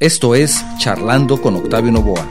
Esto 0.00 0.34
es 0.34 0.64
Charlando 0.78 1.40
con 1.40 1.54
Octavio 1.54 1.92
Novoa. 1.92 2.26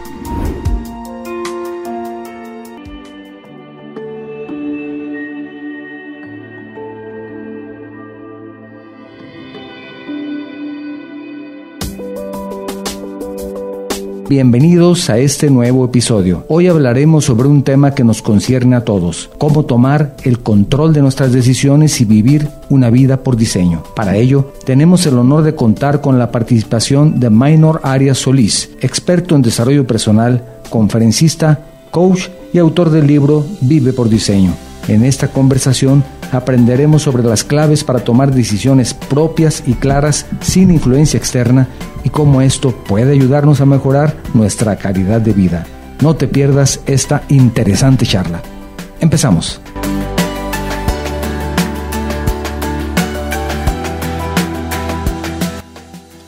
Bienvenidos 14.36 15.12
a 15.12 15.20
este 15.20 15.52
nuevo 15.52 15.86
episodio. 15.86 16.44
Hoy 16.48 16.66
hablaremos 16.66 17.26
sobre 17.26 17.48
un 17.48 17.62
tema 17.62 17.94
que 17.94 18.04
nos 18.04 18.24
concierne 18.24 18.76
a 18.76 18.84
todos, 18.84 19.30
cómo 19.38 19.66
tomar 19.66 20.16
el 20.24 20.40
control 20.40 20.92
de 20.92 21.04
nuestras 21.04 21.32
decisiones 21.32 22.02
y 22.02 22.06
vivir 22.06 22.48
una 22.68 22.90
vida 22.90 23.18
por 23.18 23.38
diseño. 23.38 23.84
Para 23.96 24.16
ello, 24.16 24.52
tenemos 24.66 25.06
el 25.06 25.20
honor 25.20 25.44
de 25.44 25.54
contar 25.54 26.02
con 26.02 26.18
la 26.18 26.32
participación 26.32 27.20
de 27.20 27.30
Minor 27.30 27.80
Arias 27.84 28.18
Solís, 28.18 28.72
experto 28.82 29.36
en 29.36 29.44
desarrollo 29.44 29.86
personal, 29.86 30.44
conferencista, 30.72 31.60
coach 31.92 32.30
y 32.52 32.58
autor 32.58 32.90
del 32.90 33.06
libro 33.06 33.46
Vive 33.62 33.94
por 33.94 34.10
Diseño. 34.10 34.56
En 34.88 35.06
esta 35.06 35.28
conversación 35.28 36.04
aprenderemos 36.34 37.04
sobre 37.04 37.24
las 37.24 37.44
claves 37.44 37.84
para 37.84 38.00
tomar 38.00 38.34
decisiones 38.34 38.94
propias 38.94 39.64
y 39.66 39.74
claras 39.74 40.26
sin 40.42 40.72
influencia 40.72 41.18
externa 41.18 41.68
y 42.04 42.10
cómo 42.10 42.42
esto 42.42 42.72
puede 42.72 43.14
ayudarnos 43.14 43.62
a 43.62 43.66
mejorar 43.66 44.16
nuestra 44.34 44.76
calidad 44.76 45.22
de 45.22 45.34
vida. 45.34 45.66
No 46.02 46.16
te 46.16 46.28
pierdas 46.28 46.82
esta 46.86 47.24
interesante 47.30 48.06
charla. 48.06 48.42
Empezamos. 49.00 49.62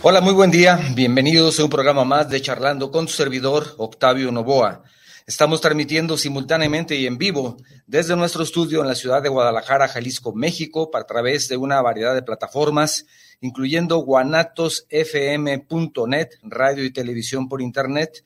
Hola, 0.01 0.21
muy 0.21 0.33
buen 0.33 0.51
día. 0.51 0.79
Bienvenidos 0.93 1.59
a 1.59 1.63
un 1.63 1.69
programa 1.71 2.05
más 2.05 2.29
de 2.29 2.39
Charlando 2.39 2.91
con 2.91 3.07
tu 3.07 3.11
servidor, 3.11 3.73
Octavio 3.77 4.31
Novoa. 4.31 4.83
Estamos 5.27 5.59
transmitiendo 5.59 6.17
simultáneamente 6.17 6.97
y 6.97 7.07
en 7.07 7.17
vivo 7.17 7.57
desde 7.87 8.15
nuestro 8.15 8.43
estudio 8.43 8.81
en 8.81 8.87
la 8.87 8.93
ciudad 8.93 9.23
de 9.23 9.29
Guadalajara, 9.29 9.87
Jalisco, 9.87 10.35
México, 10.35 10.91
a 10.93 11.03
través 11.07 11.47
de 11.47 11.57
una 11.57 11.81
variedad 11.81 12.13
de 12.13 12.21
plataformas, 12.21 13.07
incluyendo 13.41 13.97
guanatosfm.net, 13.97 16.29
radio 16.43 16.85
y 16.85 16.91
televisión 16.91 17.49
por 17.49 17.63
internet, 17.63 18.23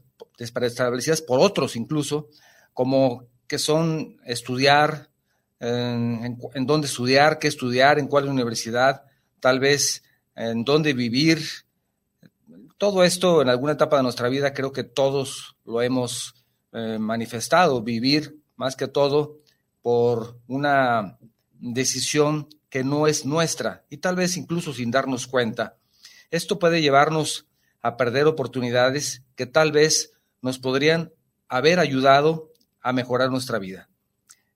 preestablecidas 0.54 1.22
por 1.22 1.40
otros 1.40 1.76
incluso, 1.76 2.30
como 2.74 3.28
que 3.48 3.58
son 3.58 4.18
estudiar, 4.26 5.10
en, 5.60 6.40
en 6.54 6.66
dónde 6.66 6.88
estudiar, 6.88 7.38
qué 7.40 7.48
estudiar, 7.48 8.00
en 8.00 8.08
cuál 8.08 8.28
universidad, 8.28 9.04
tal 9.40 9.60
vez 9.60 10.04
en 10.36 10.64
dónde 10.64 10.94
vivir, 10.94 11.44
todo 12.82 13.04
esto 13.04 13.44
en 13.44 13.50
alguna 13.50 13.74
etapa 13.74 13.98
de 13.98 14.02
nuestra 14.02 14.28
vida 14.28 14.56
creo 14.56 14.72
que 14.72 14.84
todos 14.84 15.56
lo 15.66 15.84
hemos 15.84 16.34
eh, 16.74 16.98
manifestado, 17.00 17.84
vivir 17.84 18.40
más 18.56 18.76
que 18.76 18.88
todo 18.88 19.38
por 19.84 20.40
una 20.48 21.20
decisión 21.60 22.50
que 22.70 22.84
no 22.84 23.06
es 23.06 23.24
nuestra 23.24 23.86
y 23.92 23.98
tal 23.98 24.16
vez 24.16 24.36
incluso 24.36 24.74
sin 24.74 24.90
darnos 24.90 25.28
cuenta. 25.28 25.78
Esto 26.32 26.58
puede 26.58 26.82
llevarnos 26.82 27.46
a 27.84 27.98
perder 27.98 28.26
oportunidades 28.26 29.22
que 29.36 29.46
tal 29.46 29.72
vez 29.72 30.14
nos 30.42 30.58
podrían 30.58 31.14
haber 31.50 31.78
ayudado 31.78 32.52
a 32.82 32.94
mejorar 32.94 33.30
nuestra 33.30 33.60
vida. 33.60 33.90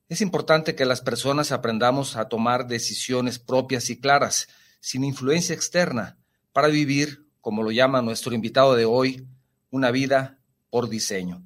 Es 0.09 0.22
importante 0.22 0.74
que 0.74 0.86
las 0.86 1.02
personas 1.02 1.52
aprendamos 1.52 2.16
a 2.16 2.28
tomar 2.28 2.66
decisiones 2.66 3.38
propias 3.38 3.92
y 3.92 4.00
claras, 4.00 4.47
sin 4.80 5.03
influencia 5.03 5.53
externa, 5.53 6.18
para 6.53 6.69
vivir 6.69 7.25
como 7.45 7.61
lo 7.61 7.69
llama 7.69 8.01
nuestro 8.01 8.33
invitado 8.33 8.73
de 8.73 8.85
hoy, 8.85 9.28
una 9.69 9.91
vida 9.91 10.39
por 10.72 10.89
diseño. 10.89 11.44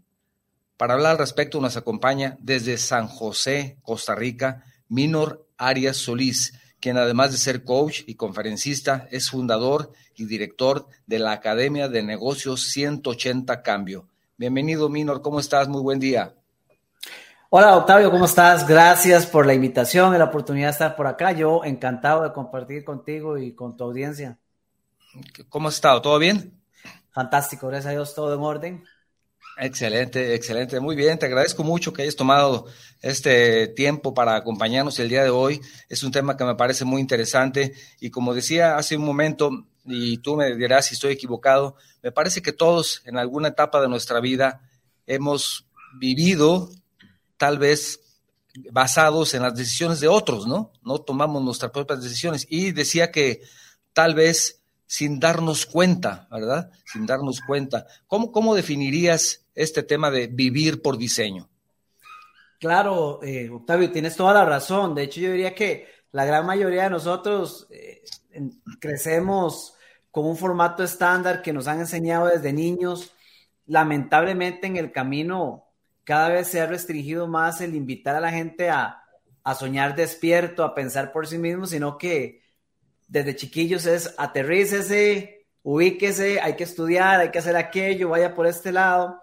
Para 0.77 0.93
hablar 0.93 1.11
al 1.11 1.17
respecto 1.17 1.59
nos 1.59 1.75
acompaña 1.75 2.37
desde 2.39 2.77
San 2.77 3.09
José, 3.09 3.79
Costa 3.81 4.15
Rica, 4.15 4.63
Minor 4.87 5.45
Arias 5.57 5.97
Solís, 5.97 6.57
quien 6.79 6.95
además 6.95 7.33
de 7.33 7.37
ser 7.37 7.65
coach 7.65 8.03
y 8.07 8.15
conferencista, 8.15 9.09
es 9.11 9.29
fundador 9.29 9.91
y 10.15 10.23
director 10.23 10.87
de 11.05 11.19
la 11.19 11.33
Academia 11.33 11.89
de 11.89 12.01
Negocios 12.01 12.69
180 12.71 13.61
Cambio. 13.61 14.07
Bienvenido, 14.37 14.87
Minor, 14.87 15.21
¿cómo 15.21 15.41
estás? 15.41 15.67
Muy 15.67 15.81
buen 15.81 15.99
día. 15.99 16.33
Hola, 17.49 17.75
Octavio, 17.75 18.09
¿cómo 18.09 18.23
estás? 18.23 18.66
Gracias 18.66 19.25
por 19.25 19.45
la 19.45 19.53
invitación 19.53 20.16
y 20.16 20.17
la 20.17 20.23
oportunidad 20.23 20.67
de 20.67 20.71
estar 20.71 20.95
por 20.95 21.07
acá. 21.07 21.33
Yo 21.33 21.66
encantado 21.66 22.23
de 22.23 22.31
compartir 22.31 22.85
contigo 22.85 23.37
y 23.37 23.53
con 23.53 23.75
tu 23.75 23.83
audiencia. 23.83 24.37
¿Cómo 25.50 25.70
has 25.70 25.75
estado? 25.75 26.02
¿Todo 26.02 26.20
bien? 26.20 26.59
Fantástico, 27.12 27.68
gracias 27.68 27.88
a 27.88 27.92
Dios, 27.92 28.16
todo 28.16 28.34
en 28.34 28.42
orden. 28.42 28.84
Excelente, 29.58 30.36
excelente. 30.36 30.80
Muy 30.80 30.96
bien, 30.96 31.20
te 31.20 31.25
agradezco 31.25 31.64
mucho 31.64 31.92
que 31.92 32.03
hayas 32.03 32.16
tomado 32.16 32.66
este 33.02 33.68
tiempo 33.68 34.14
para 34.14 34.36
acompañarnos 34.36 35.00
el 35.00 35.09
día 35.09 35.24
de 35.24 35.31
hoy. 35.31 35.59
Es 35.90 36.03
un 36.03 36.12
tema 36.12 36.38
que 36.38 36.46
me 36.46 36.56
parece 36.56 36.86
muy 36.86 37.02
interesante 37.02 37.74
y 38.00 38.09
como 38.09 38.34
decía 38.34 38.78
hace 38.78 38.96
un 38.96 39.03
momento, 39.03 39.68
y 39.84 40.20
tú 40.20 40.38
me 40.38 40.56
dirás 40.56 40.86
si 40.86 40.94
estoy 40.94 41.14
equivocado, 41.14 41.76
me 42.02 42.14
parece 42.14 42.41
que 42.41 42.53
todos 42.53 43.02
en 43.06 43.18
alguna 43.18 43.50
etapa 43.50 43.81
de 43.81 43.90
nuestra 43.90 44.22
vida 44.22 44.62
hemos 45.08 45.68
vivido 46.00 46.70
tal 47.36 47.58
vez 47.58 48.00
basados 48.72 49.34
en 49.34 49.41
las 49.41 49.56
decisiones 49.56 50.00
de 50.00 50.08
otros, 50.08 50.47
¿no? 50.47 50.72
No 50.84 51.00
tomamos 51.00 51.44
nuestras 51.44 51.72
propias 51.72 52.02
decisiones. 52.02 52.47
Y 52.50 52.72
decía 52.72 53.12
que 53.12 53.41
tal 53.94 54.16
vez 54.16 54.59
sin 54.89 55.19
darnos 55.19 55.67
cuenta, 55.67 56.27
¿verdad? 56.31 56.72
Sin 56.83 57.05
darnos 57.05 57.41
cuenta. 57.41 57.85
¿Cómo, 58.07 58.31
cómo 58.31 58.55
definirías 58.55 59.45
este 59.53 59.83
tema 59.83 60.09
de 60.09 60.25
vivir 60.25 60.81
por 60.81 60.97
diseño? 60.97 61.47
Claro, 62.59 63.19
eh, 63.22 63.51
Octavio, 63.51 63.91
tienes 63.91 64.16
toda 64.16 64.33
la 64.33 64.45
razón. 64.45 64.95
De 64.95 65.03
hecho, 65.03 65.19
yo 65.19 65.31
diría 65.31 65.53
que 65.53 65.88
la 66.11 66.25
gran 66.25 66.44
mayoría 66.44 66.85
de 66.85 66.89
nosotros 66.89 67.67
eh, 67.69 68.01
crecemos 68.79 69.75
con 70.09 70.25
un 70.25 70.35
formato 70.35 70.83
estándar 70.83 71.44
que 71.44 71.53
nos 71.53 71.67
han 71.67 71.81
enseñado 71.81 72.25
desde 72.25 72.51
niños. 72.51 73.13
Lamentablemente 73.67 74.66
en 74.66 74.75
el 74.75 74.91
camino 74.91 75.67
cada 76.03 76.29
vez 76.29 76.47
se 76.47 76.61
ha 76.61 76.66
restringido 76.66 77.28
más 77.28 77.61
el 77.61 77.75
invitar 77.75 78.16
a 78.16 78.22
la 78.22 78.31
gente 78.31 78.72
a, 78.72 79.03
a 79.43 79.53
soñar 79.53 79.96
despierto, 79.96 80.64
a 80.64 80.73
pensar 80.73 81.11
por 81.11 81.28
sí 81.28 81.37
mismo, 81.37 81.67
sino 81.67 81.99
que 81.99 82.41
desde 83.09 83.35
chiquillos 83.35 83.85
es 83.88 84.14
aterrícese, 84.17 85.47
ubíquese, 85.64 86.40
hay 86.40 86.56
que 86.56 86.64
estudiar, 86.64 87.20
hay 87.20 87.32
que 87.32 87.40
hacer 87.40 87.56
aquello, 87.58 88.09
vaya 88.09 88.35
por 88.35 88.47
este 88.47 88.72
lado. 88.72 89.20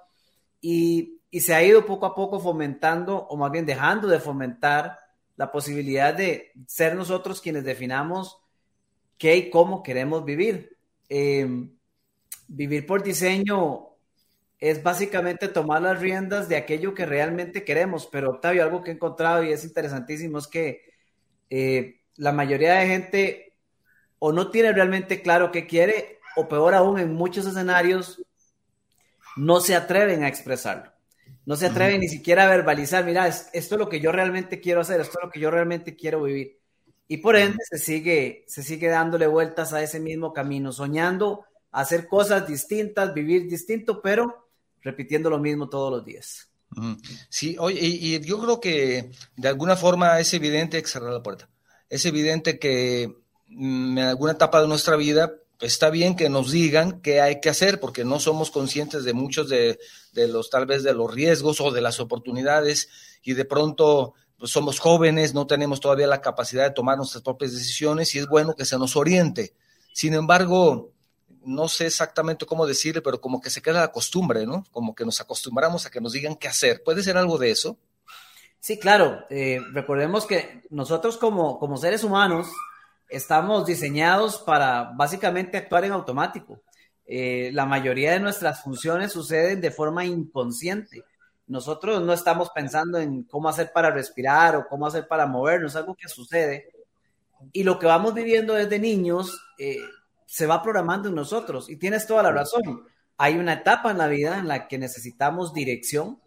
Y, 0.61 1.15
se 1.33 1.55
ha 1.55 1.63
ido 1.63 1.85
poco 1.85 2.07
a 2.07 2.15
poco 2.15 2.41
fomentando, 2.41 3.27
o 3.29 3.37
más 3.37 3.53
bien 3.53 3.67
dejando 3.67 4.09
de 4.09 4.21
fomentar, 4.21 4.99
la 5.37 5.53
posibilidad 5.53 6.15
de 6.15 6.51
ser 6.67 6.95
nosotros 6.97 7.43
quienes 7.43 7.63
definamos 7.63 8.39
qué 9.19 9.37
y 9.37 9.51
cómo 9.51 9.83
queremos 9.83 10.25
vivir. 10.25 10.79
Em, 11.11 11.77
vivir 12.49 12.87
por 12.87 13.03
diseño 13.03 13.91
es 14.59 14.83
básicamente 14.83 15.49
tomar 15.49 15.83
las 15.83 16.01
riendas 16.01 16.49
de 16.49 16.57
aquello 16.57 16.95
que 16.95 17.05
realmente 17.05 17.65
queremos. 17.65 18.07
Pero 18.11 18.31
Octavio, 18.31 18.63
algo 18.63 18.83
que 18.83 18.91
he 18.91 18.95
encontrado 18.95 19.45
y 19.45 19.53
es 19.53 19.63
interesantísimo 19.63 20.39
es 20.39 20.47
que 20.47 20.85
eh, 21.51 22.01
la 22.17 22.33
mayoría 22.33 22.75
de 22.75 22.87
gente 22.87 23.46
o 24.19 24.33
no 24.33 24.51
tiene 24.51 24.73
realmente 24.73 25.23
claro 25.23 25.53
qué 25.53 25.67
quiere, 25.67 26.21
o 26.37 26.49
peor 26.49 26.75
aún, 26.75 26.99
en 26.99 27.15
muchos 27.15 27.47
escenarios 27.47 28.23
no 29.37 29.61
se 29.61 29.75
atreven 29.75 30.25
a 30.25 30.29
expresarlo. 30.29 30.93
No 31.45 31.55
se 31.55 31.67
atreven 31.67 32.01
ni 32.01 32.09
siquiera 32.09 32.45
a 32.45 32.49
verbalizar, 32.49 33.05
mira, 33.05 33.29
esto 33.29 33.53
es 33.53 33.71
lo 33.71 33.89
que 33.89 34.01
yo 34.01 34.11
realmente 34.11 34.61
quiero 34.61 34.81
hacer, 34.81 35.01
esto 35.01 35.19
es 35.19 35.25
lo 35.27 35.31
que 35.31 35.39
yo 35.39 35.51
realmente 35.51 35.95
quiero 35.95 36.23
vivir. 36.23 36.59
Y 37.09 37.19
por 37.19 37.37
ende 37.37 37.59
se 37.71 37.79
sigue, 37.79 38.45
se 38.49 38.65
sigue 38.65 38.89
dándole 38.89 39.29
vueltas 39.29 39.73
a 39.73 39.81
ese 39.81 40.01
mismo 40.01 40.33
camino, 40.33 40.73
soñando 40.73 41.45
hacer 41.71 42.09
cosas 42.09 42.49
distintas, 42.49 43.15
vivir 43.15 43.49
distinto, 43.49 44.03
pero 44.03 44.49
repitiendo 44.83 45.31
lo 45.31 45.39
mismo 45.39 45.69
todos 45.69 45.93
los 45.93 46.05
días. 46.05 46.49
Sí, 47.29 47.57
oye, 47.59 47.79
y, 47.81 48.21
yo 48.21 48.41
creo 48.41 48.61
que 48.61 49.11
de 49.37 49.49
alguna 49.49 49.77
forma 49.77 50.19
es 50.19 50.35
evidente 50.35 50.83
que 50.83 50.89
cerrar 50.89 51.13
la 51.13 51.23
puerta. 51.23 51.49
Es 51.89 52.05
evidente 52.07 52.59
que 52.59 53.15
en 53.49 53.99
alguna 53.99 54.33
etapa 54.33 54.61
de 54.61 54.69
nuestra 54.69 54.97
vida 54.97 55.33
está 55.61 55.91
bien 55.91 56.17
que 56.17 56.29
nos 56.29 56.51
digan 56.51 57.01
qué 57.01 57.21
hay 57.21 57.41
que 57.41 57.49
hacer, 57.49 57.81
porque 57.81 58.05
no 58.05 58.21
somos 58.21 58.51
conscientes 58.51 59.05
de 59.05 59.13
muchos 59.13 59.49
de, 59.49 59.79
de 60.13 60.29
los, 60.29 60.51
tal 60.51 60.67
vez, 60.67 60.83
de 60.83 60.95
los 60.95 61.13
riesgos 61.13 61.61
o 61.61 61.71
de 61.71 61.81
las 61.81 62.01
oportunidades, 62.01 62.89
y 63.23 63.35
de 63.35 63.45
pronto 63.45 64.15
pues 64.39 64.51
somos 64.51 64.79
jóvenes, 64.79 65.33
no 65.33 65.47
tenemos 65.47 65.81
todavía 65.81 66.07
la 66.07 66.21
capacidad 66.21 66.65
de 66.65 66.75
tomar 66.75 66.99
nuestras 66.99 67.23
propias 67.23 67.53
decisiones 67.53 68.15
y 68.15 68.19
es 68.19 68.27
bueno 68.27 68.55
que 68.55 68.67
se 68.67 68.79
nos 68.79 68.97
oriente. 68.97 69.55
Sin 69.93 70.13
embargo, 70.13 70.93
no 71.43 71.69
sé 71.69 71.87
exactamente 71.87 72.45
cómo 72.45 72.67
decirle, 72.67 73.01
pero 73.01 73.21
como 73.21 73.41
que 73.41 73.49
se 73.49 73.63
queda 73.63 73.81
la 73.81 73.93
costumbre, 73.93 74.45
¿no? 74.47 74.65
Como 74.73 74.95
que 74.95 75.07
nos 75.07 75.21
acostumbramos 75.21 75.87
a 75.87 75.91
que 75.91 76.03
nos 76.03 76.13
digan 76.13 76.37
qué 76.37 76.49
hacer. 76.49 76.83
¿Puede 76.85 77.03
ser 77.03 77.17
algo 77.17 77.39
de 77.39 77.51
eso? 77.51 77.79
Sí, 78.61 78.79
claro. 78.79 79.25
Eh, 79.31 79.61
recordemos 79.73 80.27
que 80.27 80.63
nosotros 80.69 81.17
como, 81.17 81.59
como 81.59 81.79
seres 81.79 82.05
humanos 82.05 82.49
estamos 83.09 83.67
diseñados 83.67 84.39
para 84.39 84.93
básicamente 84.97 85.57
actuar 85.57 85.85
en 85.85 85.93
automático. 85.93 86.61
Eh, 87.07 87.51
la 87.53 87.67
mayoría 87.67 88.13
de 88.13 88.21
nuestras 88.21 88.63
funciones 88.63 89.13
suceden 89.13 89.61
de 89.61 89.71
forma 89.71 90.05
inconsciente 90.05 91.05
nosotros 91.47 92.03
no 92.03 92.13
estamos 92.13 92.51
pensando 92.51 92.99
en 92.99 93.23
cómo 93.23 93.49
hacer 93.49 93.71
para 93.73 93.91
respirar 93.91 94.57
o 94.57 94.67
cómo 94.69 94.87
hacer 94.87 95.07
para 95.07 95.27
movernos, 95.27 95.77
algo 95.77 95.95
que 95.95 96.09
sucede. 96.09 96.71
Y 97.53 97.63
lo 97.63 97.79
que 97.79 97.87
vamos 97.87 98.15
viviendo 98.15 98.55
desde 98.55 98.79
niños 98.79 99.41
eh, 99.59 99.79
se 100.27 100.47
va 100.47 100.63
programando 100.63 101.09
en 101.09 101.15
nosotros. 101.15 101.71
Y 101.71 101.77
tienes 101.77 102.07
toda 102.07 102.25
la 102.25 102.33
razón. 102.33 102.85
Hay 103.17 103.37
una 103.37 103.55
etapa 103.55 103.93
en 103.93 103.99
la 103.99 104.09
vida 104.09 104.39
en 104.39 104.49
la 104.49 104.67
que 104.67 104.79
necesitamos 104.79 105.55
dirección, 105.55 106.21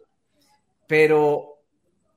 pero 0.86 1.59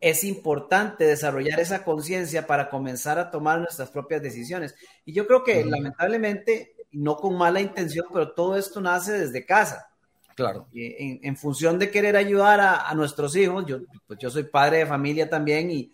es 0.03 0.25
importante 0.25 1.05
desarrollar 1.05 1.61
esa 1.61 1.85
conciencia 1.85 2.45
para 2.45 2.69
comenzar 2.69 3.17
a 3.19 3.31
tomar 3.31 3.59
nuestras 3.59 3.89
propias 3.89 4.21
decisiones. 4.21 4.75
Y 5.05 5.13
yo 5.13 5.25
creo 5.25 5.45
que 5.45 5.63
lamentablemente, 5.63 6.75
no 6.91 7.15
con 7.15 7.37
mala 7.37 7.61
intención, 7.61 8.07
pero 8.11 8.33
todo 8.33 8.57
esto 8.57 8.81
nace 8.81 9.13
desde 9.13 9.45
casa. 9.45 9.87
Claro. 10.35 10.67
En, 10.73 11.37
función 11.37 11.79
de 11.79 11.89
querer 11.89 12.17
ayudar 12.17 12.59
a, 12.59 12.93
nuestros 12.95 13.33
hijos, 13.37 13.65
yo, 13.65 13.79
pues 14.05 14.19
yo 14.19 14.29
soy 14.29 14.43
padre 14.43 14.79
de 14.79 14.85
familia 14.87 15.29
también 15.29 15.71
y 15.71 15.93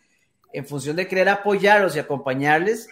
en 0.53 0.65
función 0.65 0.95
de 0.95 1.07
querer 1.07 1.29
apoyarlos 1.29 1.95
y 1.95 1.99
acompañarles, 1.99 2.89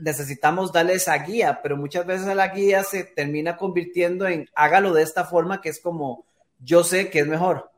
necesitamos 0.00 0.72
darles 0.72 1.02
esa 1.02 1.18
guía, 1.18 1.60
pero 1.62 1.76
muchas 1.76 2.06
veces 2.06 2.34
la 2.34 2.48
guía 2.48 2.82
se 2.82 3.04
termina 3.04 3.58
convirtiendo 3.58 4.26
en 4.26 4.48
hágalo 4.54 4.94
de 4.94 5.02
esta 5.02 5.24
forma 5.24 5.60
que 5.60 5.68
es 5.68 5.80
como 5.80 6.24
yo 6.60 6.82
sé 6.82 7.10
que 7.10 7.18
es 7.18 7.26
mejor 7.26 7.70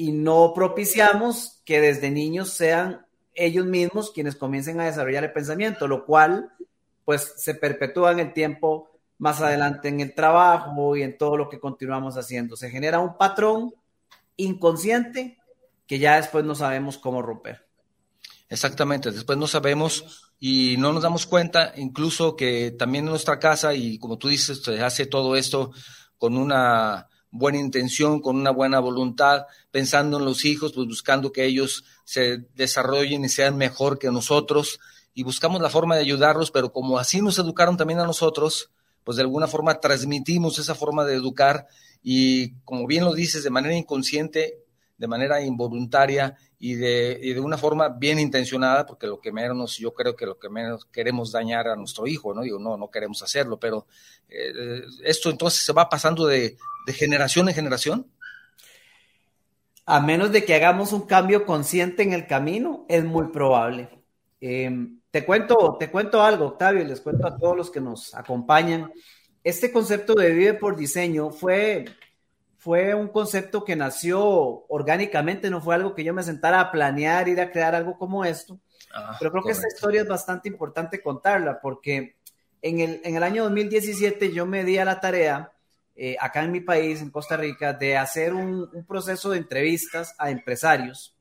y 0.00 0.12
no 0.12 0.54
propiciamos 0.54 1.60
que 1.66 1.78
desde 1.78 2.10
niños 2.10 2.54
sean 2.54 3.04
ellos 3.34 3.66
mismos 3.66 4.10
quienes 4.10 4.34
comiencen 4.34 4.80
a 4.80 4.86
desarrollar 4.86 5.24
el 5.24 5.32
pensamiento, 5.34 5.86
lo 5.86 6.06
cual 6.06 6.50
pues 7.04 7.34
se 7.36 7.54
perpetúa 7.54 8.12
en 8.12 8.20
el 8.20 8.32
tiempo 8.32 8.88
más 9.18 9.42
adelante 9.42 9.88
en 9.88 10.00
el 10.00 10.14
trabajo 10.14 10.96
y 10.96 11.02
en 11.02 11.18
todo 11.18 11.36
lo 11.36 11.50
que 11.50 11.60
continuamos 11.60 12.16
haciendo. 12.16 12.56
Se 12.56 12.70
genera 12.70 12.98
un 12.98 13.18
patrón 13.18 13.74
inconsciente 14.38 15.36
que 15.86 15.98
ya 15.98 16.16
después 16.16 16.46
no 16.46 16.54
sabemos 16.54 16.96
cómo 16.96 17.20
romper. 17.20 17.66
Exactamente, 18.48 19.10
después 19.10 19.36
no 19.36 19.46
sabemos 19.46 20.32
y 20.38 20.76
no 20.78 20.94
nos 20.94 21.02
damos 21.02 21.26
cuenta 21.26 21.74
incluso 21.76 22.36
que 22.36 22.70
también 22.70 23.04
en 23.04 23.10
nuestra 23.10 23.38
casa 23.38 23.74
y 23.74 23.98
como 23.98 24.16
tú 24.16 24.28
dices, 24.28 24.62
se 24.62 24.80
hace 24.80 25.04
todo 25.04 25.36
esto 25.36 25.72
con 26.16 26.38
una 26.38 27.09
buena 27.30 27.58
intención, 27.58 28.20
con 28.20 28.36
una 28.36 28.50
buena 28.50 28.80
voluntad, 28.80 29.46
pensando 29.70 30.18
en 30.18 30.24
los 30.24 30.44
hijos, 30.44 30.72
pues 30.72 30.86
buscando 30.86 31.32
que 31.32 31.44
ellos 31.44 31.84
se 32.04 32.38
desarrollen 32.54 33.24
y 33.24 33.28
sean 33.28 33.56
mejor 33.56 33.98
que 33.98 34.10
nosotros. 34.10 34.80
Y 35.14 35.22
buscamos 35.22 35.60
la 35.60 35.70
forma 35.70 35.96
de 35.96 36.02
ayudarlos, 36.02 36.50
pero 36.50 36.72
como 36.72 36.98
así 36.98 37.20
nos 37.20 37.38
educaron 37.38 37.76
también 37.76 38.00
a 38.00 38.06
nosotros, 38.06 38.70
pues 39.04 39.16
de 39.16 39.22
alguna 39.22 39.46
forma 39.46 39.80
transmitimos 39.80 40.58
esa 40.58 40.74
forma 40.74 41.04
de 41.04 41.14
educar. 41.14 41.66
Y 42.02 42.52
como 42.64 42.86
bien 42.86 43.04
lo 43.04 43.14
dices, 43.14 43.42
de 43.44 43.50
manera 43.50 43.74
inconsciente, 43.74 44.58
de 45.00 45.08
manera 45.08 45.40
involuntaria 45.40 46.36
y 46.58 46.74
de, 46.74 47.18
y 47.22 47.32
de 47.32 47.40
una 47.40 47.56
forma 47.56 47.88
bien 47.88 48.18
intencionada, 48.18 48.84
porque 48.84 49.06
lo 49.06 49.18
que 49.18 49.32
menos, 49.32 49.78
yo 49.78 49.94
creo 49.94 50.14
que 50.14 50.26
lo 50.26 50.38
que 50.38 50.50
menos 50.50 50.84
queremos 50.84 51.32
dañar 51.32 51.68
a 51.68 51.74
nuestro 51.74 52.06
hijo, 52.06 52.34
¿no? 52.34 52.42
Digo, 52.42 52.58
no, 52.58 52.76
no 52.76 52.90
queremos 52.90 53.22
hacerlo, 53.22 53.58
pero 53.58 53.86
eh, 54.28 54.82
esto 55.02 55.30
entonces 55.30 55.64
se 55.64 55.72
va 55.72 55.88
pasando 55.88 56.26
de, 56.26 56.58
de 56.86 56.92
generación 56.92 57.48
en 57.48 57.54
generación. 57.54 58.06
A 59.86 60.00
menos 60.00 60.32
de 60.32 60.44
que 60.44 60.54
hagamos 60.54 60.92
un 60.92 61.06
cambio 61.06 61.46
consciente 61.46 62.02
en 62.02 62.12
el 62.12 62.26
camino, 62.26 62.84
es 62.86 63.02
muy 63.02 63.28
probable. 63.28 63.88
Eh, 64.42 64.70
te 65.10 65.24
cuento, 65.24 65.78
te 65.80 65.90
cuento 65.90 66.22
algo, 66.22 66.44
Octavio, 66.48 66.84
les 66.84 67.00
cuento 67.00 67.26
a 67.26 67.38
todos 67.38 67.56
los 67.56 67.70
que 67.70 67.80
nos 67.80 68.14
acompañan. 68.14 68.92
Este 69.42 69.72
concepto 69.72 70.14
de 70.14 70.30
Vive 70.34 70.54
por 70.54 70.76
Diseño 70.76 71.30
fue, 71.30 71.86
fue 72.60 72.94
un 72.94 73.08
concepto 73.08 73.64
que 73.64 73.74
nació 73.74 74.20
orgánicamente, 74.68 75.50
no 75.50 75.60
fue 75.60 75.74
algo 75.74 75.94
que 75.94 76.04
yo 76.04 76.14
me 76.14 76.22
sentara 76.22 76.60
a 76.60 76.70
planear, 76.70 77.26
ir 77.26 77.40
a 77.40 77.50
crear 77.50 77.74
algo 77.74 77.98
como 77.98 78.24
esto. 78.24 78.60
Ah, 78.94 79.16
pero 79.18 79.32
creo 79.32 79.42
que 79.42 79.52
esta 79.52 79.66
historia 79.66 80.02
es 80.02 80.08
bastante 80.08 80.48
importante 80.48 81.02
contarla 81.02 81.60
porque 81.60 82.16
en 82.60 82.80
el, 82.80 83.00
en 83.02 83.16
el 83.16 83.22
año 83.22 83.44
2017 83.44 84.32
yo 84.32 84.44
me 84.44 84.62
di 84.62 84.76
a 84.76 84.84
la 84.84 85.00
tarea, 85.00 85.52
eh, 85.96 86.16
acá 86.20 86.44
en 86.44 86.52
mi 86.52 86.60
país, 86.60 87.00
en 87.00 87.10
Costa 87.10 87.36
Rica, 87.36 87.72
de 87.72 87.96
hacer 87.96 88.34
un, 88.34 88.68
un 88.72 88.84
proceso 88.84 89.30
de 89.30 89.38
entrevistas 89.38 90.14
a 90.18 90.30
empresarios 90.30 91.16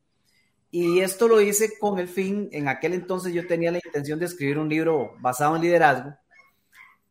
y 0.72 1.00
esto 1.00 1.28
lo 1.28 1.42
hice 1.42 1.80
con 1.80 2.00
el 2.00 2.08
fin, 2.08 2.50
en 2.52 2.68
aquel 2.68 2.94
entonces 2.94 3.34
yo 3.34 3.48
tenía 3.48 3.72
la 3.72 3.80
intención 3.84 4.20
de 4.20 4.26
escribir 4.26 4.60
un 4.60 4.70
libro 4.70 5.16
basado 5.20 5.56
en 5.56 5.64
liderazgo. 5.64 6.16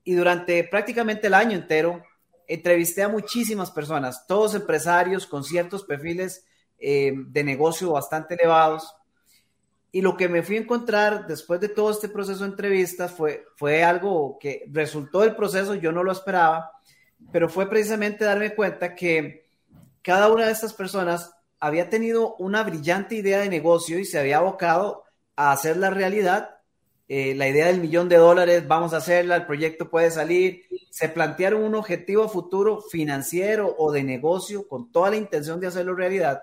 Y 0.05 0.15
durante 0.15 0.63
prácticamente 0.65 1.27
el 1.27 1.35
año 1.35 1.57
entero 1.57 2.03
entrevisté 2.49 3.03
a 3.03 3.09
muchísimas 3.09 3.71
personas, 3.71 4.27
todos 4.27 4.55
empresarios 4.55 5.27
con 5.27 5.45
ciertos 5.45 5.85
perfiles 5.85 6.45
eh, 6.79 7.13
de 7.15 7.45
negocio 7.45 7.93
bastante 7.93 8.35
elevados. 8.35 8.95
Y 9.93 10.01
lo 10.01 10.17
que 10.17 10.29
me 10.29 10.43
fui 10.43 10.57
a 10.57 10.61
encontrar 10.61 11.27
después 11.27 11.61
de 11.61 11.69
todo 11.69 11.91
este 11.91 12.09
proceso 12.09 12.45
de 12.45 12.51
entrevistas 12.51 13.13
fue, 13.13 13.45
fue 13.57 13.85
algo 13.85 14.39
que 14.41 14.65
resultó 14.71 15.21
del 15.21 15.37
proceso, 15.37 15.75
yo 15.75 15.93
no 15.93 16.03
lo 16.03 16.13
esperaba, 16.13 16.73
pero 17.33 17.49
fue 17.49 17.69
precisamente 17.69 18.25
darme 18.25 18.55
cuenta 18.55 18.95
que 18.95 19.49
cada 20.03 20.31
una 20.31 20.47
de 20.47 20.53
estas 20.53 20.75
personas 20.75 21.33
había 21.61 21.91
tenido 21.91 22.37
una 22.37 22.63
brillante 22.63 23.17
idea 23.17 23.41
de 23.41 23.49
negocio 23.49 23.99
y 23.99 24.05
se 24.05 24.19
había 24.19 24.39
abocado 24.39 25.05
a 25.37 25.53
hacer 25.53 25.77
la 25.77 25.91
realidad. 25.91 26.58
Eh, 27.09 27.35
la 27.35 27.49
idea 27.49 27.67
del 27.67 27.81
millón 27.81 28.09
de 28.09 28.17
dólares, 28.17 28.69
vamos 28.69 28.93
a 28.93 28.99
hacerla, 28.99 29.37
el 29.37 29.47
proyecto 29.47 29.89
puede 29.89 30.11
salir. 30.11 30.65
Se 30.91 31.09
plantearon 31.09 31.63
un 31.63 31.75
objetivo 31.75 32.29
futuro 32.29 32.83
financiero 32.83 33.75
o 33.79 33.91
de 33.91 34.05
negocio 34.05 34.69
con 34.69 34.93
toda 34.93 35.11
la 35.11 35.17
intención 35.17 35.59
de 35.59 35.69
hacerlo 35.69 35.95
realidad 35.95 36.43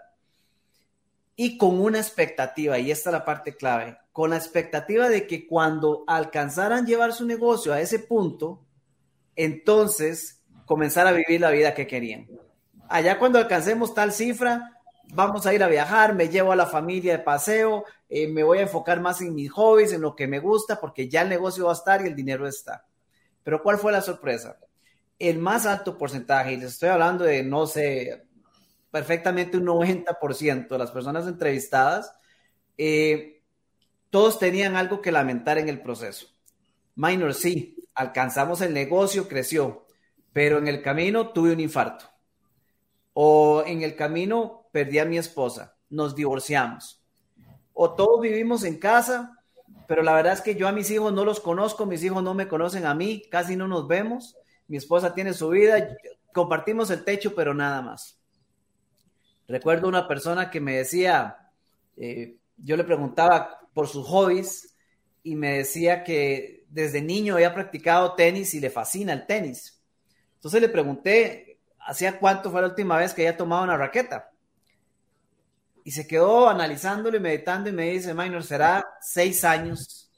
y 1.35 1.57
con 1.57 1.79
una 1.81 1.99
expectativa, 1.99 2.79
y 2.79 2.91
esta 2.91 3.09
es 3.09 3.13
la 3.13 3.25
parte 3.25 3.55
clave, 3.55 3.97
con 4.13 4.29
la 4.29 4.37
expectativa 4.37 5.09
de 5.09 5.27
que 5.27 5.47
cuando 5.47 6.03
alcanzaran 6.07 6.85
llevar 6.85 7.13
su 7.13 7.25
negocio 7.25 7.73
a 7.73 7.81
ese 7.81 7.99
punto, 7.99 8.63
entonces 9.35 10.41
comenzar 10.65 11.07
a 11.07 11.11
vivir 11.11 11.41
la 11.41 11.51
vida 11.51 11.73
que 11.73 11.87
querían. 11.87 12.27
Allá 12.87 13.19
cuando 13.19 13.37
alcancemos 13.37 13.93
tal 13.93 14.13
cifra, 14.13 14.74
vamos 15.13 15.45
a 15.45 15.53
ir 15.53 15.63
a 15.63 15.67
viajar, 15.67 16.13
me 16.13 16.29
llevo 16.29 16.51
a 16.51 16.55
la 16.55 16.65
familia 16.65 17.17
de 17.17 17.23
paseo, 17.23 17.85
eh, 18.09 18.27
me 18.27 18.43
voy 18.43 18.59
a 18.59 18.63
enfocar 18.63 19.01
más 19.01 19.21
en 19.21 19.33
mis 19.33 19.51
hobbies, 19.51 19.93
en 19.93 20.01
lo 20.01 20.15
que 20.15 20.27
me 20.27 20.39
gusta, 20.39 20.79
porque 20.79 21.09
ya 21.09 21.21
el 21.21 21.29
negocio 21.29 21.65
va 21.65 21.71
a 21.71 21.75
estar 21.75 22.01
y 22.01 22.07
el 22.07 22.15
dinero 22.15 22.47
está. 22.47 22.85
Pero 23.43 23.61
¿cuál 23.61 23.77
fue 23.77 23.91
la 23.91 24.01
sorpresa? 24.01 24.57
El 25.19 25.39
más 25.39 25.65
alto 25.65 25.97
porcentaje, 25.97 26.53
y 26.53 26.57
les 26.57 26.73
estoy 26.73 26.89
hablando 26.89 27.23
de, 27.23 27.43
no 27.43 27.67
sé, 27.67 28.25
perfectamente 28.91 29.57
un 29.57 29.65
90% 29.65 30.67
de 30.67 30.77
las 30.77 30.91
personas 30.91 31.27
entrevistadas, 31.27 32.13
eh, 32.77 33.41
todos 34.09 34.39
tenían 34.39 34.75
algo 34.75 35.01
que 35.01 35.11
lamentar 35.11 35.57
en 35.57 35.69
el 35.69 35.81
proceso. 35.81 36.27
Minor, 36.95 37.33
sí, 37.33 37.75
alcanzamos 37.93 38.61
el 38.61 38.73
negocio, 38.73 39.27
creció, 39.27 39.85
pero 40.31 40.57
en 40.57 40.67
el 40.67 40.81
camino 40.81 41.29
tuve 41.29 41.51
un 41.51 41.59
infarto. 41.59 42.05
O 43.13 43.63
en 43.65 43.81
el 43.83 43.95
camino 43.95 44.64
perdí 44.75 44.99
a 44.99 45.05
mi 45.05 45.17
esposa, 45.17 45.73
nos 45.89 46.17
divorciamos. 46.17 47.01
O 47.73 47.93
todos 47.93 48.19
vivimos 48.19 48.65
en 48.65 48.77
casa, 48.77 49.41
pero 49.87 50.03
la 50.03 50.13
verdad 50.13 50.33
es 50.33 50.41
que 50.41 50.55
yo 50.55 50.67
a 50.67 50.73
mis 50.73 50.91
hijos 50.91 51.13
no 51.13 51.23
los 51.23 51.39
conozco, 51.39 51.85
mis 51.85 52.03
hijos 52.03 52.21
no 52.21 52.33
me 52.33 52.49
conocen 52.49 52.85
a 52.85 52.93
mí, 52.93 53.23
casi 53.31 53.55
no 53.55 53.69
nos 53.69 53.87
vemos, 53.87 54.35
mi 54.67 54.75
esposa 54.75 55.13
tiene 55.13 55.31
su 55.31 55.47
vida, 55.47 55.95
compartimos 56.33 56.89
el 56.89 57.05
techo, 57.05 57.33
pero 57.33 57.53
nada 57.53 57.81
más. 57.81 58.19
Recuerdo 59.47 59.87
una 59.87 60.09
persona 60.09 60.51
que 60.51 60.59
me 60.59 60.75
decía, 60.75 61.37
eh, 61.95 62.35
yo 62.57 62.75
le 62.75 62.83
preguntaba 62.83 63.61
por 63.73 63.87
sus 63.87 64.05
hobbies 64.05 64.75
y 65.23 65.35
me 65.35 65.59
decía 65.59 66.03
que 66.03 66.65
desde 66.67 67.01
niño 67.01 67.35
había 67.35 67.53
practicado 67.53 68.13
tenis 68.15 68.53
y 68.53 68.59
le 68.59 68.69
fascina 68.69 69.13
el 69.13 69.25
tenis. 69.25 69.81
Entonces 70.33 70.59
le 70.59 70.67
pregunté, 70.67 71.61
¿hacía 71.79 72.19
cuánto 72.19 72.51
fue 72.51 72.59
la 72.59 72.67
última 72.67 72.97
vez 72.97 73.13
que 73.13 73.25
había 73.25 73.37
tomado 73.37 73.63
una 73.63 73.77
raqueta? 73.77 74.31
Y 75.85 75.91
se 75.91 76.07
quedó 76.07 76.49
analizándolo 76.49 77.15
y 77.15 77.19
meditando 77.19 77.69
y 77.69 77.71
me 77.71 77.91
dice, 77.91 78.15
Minor, 78.15 78.43
será 78.43 78.83
seis 78.99 79.43
años. 79.43 80.09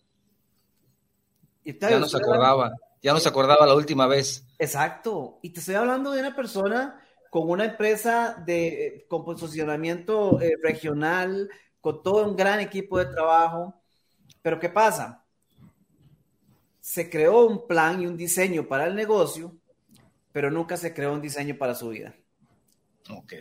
ya 1.64 2.00
no 2.00 2.08
se 2.08 2.16
acordaba, 2.16 2.72
ya 3.02 3.12
no 3.12 3.20
se 3.20 3.28
acordaba 3.28 3.68
la 3.68 3.76
última 3.76 4.08
vez. 4.08 4.48
Exacto. 4.58 5.40
Y 5.42 5.50
te 5.50 5.60
estoy 5.60 5.76
hablando 5.76 6.12
de 6.12 6.22
una 6.22 6.34
persona 6.34 7.04
con 7.30 7.50
una 7.50 7.66
empresa 7.66 8.42
de 8.46 9.06
con 9.10 9.26
posicionamiento 9.26 10.40
eh, 10.40 10.54
regional, 10.64 11.50
con 11.82 12.02
todo 12.02 12.26
un 12.26 12.38
gran 12.38 12.62
equipo 12.62 12.98
de 12.98 13.08
trabajo. 13.08 13.76
Pero 14.42 14.62
¿qué 14.62 14.70
pasa? 14.70 15.26
Se 16.80 17.10
creó 17.10 17.46
un 17.46 17.68
plan 17.68 18.02
y 18.02 18.08
un 18.08 18.16
diseño 18.16 18.70
para 18.70 18.86
el 18.86 18.96
negocio, 18.96 19.54
pero 20.32 20.50
nunca 20.50 20.78
se 20.78 20.94
creó 20.94 21.12
un 21.12 21.22
diseño 21.22 21.58
para 21.58 21.76
su 21.76 21.90
vida. 21.90 22.16
Ok. 23.10 23.34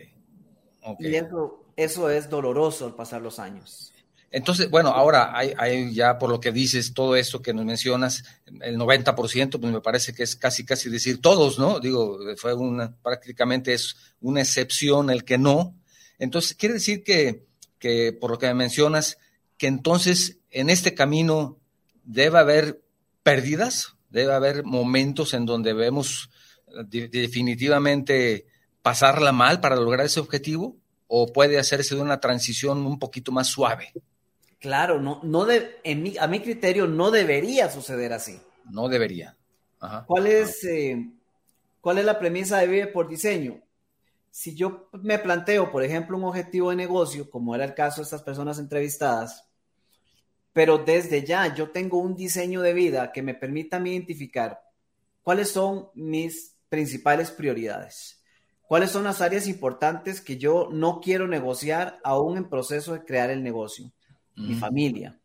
okay. 0.82 1.12
Y 1.12 1.14
eso, 1.14 1.65
eso 1.76 2.10
es 2.10 2.28
doloroso 2.28 2.86
al 2.86 2.94
pasar 2.94 3.22
los 3.22 3.38
años. 3.38 3.92
Entonces, 4.30 4.68
bueno, 4.68 4.90
ahora 4.90 5.32
hay, 5.34 5.94
ya 5.94 6.18
por 6.18 6.30
lo 6.30 6.40
que 6.40 6.50
dices, 6.52 6.92
todo 6.92 7.16
esto 7.16 7.40
que 7.40 7.54
nos 7.54 7.64
mencionas, 7.64 8.24
el 8.60 8.76
90%, 8.76 9.60
pues 9.60 9.72
me 9.72 9.80
parece 9.80 10.12
que 10.12 10.24
es 10.24 10.36
casi, 10.36 10.64
casi 10.64 10.90
decir 10.90 11.20
todos, 11.20 11.58
¿no? 11.58 11.78
Digo, 11.78 12.18
fue 12.36 12.54
una, 12.54 12.94
prácticamente 12.96 13.72
es 13.72 13.96
una 14.20 14.40
excepción 14.40 15.10
el 15.10 15.24
que 15.24 15.38
no. 15.38 15.74
Entonces, 16.18 16.56
quiere 16.56 16.74
decir 16.74 17.04
que, 17.04 17.46
que 17.78 18.12
por 18.12 18.30
lo 18.32 18.38
que 18.38 18.48
me 18.48 18.54
mencionas, 18.54 19.18
que 19.58 19.68
entonces 19.68 20.38
en 20.50 20.70
este 20.70 20.94
camino 20.94 21.58
debe 22.02 22.38
haber 22.38 22.82
pérdidas, 23.22 23.94
debe 24.10 24.32
haber 24.32 24.64
momentos 24.64 25.34
en 25.34 25.46
donde 25.46 25.72
debemos 25.72 26.30
definitivamente 26.88 28.46
pasarla 28.82 29.32
mal 29.32 29.60
para 29.60 29.76
lograr 29.76 30.06
ese 30.06 30.20
objetivo, 30.20 30.76
o 31.08 31.32
puede 31.32 31.58
hacerse 31.58 31.94
de 31.94 32.00
una 32.00 32.20
transición 32.20 32.84
un 32.86 32.98
poquito 32.98 33.32
más 33.32 33.46
suave. 33.46 33.92
Claro, 34.58 35.00
no, 35.00 35.20
no 35.22 35.44
de, 35.44 35.76
a 36.18 36.26
mi 36.26 36.40
criterio 36.40 36.86
no 36.86 37.10
debería 37.10 37.70
suceder 37.70 38.12
así. 38.12 38.40
No 38.70 38.88
debería. 38.88 39.36
¿Cuál, 40.06 40.26
es, 40.26 40.64
eh, 40.64 41.10
¿Cuál 41.80 41.98
es 41.98 42.04
la 42.04 42.18
premisa 42.18 42.58
de 42.58 42.66
Vive 42.66 42.86
por 42.88 43.08
Diseño? 43.08 43.60
Si 44.30 44.54
yo 44.54 44.88
me 44.92 45.18
planteo, 45.18 45.70
por 45.70 45.82
ejemplo, 45.82 46.16
un 46.16 46.24
objetivo 46.24 46.70
de 46.70 46.76
negocio, 46.76 47.30
como 47.30 47.54
era 47.54 47.64
el 47.64 47.74
caso 47.74 48.00
de 48.00 48.04
estas 48.04 48.22
personas 48.22 48.58
entrevistadas, 48.58 49.46
pero 50.52 50.78
desde 50.78 51.24
ya 51.24 51.54
yo 51.54 51.70
tengo 51.70 51.98
un 51.98 52.16
diseño 52.16 52.62
de 52.62 52.72
vida 52.72 53.12
que 53.12 53.22
me 53.22 53.34
permita 53.34 53.78
identificar 53.78 54.60
cuáles 55.22 55.50
son 55.50 55.88
mis 55.94 56.56
principales 56.68 57.30
prioridades, 57.30 58.15
cuáles 58.68 58.90
son 58.90 59.04
las 59.04 59.20
áreas 59.20 59.46
importantes 59.46 60.20
que 60.20 60.38
yo 60.38 60.68
no 60.72 61.00
quiero 61.00 61.26
negociar 61.26 61.98
aún 62.04 62.36
en 62.36 62.48
proceso 62.48 62.94
de 62.94 63.04
crear 63.04 63.30
el 63.30 63.42
negocio 63.42 63.92
mi 64.36 64.54
familia, 64.54 65.18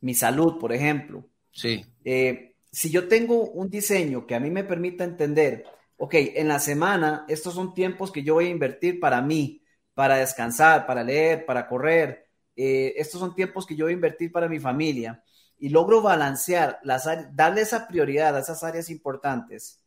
mi 0.00 0.14
salud, 0.14 0.58
por 0.58 0.72
ejemplo. 0.72 1.28
Sí. 1.52 1.84
Eh, 2.04 2.54
si 2.72 2.90
yo 2.90 3.08
tengo 3.08 3.44
un 3.50 3.70
diseño 3.70 4.26
que 4.26 4.34
a 4.34 4.40
mí 4.40 4.50
me 4.50 4.64
permita 4.64 5.04
entender, 5.04 5.64
ok, 5.96 6.14
en 6.14 6.48
la 6.48 6.58
semana 6.58 7.24
estos 7.28 7.54
son 7.54 7.74
tiempos 7.74 8.10
que 8.10 8.22
yo 8.22 8.34
voy 8.34 8.46
a 8.46 8.50
invertir 8.50 8.98
para 8.98 9.20
mí, 9.22 9.62
para 9.94 10.16
descansar, 10.16 10.86
para 10.86 11.04
leer, 11.04 11.46
para 11.46 11.68
correr, 11.68 12.26
eh, 12.56 12.94
estos 12.96 13.20
son 13.20 13.34
tiempos 13.34 13.66
que 13.66 13.76
yo 13.76 13.84
voy 13.84 13.92
a 13.92 13.96
invertir 13.96 14.32
para 14.32 14.48
mi 14.48 14.58
familia 14.58 15.22
y 15.58 15.68
logro 15.68 16.02
balancear, 16.02 16.80
las 16.82 17.08
darle 17.32 17.60
esa 17.60 17.86
prioridad 17.86 18.34
a 18.36 18.40
esas 18.40 18.64
áreas 18.64 18.90
importantes, 18.90 19.83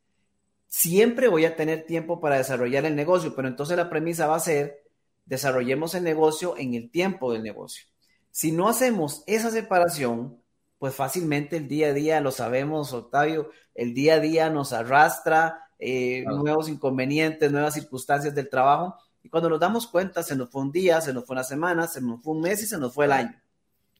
siempre 0.67 1.27
voy 1.27 1.45
a 1.45 1.55
tener 1.55 1.85
tiempo 1.85 2.19
para 2.19 2.37
desarrollar 2.37 2.85
el 2.85 2.95
negocio, 2.95 3.35
pero 3.35 3.47
entonces 3.47 3.77
la 3.77 3.89
premisa 3.89 4.27
va 4.27 4.35
a 4.35 4.41
ser, 4.41 4.83
desarrollemos 5.25 5.95
el 5.95 6.03
negocio 6.03 6.55
en 6.57 6.73
el 6.73 6.89
tiempo 6.89 7.33
del 7.33 7.43
negocio. 7.43 7.85
Si 8.31 8.51
no 8.51 8.69
hacemos 8.69 9.23
esa 9.27 9.49
separación, 9.49 10.41
pues 10.79 10.93
fácilmente 10.93 11.57
el 11.57 11.67
día 11.67 11.87
a 11.87 11.93
día, 11.93 12.21
lo 12.21 12.31
sabemos, 12.31 12.93
Octavio, 12.93 13.49
el 13.73 13.93
día 13.93 14.15
a 14.15 14.19
día 14.19 14.49
nos 14.49 14.73
arrastra 14.73 15.67
eh, 15.79 16.23
nuevos 16.27 16.69
inconvenientes, 16.69 17.51
nuevas 17.51 17.73
circunstancias 17.73 18.33
del 18.35 18.49
trabajo. 18.49 18.95
Y 19.23 19.29
cuando 19.29 19.49
nos 19.49 19.59
damos 19.59 19.87
cuenta, 19.87 20.23
se 20.23 20.35
nos 20.35 20.49
fue 20.49 20.61
un 20.61 20.71
día, 20.71 21.01
se 21.01 21.13
nos 21.13 21.25
fue 21.25 21.33
una 21.33 21.43
semana, 21.43 21.87
se 21.87 22.01
nos 22.01 22.21
fue 22.21 22.33
un 22.33 22.41
mes 22.41 22.61
y 22.61 22.67
se 22.67 22.77
nos 22.77 22.93
fue 22.93 23.05
el 23.05 23.11
año. 23.11 23.41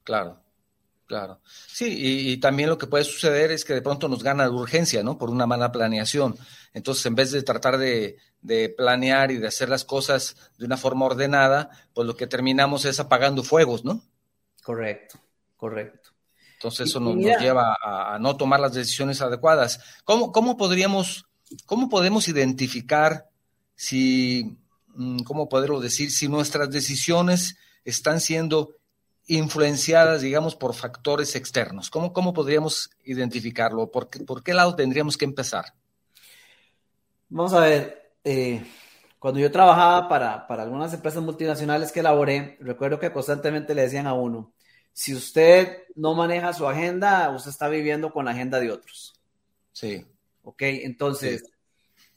Claro, 0.04 0.40
claro. 1.08 1.42
Sí, 1.68 2.32
y, 2.32 2.38
también 2.38 2.70
lo 2.70 2.78
que 2.78 2.88
puede 2.88 3.04
suceder 3.04 3.52
es 3.52 3.66
que 3.66 3.74
de 3.74 3.82
pronto 3.82 4.08
nos 4.08 4.24
gana 4.24 4.46
la 4.46 4.52
urgencia, 4.52 5.04
¿no? 5.04 5.18
Por 5.18 5.30
una 5.30 5.48
mala 5.48 5.72
planeación. 5.72 6.36
Entonces, 6.74 7.06
en 7.06 7.16
vez 7.16 7.32
de 7.32 7.42
tratar 7.42 7.78
de, 7.78 8.18
de, 8.42 8.70
planear 8.70 9.32
y 9.32 9.38
de 9.38 9.48
hacer 9.48 9.70
las 9.70 9.84
cosas 9.84 10.36
de 10.58 10.66
una 10.66 10.78
forma 10.78 11.06
ordenada, 11.06 11.70
pues 11.94 12.06
lo 12.06 12.16
que 12.16 12.28
terminamos 12.28 12.86
es 12.86 13.00
apagando 13.00 13.44
fuegos, 13.44 13.84
¿no? 13.84 14.04
Correcto, 14.64 15.18
correcto. 15.56 16.12
Entonces 16.58 16.90
eso 16.90 17.00
nos, 17.00 17.16
lleva 17.16 17.78
a, 17.82 18.18
no 18.20 18.36
tomar 18.36 18.60
las 18.60 18.74
decisiones 18.74 19.22
adecuadas. 19.22 19.80
¿Cómo, 20.04 20.32
cómo 20.32 20.58
podríamos, 20.58 21.26
cómo 21.66 21.88
podemos 21.88 22.28
identificar 22.28 23.30
si, 23.76 24.58
mm, 24.88 25.20
cómo 25.20 25.50
poderlo 25.50 25.80
decir, 25.80 26.12
si 26.12 26.28
nuestras 26.28 26.72
decisiones 26.72 27.58
están 27.86 28.20
siendo 28.20 28.76
influenciadas, 29.28 30.22
digamos, 30.22 30.56
por 30.56 30.74
factores 30.74 31.36
externos? 31.36 31.90
¿Cómo, 31.90 32.14
cómo 32.14 32.34
podríamos 32.34 32.90
identificarlo? 33.04 33.92
¿Por 33.92 34.10
qué, 34.10 34.20
¿Por 34.22 34.44
qué 34.44 34.54
lado 34.54 34.76
tendríamos 34.76 35.18
que 35.18 35.26
empezar? 35.26 35.74
Vamos 37.30 37.54
a 37.54 37.60
ver, 37.60 38.14
eh, 38.24 38.66
cuando 39.20 39.40
yo 39.40 39.52
trabajaba 39.52 40.08
para, 40.08 40.48
para 40.48 40.64
algunas 40.64 40.94
empresas 40.94 41.22
multinacionales 41.22 41.92
que 41.92 42.00
elaboré, 42.00 42.58
recuerdo 42.62 43.00
que 43.00 43.12
constantemente 43.12 43.76
le 43.76 43.84
decían 43.84 44.08
a 44.08 44.14
uno, 44.14 44.54
si 44.94 45.14
usted 45.14 45.84
no 45.96 46.16
maneja 46.16 46.54
su 46.54 46.68
agenda, 46.68 47.30
usted 47.30 47.52
está 47.52 47.68
viviendo 47.68 48.12
con 48.12 48.26
la 48.26 48.32
agenda 48.32 48.60
de 48.60 48.72
otros. 48.72 49.14
Sí. 49.72 50.06
Ok, 50.42 50.62
entonces, 50.62 51.44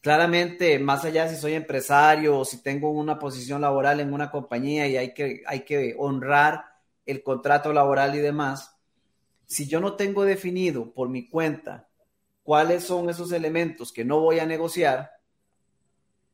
claramente, 0.01 0.79
más 0.79 1.05
allá 1.05 1.29
si 1.29 1.37
soy 1.37 1.55
empresario 1.55 2.39
o 2.39 2.45
si 2.45 2.63
tengo 2.63 2.91
una 2.91 3.19
posición 3.19 3.61
laboral 3.61 4.01
en 4.01 4.15
una 4.15 4.31
compañía 4.31 4.87
y 4.87 4.97
hay 4.97 5.13
que, 5.13 5.43
hay 5.47 5.61
que 5.65 5.95
honrar 5.99 6.70
el 7.11 7.23
contrato 7.23 7.73
laboral 7.73 8.15
y 8.15 8.19
demás, 8.19 8.77
si 9.47 9.67
yo 9.67 9.81
no 9.81 9.97
tengo 9.97 10.25
definido 10.25 10.93
por 10.93 11.09
mi 11.09 11.29
cuenta 11.29 11.89
cuáles 12.43 12.85
son 12.85 13.11
esos 13.11 13.33
elementos 13.33 13.93
que 13.93 14.05
no 14.05 14.21
voy 14.21 14.39
a 14.39 14.47
negociar, 14.47 15.11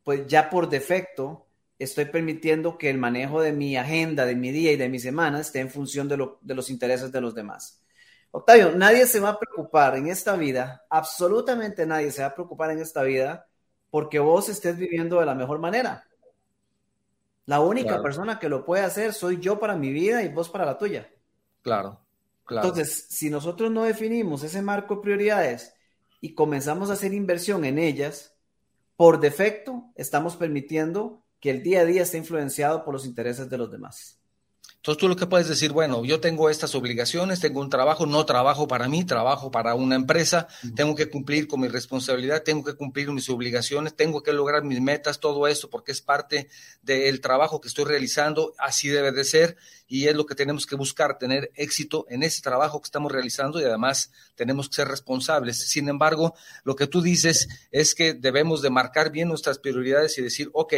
pues 0.04 0.26
ya 0.26 0.50
por 0.50 0.68
defecto 0.68 1.47
estoy 1.78 2.06
permitiendo 2.06 2.78
que 2.78 2.90
el 2.90 2.99
manejo 2.99 3.40
de 3.42 3.52
mi 3.52 3.76
agenda, 3.76 4.25
de 4.25 4.35
mi 4.35 4.50
día 4.52 4.73
y 4.73 4.76
de 4.76 4.88
mi 4.88 4.99
semana 4.99 5.40
esté 5.40 5.61
en 5.61 5.71
función 5.71 6.09
de, 6.09 6.16
los 6.54 6.71
intereses 6.71 7.12
de 7.12 7.21
los 7.21 7.35
demás. 7.35 7.83
Octavio, 8.30 8.73
nadie 8.73 9.06
se 9.06 9.21
va 9.21 9.30
a 9.30 9.38
preocupar 9.38 9.97
en 9.97 10.09
esta 10.09 10.37
vida, 10.37 10.85
absolutamente 10.90 11.87
nadie 11.87 12.11
se 12.11 12.23
va 12.23 12.28
a 12.28 12.35
preocupar 12.35 12.71
en 12.71 12.80
esta 12.80 13.02
vida 13.02 13.47
porque 13.90 14.18
vos 14.18 14.49
estés 14.49 14.76
viviendo 14.76 15.21
de 15.21 15.26
la 15.26 15.35
mejor 15.35 15.59
manera. 15.59 16.04
La 17.47 17.61
única 17.61 18.03
persona 18.03 18.38
que 18.38 18.49
lo 18.49 18.65
puede 18.65 18.83
hacer 18.83 19.12
soy 19.12 19.38
yo 19.38 19.59
para 19.59 19.76
mi 19.76 19.93
vida 19.93 20.23
y 20.23 20.29
vos 20.29 20.49
para 20.49 20.67
la 20.67 20.76
tuya. 20.76 21.09
Claro, 21.62 22.00
claro. 22.45 22.69
Entonces, 22.69 23.07
si 23.09 23.31
nosotros 23.31 23.71
no 23.71 23.85
definimos 23.85 24.43
ese 24.43 24.62
marco 24.62 24.97
de 24.97 25.03
prioridades 25.03 25.75
y 26.21 26.35
comenzamos 26.35 26.91
a 26.91 26.95
hacer 26.95 27.15
inversión 27.15 27.65
en 27.65 27.79
ellas, 27.79 28.37
por 28.97 29.21
defecto 29.21 29.93
estamos 29.95 30.37
permitiendo 30.37 31.23
que 31.41 31.50
el 31.50 31.62
día 31.62 31.81
a 31.81 31.85
día 31.85 32.03
está 32.03 32.17
influenciado 32.17 32.85
por 32.85 32.95
los 32.95 33.07
intereses 33.07 33.49
de 33.49 33.59
los 33.59 33.71
demás. 33.71 34.21
Entonces 34.87 35.00
tú 35.00 35.09
lo 35.09 35.16
que 35.16 35.26
puedes 35.26 35.49
decir, 35.49 35.73
bueno, 35.73 36.05
yo 36.05 36.21
tengo 36.21 36.49
estas 36.49 36.76
obligaciones, 36.76 37.40
tengo 37.40 37.61
un 37.61 37.69
trabajo, 37.69 38.07
no 38.07 38.25
trabajo 38.25 38.69
para 38.69 38.88
mí, 38.88 39.05
trabajo 39.05 39.50
para 39.50 39.75
una 39.75 39.97
empresa, 39.97 40.47
tengo 40.76 40.95
que 40.95 41.11
cumplir 41.11 41.49
con 41.49 41.59
mi 41.59 41.66
responsabilidad, 41.66 42.45
tengo 42.45 42.62
que 42.62 42.75
cumplir 42.75 43.11
mis 43.11 43.28
obligaciones, 43.28 43.97
tengo 43.97 44.23
que 44.23 44.33
lograr 44.33 44.62
mis 44.62 44.81
metas, 44.81 45.19
todo 45.19 45.49
esto, 45.49 45.69
porque 45.71 45.90
es 45.90 46.02
parte 46.02 46.49
del 46.83 47.21
trabajo 47.21 47.61
que 47.61 47.66
estoy 47.66 47.85
realizando, 47.85 48.55
así 48.59 48.87
debe 48.87 49.11
de 49.11 49.25
ser, 49.25 49.57
y 49.88 50.07
es 50.07 50.14
lo 50.14 50.25
que 50.25 50.37
tenemos 50.37 50.66
que 50.66 50.76
buscar, 50.76 51.19
tener 51.19 51.50
éxito 51.57 52.07
en 52.09 52.23
ese 52.23 52.40
trabajo 52.40 52.81
que 52.81 52.87
estamos 52.87 53.11
realizando 53.11 53.61
y 53.61 53.64
además 53.64 54.12
tenemos 54.37 54.69
que 54.69 54.76
ser 54.76 54.87
responsables. 54.87 55.69
Sin 55.69 55.88
embargo, 55.88 56.37
lo 56.62 56.76
que 56.76 56.87
tú 56.87 57.02
dices 57.02 57.49
es 57.73 57.97
que 57.97 58.14
debemos 58.14 58.62
de 58.62 58.71
marcar 58.71 59.11
bien 59.11 59.26
nuestras 59.26 59.59
prioridades 59.59 60.16
y 60.19 60.23
decir, 60.23 60.49
ok, 60.52 60.75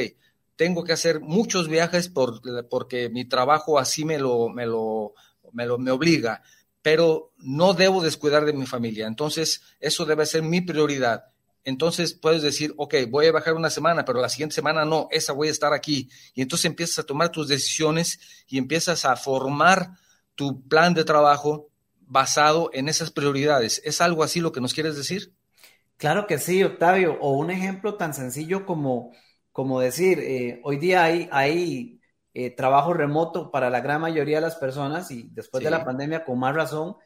tengo 0.58 0.82
que 0.82 0.92
hacer 0.92 1.20
muchos 1.20 1.68
viajes 1.68 2.08
por, 2.08 2.42
porque 2.68 3.08
mi 3.10 3.24
trabajo 3.24 3.78
así 3.78 4.04
me 4.04 4.18
lo, 4.18 4.48
me 4.48 4.66
lo, 4.66 5.14
me 5.52 5.66
lo 5.66 5.78
me 5.78 5.92
obliga, 5.92 6.42
pero 6.82 7.32
no 7.38 7.74
debo 7.74 8.02
descuidar 8.02 8.44
de 8.44 8.52
mi 8.52 8.66
familia. 8.66 9.06
Entonces, 9.06 9.62
eso 9.78 10.04
debe 10.04 10.26
ser 10.26 10.42
mi 10.42 10.60
prioridad. 10.60 11.26
entonces 11.62 12.12
puedes 12.12 12.42
decir, 12.42 12.74
ok, 12.76 12.94
voy 13.08 13.26
a 13.26 13.32
bajar 13.32 13.54
una 13.54 13.70
semana, 13.70 14.04
pero 14.04 14.20
la 14.20 14.28
siguiente 14.28 14.56
semana 14.56 14.84
no, 14.84 15.06
esa 15.12 15.32
voy 15.32 15.46
a 15.46 15.52
estar 15.52 15.72
aquí. 15.72 16.10
Y 16.34 16.42
entonces 16.42 16.64
empiezas 16.64 16.98
a 16.98 17.06
tomar 17.06 17.30
tus 17.30 17.46
decisiones 17.46 18.18
y 18.48 18.58
empiezas 18.58 19.04
a 19.04 19.14
formar 19.14 19.92
tu 20.34 20.66
plan 20.66 20.92
de 20.92 21.04
trabajo 21.04 21.68
basado 22.00 22.70
en 22.72 22.88
esas 22.88 23.12
prioridades. 23.12 23.80
¿Es 23.84 24.00
algo 24.00 24.24
así 24.24 24.40
lo 24.40 24.50
que 24.50 24.60
nos 24.60 24.74
quieres 24.74 24.96
decir? 24.96 25.32
Claro 25.98 26.26
que 26.26 26.38
sí, 26.38 26.64
Octavio. 26.64 27.16
O 27.20 27.32
un 27.34 27.52
ejemplo 27.52 27.94
tan 27.94 28.12
sencillo 28.12 28.66
como, 28.66 29.12
como 29.52 29.80
decir, 29.80 30.20
eh, 30.20 30.60
hoy 30.64 30.76
día 30.76 31.04
hay, 31.04 31.28
hay 31.32 32.00
eh, 32.34 32.50
trabajo 32.50 32.92
remoto 32.92 33.50
para 33.50 33.70
la 33.70 33.80
gran 33.80 34.00
mayoría 34.00 34.36
de 34.36 34.42
las 34.42 34.56
personas 34.56 35.10
y 35.10 35.28
después 35.32 35.64
de 35.64 35.70
la 35.70 35.84
pandemia, 35.84 36.24
con 36.24 36.38
más 36.38 36.54
razón, 36.54 36.96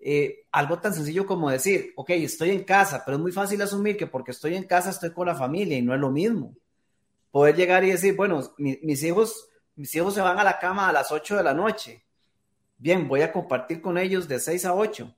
eh, 0.00 0.46
algo 0.52 0.78
tan 0.78 0.94
sencillo 0.94 1.26
como 1.26 1.50
decir, 1.50 1.92
ok, 1.96 2.10
estoy 2.10 2.50
en 2.50 2.64
casa, 2.64 3.02
pero 3.04 3.16
es 3.16 3.22
muy 3.22 3.32
fácil 3.32 3.60
asumir 3.60 3.96
que 3.96 4.06
porque 4.06 4.30
estoy 4.30 4.54
en 4.54 4.64
casa 4.64 4.90
estoy 4.90 5.12
con 5.12 5.26
la 5.26 5.34
familia 5.34 5.76
y 5.76 5.82
no 5.82 5.92
es 5.92 6.00
lo 6.00 6.10
mismo. 6.10 6.54
Poder 7.30 7.56
llegar 7.56 7.84
y 7.84 7.90
decir, 7.90 8.16
bueno, 8.16 8.40
mis, 8.56 9.02
hijos, 9.02 9.48
mis 9.74 9.94
hijos 9.94 10.14
se 10.14 10.20
van 10.20 10.38
a 10.38 10.44
la 10.44 10.58
cama 10.58 10.88
a 10.88 10.92
las 10.92 11.12
8 11.12 11.36
de 11.36 11.42
la 11.42 11.52
noche. 11.52 12.04
Bien, 12.78 13.08
voy 13.08 13.22
a 13.22 13.32
compartir 13.32 13.82
con 13.82 13.98
ellos 13.98 14.28
de 14.28 14.38
6 14.38 14.64
a 14.64 14.74
8. 14.74 15.14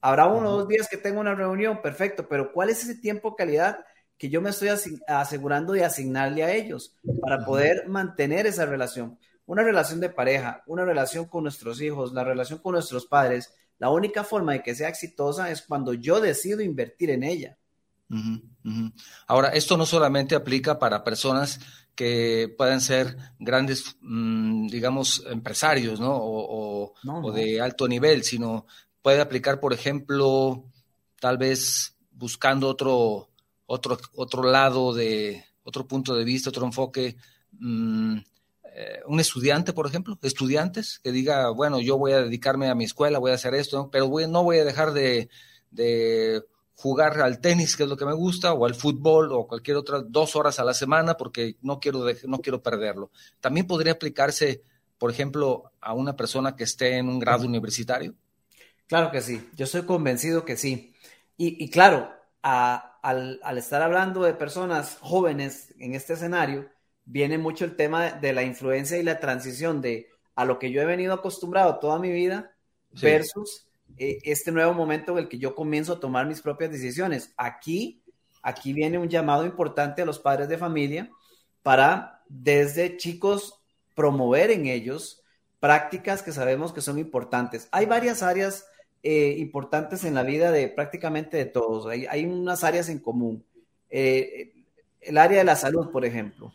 Habrá 0.00 0.26
uno 0.26 0.50
o 0.50 0.56
dos 0.58 0.68
días 0.68 0.88
que 0.88 0.96
tengo 0.96 1.20
una 1.20 1.34
reunión, 1.34 1.82
perfecto, 1.82 2.26
pero 2.28 2.52
¿cuál 2.52 2.70
es 2.70 2.82
ese 2.82 2.94
tiempo 2.94 3.36
calidad 3.36 3.78
que 4.18 4.28
yo 4.28 4.42
me 4.42 4.50
estoy 4.50 4.68
asegurando 5.06 5.72
de 5.72 5.84
asignarle 5.84 6.42
a 6.42 6.52
ellos 6.54 6.94
para 7.20 7.44
poder 7.44 7.88
mantener 7.88 8.46
esa 8.46 8.66
relación? 8.66 9.18
Una 9.46 9.62
relación 9.62 10.00
de 10.00 10.10
pareja, 10.10 10.62
una 10.66 10.84
relación 10.84 11.26
con 11.26 11.44
nuestros 11.44 11.80
hijos, 11.80 12.12
la 12.12 12.24
relación 12.24 12.58
con 12.58 12.72
nuestros 12.72 13.06
padres, 13.06 13.54
la 13.78 13.90
única 13.90 14.24
forma 14.24 14.52
de 14.52 14.62
que 14.62 14.74
sea 14.74 14.88
exitosa 14.88 15.50
es 15.50 15.62
cuando 15.62 15.94
yo 15.94 16.20
decido 16.20 16.60
invertir 16.60 17.10
en 17.10 17.22
ella. 17.22 17.56
Ahora, 19.26 19.50
esto 19.50 19.76
no 19.76 19.86
solamente 19.86 20.34
aplica 20.34 20.78
para 20.78 21.04
personas 21.04 21.60
que 21.94 22.54
pueden 22.56 22.80
ser 22.80 23.16
grandes, 23.38 23.96
mm, 24.00 24.68
digamos, 24.68 25.24
empresarios, 25.28 26.00
¿no? 26.00 26.16
O, 26.16 26.94
de 27.32 27.60
alto 27.60 27.88
nivel, 27.88 28.22
sino 28.22 28.66
puede 29.02 29.20
aplicar, 29.20 29.60
por 29.60 29.72
ejemplo, 29.72 30.64
tal 31.20 31.38
vez 31.38 31.96
buscando 32.12 32.68
otro, 32.68 33.30
otro, 33.68 33.98
otro 34.16 34.42
lado 34.42 34.94
de, 34.94 35.44
otro 35.62 35.86
punto 35.86 36.16
de 36.16 36.24
vista, 36.24 36.50
otro 36.50 36.66
enfoque. 36.66 37.16
Mm, 37.52 38.16
eh, 38.74 39.00
un 39.06 39.20
estudiante, 39.20 39.72
por 39.72 39.86
ejemplo, 39.86 40.18
estudiantes, 40.22 41.00
que 41.02 41.12
diga, 41.12 41.50
bueno, 41.50 41.80
yo 41.80 41.98
voy 41.98 42.12
a 42.12 42.22
dedicarme 42.22 42.68
a 42.68 42.74
mi 42.74 42.84
escuela, 42.84 43.18
voy 43.18 43.32
a 43.32 43.34
hacer 43.34 43.54
esto, 43.54 43.90
pero 43.90 44.08
no 44.28 44.42
voy 44.42 44.58
a 44.58 44.64
dejar 44.64 44.92
de, 44.92 45.28
jugar 46.74 47.20
al 47.20 47.40
tenis, 47.40 47.76
que 47.76 47.82
es 47.82 47.88
lo 47.88 47.96
que 47.96 48.06
me 48.06 48.14
gusta, 48.14 48.52
o 48.52 48.64
al 48.64 48.74
fútbol, 48.74 49.32
o 49.32 49.46
cualquier 49.46 49.76
otra, 49.76 50.00
dos 50.00 50.36
horas 50.36 50.58
a 50.60 50.64
la 50.64 50.74
semana, 50.74 51.16
porque 51.16 51.56
no 51.60 51.80
quiero, 51.80 52.04
no 52.24 52.38
quiero 52.38 52.62
perderlo. 52.62 53.10
También 53.40 53.66
podría 53.66 53.94
aplicarse, 53.94 54.62
por 54.96 55.10
ejemplo, 55.10 55.72
a 55.80 55.92
una 55.92 56.14
persona 56.16 56.54
que 56.56 56.64
esté 56.64 56.96
en 56.96 57.08
un 57.08 57.18
grado 57.18 57.44
universitario. 57.46 58.14
Claro 58.86 59.10
que 59.10 59.20
sí, 59.20 59.50
yo 59.54 59.64
estoy 59.64 59.82
convencido 59.82 60.44
que 60.44 60.56
sí. 60.56 60.94
Y, 61.36 61.70
claro, 61.70 62.10
al, 63.02 63.40
al 63.42 63.58
estar 63.58 63.82
hablando 63.82 64.22
de 64.22 64.34
personas 64.34 64.98
jóvenes 65.00 65.74
en 65.78 65.94
este 65.94 66.14
escenario, 66.14 66.68
viene 67.04 67.38
mucho 67.38 67.64
el 67.64 67.76
tema 67.76 68.10
de 68.10 68.32
la 68.32 68.42
influencia 68.42 68.98
y 68.98 69.02
la 69.02 69.20
transición 69.20 69.80
de 69.80 70.08
a 70.34 70.44
lo 70.44 70.58
que 70.58 70.70
yo 70.70 70.80
he 70.80 70.86
venido 70.86 71.14
acostumbrado 71.14 71.78
toda 71.78 71.98
mi 71.98 72.12
vida 72.12 72.52
versus 73.02 73.66
eh, 73.96 74.18
este 74.22 74.52
nuevo 74.52 74.72
momento 74.72 75.12
en 75.12 75.18
el 75.18 75.28
que 75.28 75.38
yo 75.38 75.54
comienzo 75.54 75.94
a 75.94 76.00
tomar 76.00 76.26
mis 76.26 76.40
propias 76.40 76.70
decisiones. 76.70 77.32
Aquí, 77.36 78.02
aquí 78.42 78.72
viene 78.72 78.98
un 78.98 79.08
llamado 79.08 79.44
importante 79.44 80.02
a 80.02 80.06
los 80.06 80.18
padres 80.18 80.48
de 80.48 80.58
familia 80.58 81.10
para 81.62 82.22
desde 82.28 82.96
chicos 82.96 83.60
promover 83.94 84.50
en 84.50 84.66
ellos 84.66 85.22
prácticas 85.60 86.22
que 86.22 86.32
sabemos 86.32 86.72
que 86.72 86.80
son 86.80 86.98
importantes. 86.98 87.68
Hay 87.72 87.86
varias 87.86 88.22
áreas 88.22 88.66
eh, 89.02 89.36
importantes 89.38 90.04
en 90.04 90.14
la 90.14 90.22
vida 90.22 90.50
de 90.50 90.68
prácticamente 90.68 91.36
de 91.36 91.46
todos. 91.46 91.86
Hay, 91.86 92.06
hay 92.06 92.24
unas 92.24 92.64
áreas 92.64 92.88
en 92.88 92.98
común. 92.98 93.44
Eh, 93.90 94.52
el 95.00 95.18
área 95.18 95.38
de 95.38 95.44
la 95.44 95.56
salud, 95.56 95.90
por 95.90 96.04
ejemplo 96.04 96.52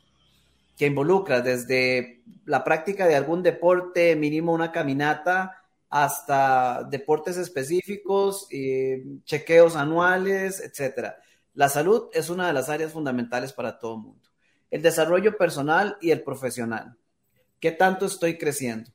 que 0.78 0.88
involucra 0.88 1.42
desde 1.42 2.24
la 2.46 2.64
práctica 2.64 3.08
de 3.08 3.16
algún 3.16 3.44
deporte, 3.44 4.16
mínimo 4.16 4.54
una 4.54 4.72
caminata, 4.72 5.60
hasta 5.90 6.84
deportes 6.90 7.38
específicos, 7.38 8.48
eh, 8.52 9.04
chequeos 9.26 9.76
anuales, 9.76 10.60
etcétera. 10.60 11.18
La 11.54 11.70
salud 11.70 12.10
es 12.14 12.30
una 12.30 12.48
de 12.48 12.54
las 12.54 12.70
áreas 12.70 12.92
fundamentales 12.92 13.54
para 13.54 13.78
todo 13.78 13.96
el 13.96 14.02
mundo. 14.02 14.30
El 14.72 14.82
desarrollo 14.82 15.38
personal 15.38 15.98
y 16.02 16.10
el 16.10 16.24
profesional. 16.24 16.98
¿Qué 17.60 17.72
tanto 17.72 18.08
estoy 18.08 18.40
creciendo? 18.40 18.90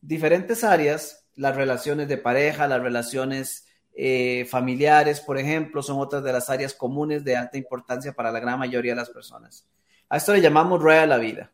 Diferentes 0.00 0.64
áreas, 0.64 1.26
las 1.38 1.54
relaciones 1.54 2.08
de 2.08 2.18
pareja, 2.18 2.66
las 2.66 2.82
relaciones 2.82 3.64
eh, 3.94 4.44
familiares, 4.50 5.20
por 5.20 5.38
ejemplo, 5.38 5.82
son 5.82 6.00
otras 6.00 6.24
de 6.24 6.32
las 6.32 6.50
áreas 6.50 6.74
comunes 6.74 7.22
de 7.22 7.36
alta 7.36 7.56
importancia 7.56 8.12
para 8.12 8.32
la 8.32 8.40
gran 8.40 8.58
mayoría 8.58 8.92
de 8.92 8.96
las 8.96 9.10
personas. 9.10 9.64
A 10.08 10.16
esto 10.16 10.32
le 10.32 10.40
llamamos 10.40 10.82
rueda 10.82 11.02
de 11.02 11.06
la 11.06 11.18
vida. 11.18 11.52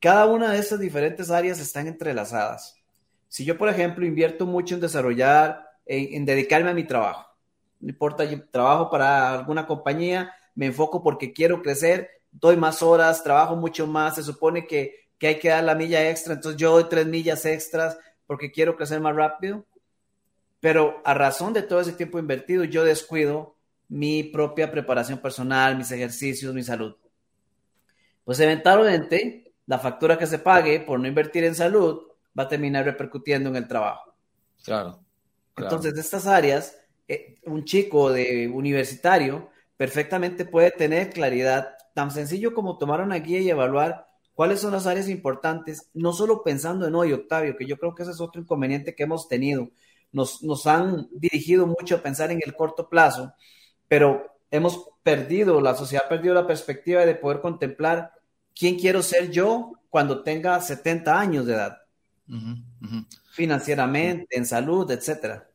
Cada 0.00 0.26
una 0.26 0.52
de 0.52 0.58
estas 0.58 0.78
diferentes 0.78 1.28
áreas 1.28 1.58
están 1.58 1.88
entrelazadas. 1.88 2.76
Si 3.26 3.44
yo, 3.44 3.58
por 3.58 3.68
ejemplo, 3.68 4.06
invierto 4.06 4.46
mucho 4.46 4.76
en 4.76 4.80
desarrollar, 4.80 5.66
en, 5.86 6.24
dedicarme 6.24 6.70
a 6.70 6.74
mi 6.74 6.84
trabajo, 6.84 7.26
no 7.80 7.88
importa, 7.88 8.24
yo 8.24 8.48
trabajo 8.48 8.90
para 8.90 9.32
alguna 9.32 9.66
compañía, 9.66 10.32
me 10.54 10.66
enfoco 10.66 11.02
porque 11.02 11.32
quiero 11.32 11.62
crecer, 11.62 12.10
doy 12.30 12.56
más 12.56 12.80
horas, 12.80 13.24
trabajo 13.24 13.56
mucho 13.56 13.88
más, 13.88 14.14
se 14.14 14.22
supone 14.22 14.68
que, 14.68 15.08
que 15.18 15.26
hay 15.26 15.38
que 15.40 15.48
dar 15.48 15.64
la 15.64 15.74
milla 15.74 16.08
extra, 16.10 16.34
entonces 16.34 16.60
yo 16.60 16.70
doy 16.72 16.84
tres 16.88 17.06
millas 17.06 17.44
extras 17.44 17.98
porque 18.30 18.52
quiero 18.52 18.76
crecer 18.76 19.00
más 19.00 19.16
rápido, 19.16 19.66
pero 20.60 21.02
a 21.04 21.14
razón 21.14 21.52
de 21.52 21.62
todo 21.62 21.80
ese 21.80 21.94
tiempo 21.94 22.20
invertido, 22.20 22.62
yo 22.62 22.84
descuido 22.84 23.56
mi 23.88 24.22
propia 24.22 24.70
preparación 24.70 25.18
personal, 25.18 25.76
mis 25.76 25.90
ejercicios, 25.90 26.54
mi 26.54 26.62
salud 26.62 26.94
pues 28.30 28.38
eventualmente 28.38 29.54
la 29.66 29.80
factura 29.80 30.16
que 30.16 30.24
se 30.24 30.38
pague 30.38 30.78
por 30.78 31.00
no 31.00 31.08
invertir 31.08 31.42
en 31.42 31.56
salud 31.56 32.02
va 32.38 32.44
a 32.44 32.48
terminar 32.48 32.84
repercutiendo 32.84 33.48
en 33.48 33.56
el 33.56 33.66
trabajo. 33.66 34.14
Claro. 34.62 35.00
Entonces, 35.56 35.94
de 35.94 36.00
estas 36.00 36.28
áreas, 36.28 36.78
eh, 37.08 37.40
un 37.46 37.64
chico 37.64 38.12
de 38.12 38.46
universitario 38.46 39.50
perfectamente 39.76 40.44
puede 40.44 40.70
tener 40.70 41.10
claridad, 41.10 41.76
tan 41.92 42.12
sencillo 42.12 42.54
como 42.54 42.78
tomar 42.78 43.00
una 43.00 43.16
guía 43.16 43.40
y 43.40 43.50
evaluar 43.50 44.06
cuáles 44.40 44.60
son 44.60 44.72
las 44.72 44.86
áreas 44.86 45.10
importantes, 45.10 45.90
no 45.92 46.14
solo 46.14 46.42
pensando 46.42 46.88
en 46.88 46.94
hoy, 46.94 47.12
Octavio, 47.12 47.58
que 47.58 47.66
yo 47.66 47.76
creo 47.76 47.94
que 47.94 48.04
ese 48.04 48.12
es 48.12 48.22
otro 48.22 48.40
inconveniente 48.40 48.94
que 48.94 49.02
hemos 49.02 49.28
tenido. 49.28 49.68
Nos, 50.12 50.42
nos 50.42 50.66
han 50.66 51.08
dirigido 51.12 51.66
mucho 51.66 51.96
a 51.96 52.02
pensar 52.02 52.30
en 52.30 52.40
el 52.42 52.54
corto 52.54 52.88
plazo, 52.88 53.34
pero 53.86 54.34
hemos 54.50 54.92
perdido, 55.02 55.60
la 55.60 55.74
sociedad 55.74 56.06
ha 56.06 56.08
perdido 56.08 56.32
la 56.32 56.46
perspectiva 56.46 57.04
de 57.04 57.16
poder 57.16 57.42
contemplar 57.42 58.12
quién 58.54 58.78
quiero 58.78 59.02
ser 59.02 59.30
yo 59.30 59.72
cuando 59.90 60.22
tenga 60.22 60.58
70 60.58 61.20
años 61.20 61.44
de 61.44 61.52
edad, 61.52 61.76
financieramente, 63.32 64.38
en 64.38 64.46
salud, 64.46 64.90
etcétera. 64.90 65.49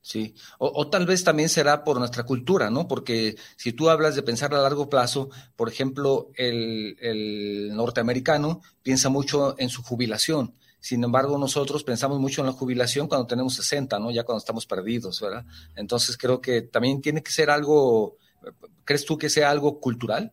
Sí, 0.00 0.34
o, 0.58 0.88
tal 0.88 1.06
vez 1.06 1.22
también 1.24 1.48
será 1.48 1.84
por 1.84 1.98
nuestra 1.98 2.22
cultura, 2.22 2.70
¿no? 2.70 2.88
Porque 2.88 3.36
si 3.56 3.72
tú 3.72 3.90
hablas 3.90 4.14
de 4.14 4.22
pensar 4.22 4.54
a 4.54 4.62
largo 4.62 4.88
plazo, 4.88 5.28
por 5.54 5.68
ejemplo, 5.68 6.30
el, 6.36 7.70
norteamericano 7.74 8.62
piensa 8.82 9.08
mucho 9.08 9.54
en 9.58 9.68
su 9.68 9.82
jubilación. 9.82 10.54
Sin 10.80 11.02
embargo, 11.04 11.36
nosotros 11.36 11.84
pensamos 11.84 12.20
mucho 12.20 12.40
en 12.40 12.46
la 12.46 12.52
jubilación 12.52 13.08
cuando 13.08 13.26
tenemos 13.26 13.54
60, 13.54 13.98
¿no? 13.98 14.10
Ya 14.10 14.22
cuando 14.22 14.38
estamos 14.38 14.64
perdidos, 14.64 15.20
¿verdad? 15.20 15.44
Entonces 15.74 16.16
creo 16.16 16.40
que 16.40 16.62
también 16.62 17.02
tiene 17.02 17.22
que 17.22 17.32
ser 17.32 17.50
algo, 17.50 18.16
¿crees 18.84 19.04
tú 19.04 19.18
que 19.18 19.28
sea 19.28 19.50
algo 19.50 19.80
cultural? 19.80 20.32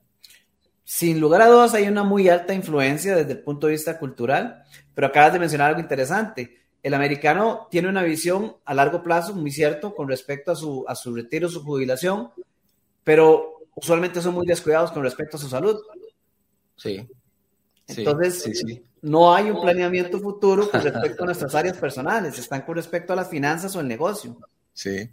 Sin 0.83 1.19
lugar 1.19 1.41
a 1.41 1.47
dudas 1.47 1.73
hay 1.73 1.87
una 1.87 2.03
muy 2.03 2.29
alta 2.29 2.53
influencia 2.53 3.15
desde 3.15 3.31
el 3.31 3.43
punto 3.43 3.65
de 3.65 3.73
vista 3.73 3.97
cultural, 3.97 4.63
pero 4.93 5.07
acabas 5.07 5.33
de 5.33 5.39
mencionar 5.39 5.69
algo 5.69 5.81
interesante. 5.81 6.64
El 6.85 6.93
americano 6.93 7.67
tiene 7.71 7.89
una 7.89 8.03
visión 8.03 8.57
a 8.63 8.75
largo 8.75 9.01
plazo, 9.01 9.33
muy 9.33 9.49
cierto, 9.49 9.95
con 9.95 10.07
respecto 10.07 10.51
a 10.51 10.55
su, 10.55 10.85
a 10.87 10.93
su 10.93 11.15
retiro, 11.15 11.49
su 11.49 11.63
jubilación, 11.63 12.29
pero 13.03 13.63
usualmente 13.73 14.21
son 14.21 14.35
muy 14.35 14.45
descuidados 14.45 14.91
con 14.91 15.01
respecto 15.01 15.37
a 15.37 15.39
su 15.39 15.49
salud. 15.49 15.81
Sí. 16.75 17.09
Entonces, 17.87 18.63
no 19.01 19.33
hay 19.33 19.49
un 19.49 19.61
planeamiento 19.61 20.19
futuro 20.19 20.69
con 20.69 20.79
respecto 20.79 21.23
a 21.23 21.25
nuestras 21.25 21.55
áreas 21.55 21.75
personales, 21.75 22.37
están 22.37 22.61
con 22.61 22.75
respecto 22.75 23.13
a 23.13 23.15
las 23.15 23.29
finanzas 23.29 23.75
o 23.75 23.79
el 23.79 23.87
negocio. 23.87 24.37
Sí, 24.71 25.09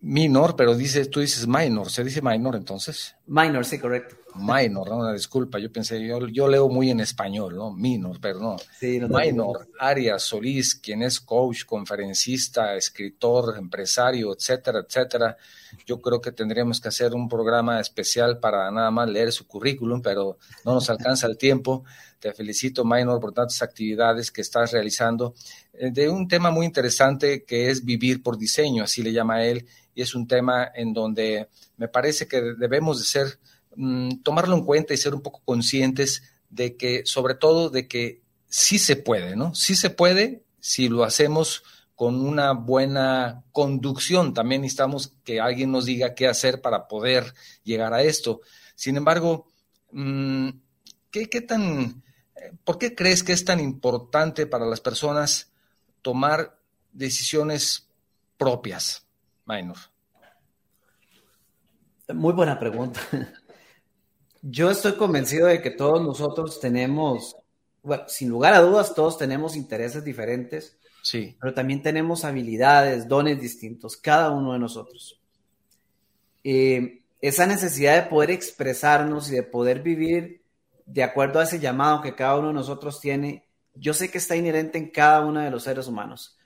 minor, 0.08 0.56
pero 0.56 0.74
dice, 0.74 1.06
tú 1.06 1.20
dices 1.20 1.46
minor, 1.48 1.92
¿se 1.92 2.04
dice 2.04 2.22
minor 2.22 2.56
entonces? 2.56 3.16
Minor, 3.26 3.66
sí, 3.66 3.78
correcto. 3.78 4.16
Minor, 4.36 4.90
¿no? 4.90 4.98
una 5.00 5.12
disculpa, 5.12 5.60
yo 5.60 5.72
pensé, 5.72 6.06
yo, 6.06 6.28
yo 6.28 6.48
leo 6.48 6.70
muy 6.70 6.92
en 6.92 7.02
español, 7.02 7.56
¿no? 7.56 7.74
Minor, 7.74 8.20
pero 8.22 8.40
no. 8.40 8.56
Sí, 8.80 9.00
no 9.00 9.10
minor, 9.10 9.68
Arias 9.80 10.24
Solís, 10.24 10.76
quien 10.76 11.02
es 11.02 11.20
coach, 11.20 11.66
conferencista, 11.66 12.76
escritor, 12.76 13.56
empresario, 13.58 14.34
etcétera, 14.34 14.86
etcétera. 14.88 15.36
Yo 15.86 16.00
creo 16.00 16.22
que 16.22 16.32
tendríamos 16.32 16.80
que 16.80 16.88
hacer 16.88 17.14
un 17.14 17.28
programa 17.28 17.80
especial 17.80 18.40
para 18.40 18.72
nada 18.72 18.92
más 18.92 19.10
leer 19.10 19.32
su 19.32 19.46
currículum, 19.46 20.02
pero 20.02 20.38
no 20.64 20.74
nos 20.74 20.90
alcanza 20.90 21.28
el 21.28 21.38
tiempo. 21.38 21.84
Te 22.20 22.32
felicito, 22.32 22.86
Minor, 22.86 23.20
por 23.20 23.34
tantas 23.34 23.62
actividades 23.62 24.32
que 24.32 24.42
estás 24.42 24.72
realizando 24.72 25.34
eh, 25.74 25.92
de 25.92 26.10
un 26.10 26.28
tema 26.28 26.50
muy 26.52 26.66
interesante 26.66 27.44
que 27.44 27.70
es 27.70 27.84
vivir 27.84 28.24
por 28.24 28.38
diseño, 28.38 28.84
así 28.84 29.04
le 29.04 29.12
llama 29.12 29.44
él, 29.44 29.68
y 29.98 30.04
es 30.04 30.14
un 30.14 30.28
tema 30.28 30.72
en 30.76 30.94
donde 30.94 31.50
me 31.76 31.88
parece 31.88 32.28
que 32.28 32.40
debemos 32.40 33.00
de 33.00 33.06
ser, 33.06 33.40
mm, 33.76 34.18
tomarlo 34.22 34.56
en 34.56 34.64
cuenta 34.64 34.94
y 34.94 34.98
ser 34.98 35.16
un 35.16 35.24
poco 35.24 35.42
conscientes 35.44 36.22
de 36.52 36.78
que, 36.78 37.02
sobre 37.04 37.34
todo, 37.34 37.72
de 37.72 37.88
que 37.88 38.22
sí 38.48 38.78
se 38.78 38.98
puede, 38.98 39.36
¿no? 39.36 39.56
Sí 39.56 39.76
se 39.76 39.90
puede 39.90 40.44
si 40.60 40.88
lo 40.88 41.04
hacemos 41.04 41.64
con 41.96 42.22
una 42.22 42.52
buena 42.52 43.44
conducción. 43.52 44.36
También 44.36 44.62
necesitamos 44.62 45.14
que 45.24 45.42
alguien 45.42 45.72
nos 45.72 45.86
diga 45.86 46.14
qué 46.14 46.28
hacer 46.28 46.62
para 46.62 46.88
poder 46.88 47.34
llegar 47.64 47.96
a 47.96 48.04
esto. 48.04 48.42
Sin 48.76 48.98
embargo, 48.98 49.48
mm, 49.94 50.50
¿qué, 51.10 51.28
qué 51.28 51.42
tan, 51.42 52.04
¿por 52.64 52.78
qué 52.78 52.94
crees 52.94 53.24
que 53.24 53.34
es 53.34 53.44
tan 53.44 53.60
importante 53.60 54.46
para 54.46 54.68
las 54.68 54.80
personas 54.80 55.52
tomar 56.04 56.60
decisiones 56.94 57.90
propias? 58.38 59.07
Muy 62.14 62.34
buena 62.34 62.60
pregunta. 62.60 63.00
Yo 64.42 64.70
estoy 64.70 64.94
convencido 64.94 65.48
de 65.48 65.62
que 65.62 65.72
todos 65.72 66.02
nosotros 66.02 66.60
tenemos, 66.60 67.36
bueno, 67.82 68.04
sin 68.08 68.30
lugar 68.30 68.54
a 68.54 68.62
dudas, 68.62 68.94
todos 68.94 69.18
tenemos 69.18 69.56
intereses 69.56 70.04
diferentes. 70.04 70.78
Sí. 71.02 71.38
Pero 71.40 71.54
también 71.54 71.82
tenemos 71.82 72.24
habilidades, 72.26 73.08
dones 73.08 73.40
distintos, 73.42 73.98
cada 73.98 74.32
uno 74.32 74.54
de 74.54 74.60
nosotros. 74.60 75.20
Eh, 76.44 77.04
esa 77.22 77.46
necesidad 77.46 78.04
de 78.04 78.10
poder 78.10 78.32
expresarnos 78.32 79.30
y 79.32 79.36
de 79.36 79.44
poder 79.44 79.82
vivir 79.82 80.44
de 80.86 81.04
acuerdo 81.04 81.40
a 81.40 81.44
ese 81.44 81.60
llamado 81.60 82.02
que 82.02 82.16
cada 82.16 82.38
uno 82.38 82.50
de 82.50 82.54
nosotros 82.54 83.02
tiene, 83.02 83.46
yo 83.74 83.94
sé 83.94 84.10
que 84.10 84.18
está 84.18 84.36
inherente 84.36 84.78
en 84.78 84.90
cada 84.90 85.26
uno 85.26 85.42
de 85.42 85.52
los 85.52 85.64
seres 85.64 85.88
humanos. 85.88 86.37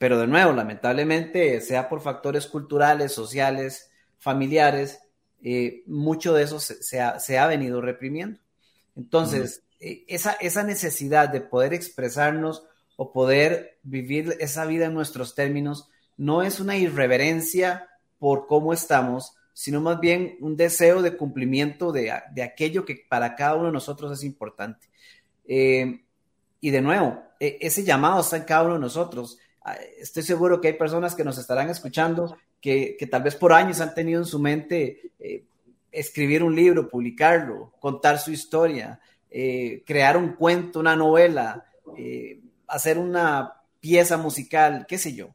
Pero 0.00 0.18
de 0.18 0.26
nuevo, 0.26 0.54
lamentablemente, 0.54 1.60
sea 1.60 1.90
por 1.90 2.00
factores 2.00 2.46
culturales, 2.46 3.12
sociales, 3.12 3.90
familiares, 4.16 4.98
eh, 5.42 5.82
mucho 5.84 6.32
de 6.32 6.42
eso 6.42 6.58
se, 6.58 6.98
ha, 7.38 7.46
venido 7.46 7.82
reprimiendo. 7.82 8.40
Entonces, 8.96 9.62
eh, 9.78 10.06
esa, 10.08 10.32
esa 10.40 10.62
necesidad 10.62 11.28
de 11.28 11.42
poder 11.42 11.74
expresarnos 11.74 12.64
o 12.96 13.12
poder 13.12 13.78
vivir 13.82 14.38
esa 14.40 14.64
vida 14.64 14.86
en 14.86 14.94
nuestros 14.94 15.34
términos 15.34 15.90
no 16.16 16.42
es 16.42 16.60
una 16.60 16.78
irreverencia 16.78 17.86
por 18.18 18.46
cómo 18.46 18.72
estamos, 18.72 19.34
sino 19.52 19.82
más 19.82 20.00
bien 20.00 20.38
un 20.40 20.56
deseo 20.56 21.02
de 21.02 21.14
cumplimiento 21.14 21.92
de, 21.92 22.10
aquello 22.42 22.86
que 22.86 23.04
para 23.06 23.36
cada 23.36 23.56
uno 23.56 23.66
de 23.66 23.72
nosotros 23.72 24.12
es 24.12 24.24
importante. 24.24 24.88
Eh, 25.46 26.04
y 26.58 26.70
de 26.70 26.80
nuevo, 26.80 27.22
e, 27.38 27.58
ese 27.60 27.84
llamado 27.84 28.22
está 28.22 28.38
en 28.38 28.44
cada 28.44 28.62
uno 28.62 28.74
de 28.76 28.80
nosotros. 28.80 29.36
Ah, 29.62 29.76
estoy 29.98 30.22
seguro 30.22 30.60
que 30.60 30.68
hay 30.68 30.74
personas 30.74 31.14
que 31.14 31.24
nos 31.24 31.36
estarán 31.36 31.68
escuchando 31.68 32.36
que, 32.60 32.96
tal 33.10 33.22
vez 33.22 33.36
por 33.36 33.52
años 33.52 33.80
han 33.80 33.94
tenido 33.94 34.20
en 34.20 34.26
su 34.26 34.38
mente 34.38 35.12
eh, 35.18 35.44
escribir 35.92 36.42
un 36.42 36.54
libro, 36.54 36.88
publicarlo, 36.88 37.72
contar 37.78 38.18
su 38.18 38.30
historia, 38.30 39.00
eh, 39.30 39.82
crear 39.86 40.16
un 40.16 40.32
cuento, 40.32 40.80
una 40.80 40.96
novela, 40.96 41.66
eh, 41.96 42.40
hacer 42.66 42.98
una 42.98 43.62
pieza 43.80 44.16
musical, 44.16 44.86
qué 44.88 44.98
sé 44.98 45.14
yo. 45.14 45.34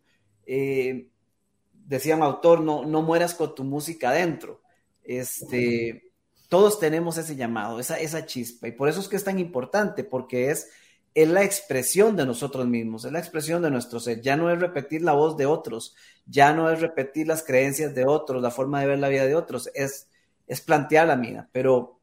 decía 1.74 2.16
autor, 2.16 2.62
no, 2.62 2.86
no 2.86 3.02
mueras 3.02 3.36
con 3.36 3.54
tu 3.54 3.64
música 3.64 4.10
adentro. 4.10 4.62
Este, 5.04 6.12
todos 6.50 6.80
tenemos 6.80 7.18
ese 7.18 7.36
llamado, 7.36 7.80
esa, 7.80 8.00
esa 8.00 8.26
chispa, 8.26 8.68
y 8.68 8.72
por 8.72 8.90
eso 8.90 9.00
es 9.00 9.08
que 9.08 9.18
es 9.18 9.24
tan 9.24 9.38
importante, 9.38 10.04
porque 10.04 10.50
es 10.50 10.70
es 11.16 11.30
la 11.30 11.44
expresión 11.44 12.18
de 12.18 12.26
nosotros 12.26 12.68
mismos, 12.68 13.06
es 13.06 13.12
la 13.14 13.20
expresión 13.20 13.62
de 13.62 13.72
nuestro 13.72 14.02
ser. 14.02 14.22
Ya 14.22 14.36
no 14.36 14.52
es 14.52 14.60
repetir 14.60 15.02
la 15.02 15.14
voz 15.14 15.38
de 15.38 15.46
otros, 15.46 15.96
ya 16.26 16.54
no 16.54 16.70
es 16.70 16.82
repetir 16.82 17.26
las 17.26 17.42
creencias 17.42 17.96
de 17.96 18.06
otros, 18.06 18.44
la 18.44 18.52
forma 18.52 18.82
de 18.82 18.88
ver 18.88 19.00
la 19.00 19.08
vida 19.08 19.26
de 19.26 19.34
otros, 19.34 19.70
es, 19.74 20.10
es 20.46 20.60
plantear 20.60 21.08
la 21.08 21.16
mía. 21.16 21.48
Pero 21.54 22.02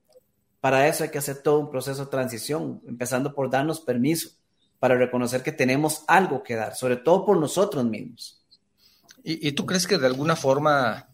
para 0.62 0.88
eso 0.88 1.04
hay 1.04 1.10
que 1.10 1.18
hacer 1.18 1.42
todo 1.42 1.58
un 1.58 1.70
proceso 1.70 2.06
de 2.06 2.10
transición, 2.10 2.80
empezando 2.88 3.34
por 3.34 3.50
darnos 3.50 3.80
permiso 3.80 4.30
para 4.78 4.96
reconocer 4.96 5.42
que 5.42 5.52
tenemos 5.52 6.04
algo 6.08 6.42
que 6.42 6.56
dar, 6.56 6.74
sobre 6.74 6.96
todo 6.96 7.26
por 7.26 7.36
nosotros 7.36 7.84
mismos. 7.84 8.42
¿Y, 9.22 9.46
y 9.46 9.52
tú 9.52 9.66
crees 9.66 9.86
que 9.86 9.98
de 9.98 10.06
alguna 10.06 10.36
forma 10.36 11.10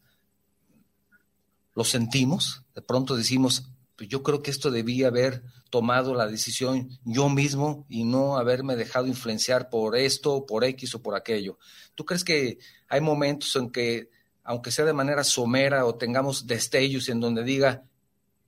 lo 1.75 1.83
sentimos? 1.83 2.63
De 2.77 2.81
pronto 2.81 3.17
decimos, 3.17 3.73
pues 3.99 4.09
yo 4.09 4.23
creo 4.23 4.43
que 4.43 4.53
esto 4.53 4.71
debía 4.71 5.09
haber 5.09 5.43
tomado 5.71 6.15
la 6.15 6.29
decisión 6.29 6.89
yo 7.05 7.29
mismo 7.29 7.85
y 7.89 8.05
no 8.05 8.37
haberme 8.37 8.77
dejado 8.77 9.09
influenciar 9.09 9.71
por 9.71 9.97
esto, 9.97 10.47
por 10.47 10.63
X 10.63 10.95
o 10.95 11.03
por 11.03 11.17
aquello. 11.17 11.59
¿Tú 11.97 12.05
crees 12.05 12.23
que 12.23 12.59
hay 12.89 13.01
momentos 13.01 13.57
en 13.57 13.71
que, 13.71 14.09
aunque 14.45 14.71
sea 14.71 14.85
de 14.85 14.93
manera 14.93 15.25
somera 15.25 15.85
o 15.85 15.97
tengamos 15.97 16.47
destellos 16.47 17.09
en 17.09 17.19
donde 17.19 17.43
diga, 17.43 17.83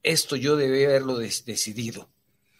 esto 0.04 0.36
yo 0.36 0.56
debía 0.56 0.86
haberlo 0.86 1.18
decidido? 1.18 2.08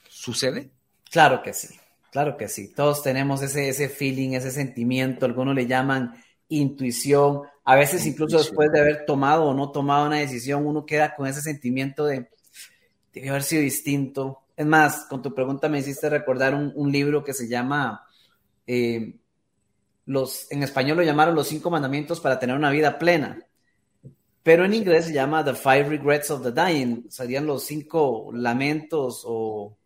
¿Sucede? 0.09 0.73
Claro 1.13 1.43
que 1.43 1.53
sí, 1.55 1.69
claro 2.11 2.37
que 2.37 2.49
sí. 2.49 2.75
Todos 2.75 3.05
tenemos 3.05 3.41
ese, 3.43 3.69
ese 3.69 3.89
feeling, 3.89 4.31
ese 4.31 4.51
sentimiento, 4.51 5.27
algunos 5.27 5.55
le 5.55 5.69
llaman 5.69 6.21
intuición. 6.49 7.43
A 7.65 7.77
veces 7.77 8.05
incluso 8.05 8.39
después 8.39 8.73
de 8.73 8.81
haber 8.81 9.07
tomado 9.07 9.45
o 9.45 9.55
no 9.55 9.71
tomado 9.71 10.09
una 10.09 10.19
decisión, 10.19 10.67
uno 10.67 10.85
queda 10.85 11.15
con 11.15 11.29
ese 11.29 11.41
sentimiento 11.41 12.05
de 12.05 12.29
debe 13.13 13.31
haber 13.31 13.43
sido 13.43 13.63
distinto. 13.63 14.43
Es 14.57 14.67
más, 14.67 15.07
con 15.09 15.23
tu 15.23 15.35
pregunta 15.35 15.69
me 15.69 15.79
hiciste 15.79 16.09
recordar 16.09 16.55
un, 16.55 16.93
libro 16.93 17.25
que 17.25 17.33
se 17.33 17.49
llama, 17.49 18.05
eh, 18.67 19.17
los, 20.07 20.51
en 20.51 20.63
español 20.63 20.99
lo 20.99 21.03
llamaron 21.03 21.35
Los 21.35 21.49
cinco 21.49 21.71
mandamientos 21.71 22.21
para 22.21 22.39
tener 22.39 22.57
una 22.57 22.71
vida 22.71 22.99
plena, 22.99 23.47
pero 24.43 24.65
en 24.65 24.75
inglés 24.75 25.07
se 25.07 25.13
llama 25.13 25.45
The 25.45 25.55
Five 25.55 25.85
Regrets 25.85 26.31
of 26.31 26.43
the 26.43 26.53
Dying, 26.53 27.07
serían 27.09 27.47
los 27.47 27.65
cinco 27.65 28.31
lamentos 28.33 29.23
o 29.27 29.77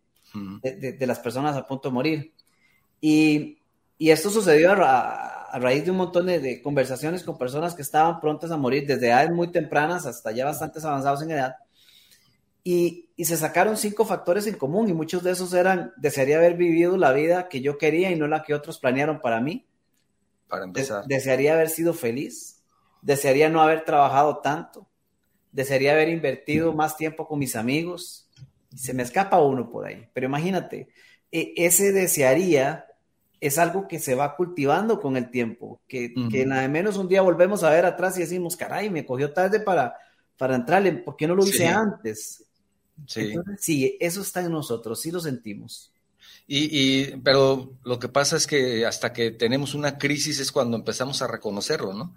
de, 0.63 1.07
las 1.07 1.21
personas 1.21 1.57
a 1.57 1.67
punto 1.67 1.89
de 1.89 1.95
morir. 1.95 2.35
Y, 3.01 3.59
esto 3.99 4.29
sucedió 4.29 4.73
a, 4.73 5.59
raíz 5.59 5.85
de 5.85 5.93
un 5.93 5.99
montón 5.99 6.27
de, 6.27 6.41
de, 6.41 6.61
conversaciones 6.61 7.23
con 7.23 7.39
personas 7.39 7.75
que 7.75 7.83
estaban 7.83 8.21
prontas 8.21 8.51
a 8.51 8.57
morir 8.57 8.87
desde 8.87 9.07
edades 9.07 9.31
muy 9.31 9.53
tempranas 9.53 10.05
hasta 10.05 10.33
ya 10.33 10.45
bastantes 10.45 10.85
avanzados 10.85 11.23
en 11.23 11.31
edad 11.31 11.55
y, 12.65 13.03
se 13.19 13.37
sacaron 13.37 13.77
cinco 13.77 14.07
factores 14.07 14.47
en 14.47 14.57
común 14.57 14.89
y 14.89 14.95
muchos 14.95 15.23
de 15.23 15.31
esos 15.31 15.53
eran, 15.53 15.93
desearía 15.97 16.39
haber 16.39 16.57
vivido 16.57 16.97
la 16.97 17.13
vida 17.13 17.49
que 17.49 17.61
yo 17.61 17.79
quería 17.79 18.11
y 18.11 18.17
no 18.17 18.27
la 18.27 18.43
que 18.43 18.55
otros 18.55 18.81
planearon 18.81 19.21
para 19.21 19.41
mí. 19.41 19.67
Para 20.49 20.65
empezar. 20.65 21.05
desearía 21.07 21.55
haber 21.55 21.69
sido 21.69 21.95
feliz, 21.95 22.63
desearía 23.03 23.49
no 23.49 23.61
haber 23.61 23.85
trabajado 23.85 24.39
tanto, 24.39 24.89
desearía 25.53 25.93
haber 25.93 26.09
invertido 26.09 26.73
más 26.73 26.97
tiempo 26.97 27.29
con 27.29 27.39
mis 27.39 27.55
amigos, 27.55 28.29
Se 28.75 28.93
me 28.93 29.05
escapa 29.05 29.41
uno 29.41 29.71
por 29.71 29.87
ahí, 29.87 30.09
pero 30.13 30.27
imagínate, 30.27 30.89
e, 31.31 31.53
ese 31.57 31.93
desearía 31.93 32.87
es 33.41 33.59
algo 33.59 33.87
que 33.87 34.01
se 34.01 34.17
va 34.17 34.35
cultivando 34.35 35.01
con 35.01 35.17
el 35.17 35.31
tiempo, 35.31 35.81
que, 35.87 36.13
nada 36.47 36.63
de 36.63 36.69
menos 36.69 36.97
un 36.97 37.09
día 37.09 37.23
volvemos 37.23 37.63
a 37.63 37.71
ver 37.71 37.85
atrás 37.85 38.17
y 38.17 38.21
decimos, 38.21 38.57
caray, 38.57 38.91
me 38.91 39.05
cogió 39.05 39.33
tarde 39.33 39.61
para, 39.61 39.97
para 40.37 40.57
entrarle, 40.57 40.93
¿por 40.93 41.15
qué 41.15 41.29
no 41.29 41.37
lo 41.37 41.45
hice 41.45 41.69
antes? 41.69 42.45
Sí. 43.07 43.35
sí, 43.59 43.97
eso 44.01 44.23
está 44.23 44.41
en 44.41 44.53
nosotros, 44.53 45.01
sí 45.01 45.11
lo 45.11 45.21
sentimos. 45.21 45.93
Y, 46.47 47.17
pero 47.19 47.73
lo 47.85 47.99
que 47.99 48.09
pasa 48.09 48.37
es 48.37 48.47
que 48.47 48.85
hasta 48.85 49.13
que 49.13 49.31
tenemos 49.31 49.75
una 49.75 49.97
crisis 49.97 50.39
es 50.41 50.53
cuando 50.53 50.77
empezamos 50.77 51.23
a 51.23 51.27
reconocerlo, 51.27 51.95
¿no? 51.95 52.15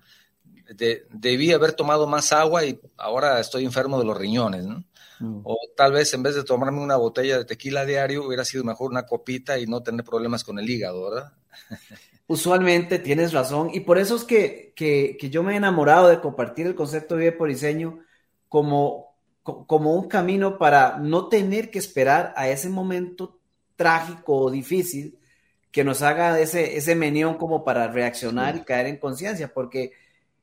debí 1.09 1.53
haber 1.53 1.73
tomado 1.73 2.07
más 2.07 2.33
agua 2.33 2.65
y 2.65 2.79
ahora 2.97 3.39
estoy 3.39 3.63
enfermo 3.63 3.97
de 3.99 4.05
los 4.05 4.17
riñones, 4.17 4.65
¿no? 4.65 4.83
Mm. 5.19 5.41
O 5.43 5.57
tal 5.75 5.93
vez 5.93 6.13
en 6.13 6.23
vez 6.23 6.35
de 6.35 6.43
tomarme 6.43 6.81
una 6.81 6.97
botella 6.97 7.37
de 7.37 7.45
tequila 7.45 7.85
diario, 7.85 8.25
hubiera 8.25 8.45
sido 8.45 8.63
mejor 8.63 8.91
una 8.91 9.05
copita 9.05 9.57
y 9.57 9.65
no 9.65 9.81
tener 9.81 10.05
problemas 10.05 10.43
con 10.43 10.59
el 10.59 10.69
hígado, 10.69 11.09
¿verdad? 11.09 11.33
Usualmente 12.27 12.99
tienes 12.99 13.31
razón. 13.31 13.69
Y 13.73 13.81
por 13.81 13.97
eso 13.97 14.15
es 14.15 14.25
que, 14.25 14.73
que, 14.75 15.17
yo 15.29 15.43
me 15.43 15.53
he 15.53 15.55
enamorado 15.55 16.09
de 16.09 16.19
compartir 16.19 16.67
el 16.67 16.75
concepto 16.75 17.15
de 17.15 17.21
vida 17.21 17.37
por 17.37 17.47
diseño 17.47 17.99
como, 18.49 19.16
como 19.65 19.93
un 19.93 20.07
camino 20.07 20.57
para 20.57 20.97
no 20.97 21.27
tener 21.27 21.71
que 21.71 21.79
esperar 21.79 22.33
a 22.35 22.49
ese 22.49 22.69
momento 22.69 23.39
trágico 23.75 24.35
o 24.35 24.51
difícil 24.51 25.17
que 25.71 25.83
nos 25.83 26.01
haga 26.01 26.39
ese, 26.39 26.75
ese 26.77 26.95
menión 26.95 27.37
como 27.37 27.63
para 27.63 27.87
reaccionar 27.87 28.55
y 28.55 28.61
caer 28.61 28.87
en 28.87 28.97
conciencia, 28.97 29.53
porque 29.53 29.91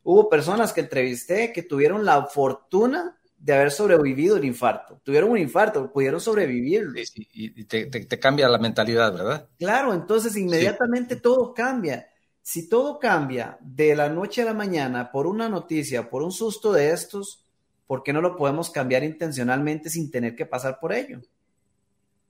hubo 0.02 0.28
personas 0.28 0.72
que 0.72 0.82
entrevisté 0.82 1.52
que 1.52 1.62
tuvieron 1.62 2.04
la 2.04 2.26
fortuna 2.26 3.18
de 3.36 3.52
haber 3.52 3.70
sobrevivido 3.70 4.38
el 4.38 4.44
infarto. 4.44 5.00
Tuvieron 5.02 5.30
un 5.30 5.38
infarto, 5.38 5.92
pudieron 5.92 6.20
sobrevivir. 6.20 6.86
y, 7.14 7.64
te, 7.64 8.18
cambia 8.18 8.48
la 8.48 8.58
mentalidad, 8.58 9.12
¿verdad? 9.12 9.48
Claro, 9.58 9.92
entonces 9.92 10.34
inmediatamente 10.36 11.16
todo 11.16 11.52
cambia. 11.52 12.08
Si 12.40 12.68
todo 12.68 12.98
cambia 12.98 13.58
de 13.60 13.94
la 13.94 14.08
noche 14.08 14.42
a 14.42 14.46
la 14.46 14.54
mañana 14.54 15.10
por 15.10 15.26
una 15.26 15.48
noticia, 15.48 16.08
por 16.08 16.22
un 16.22 16.32
susto 16.32 16.72
de 16.72 16.90
estos, 16.90 17.43
¿por 17.86 18.02
qué 18.02 18.12
no 18.12 18.20
lo 18.20 18.36
podemos 18.36 18.70
cambiar 18.70 19.04
intencionalmente 19.04 19.90
sin 19.90 20.10
tener 20.10 20.34
que 20.34 20.46
pasar 20.46 20.78
por 20.80 20.92
ello? 20.92 21.20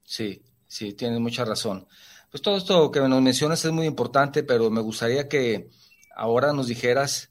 Sí, 0.03 0.43
sí, 0.67 0.93
tienes 0.95 1.21
mucha 1.21 1.45
razón. 1.45 1.87
Pues 2.31 2.43
todo 2.43 2.57
esto 2.57 2.91
que 2.91 3.01
nos 3.01 3.23
mencionas 3.23 3.65
es 3.65 3.73
muy 3.73 3.87
importante, 3.87 4.43
pero 4.43 4.71
me 4.71 4.81
gustaría 4.81 5.29
que 5.29 5.71
ahora 6.15 6.53
nos 6.53 6.67
dijeras 6.67 7.31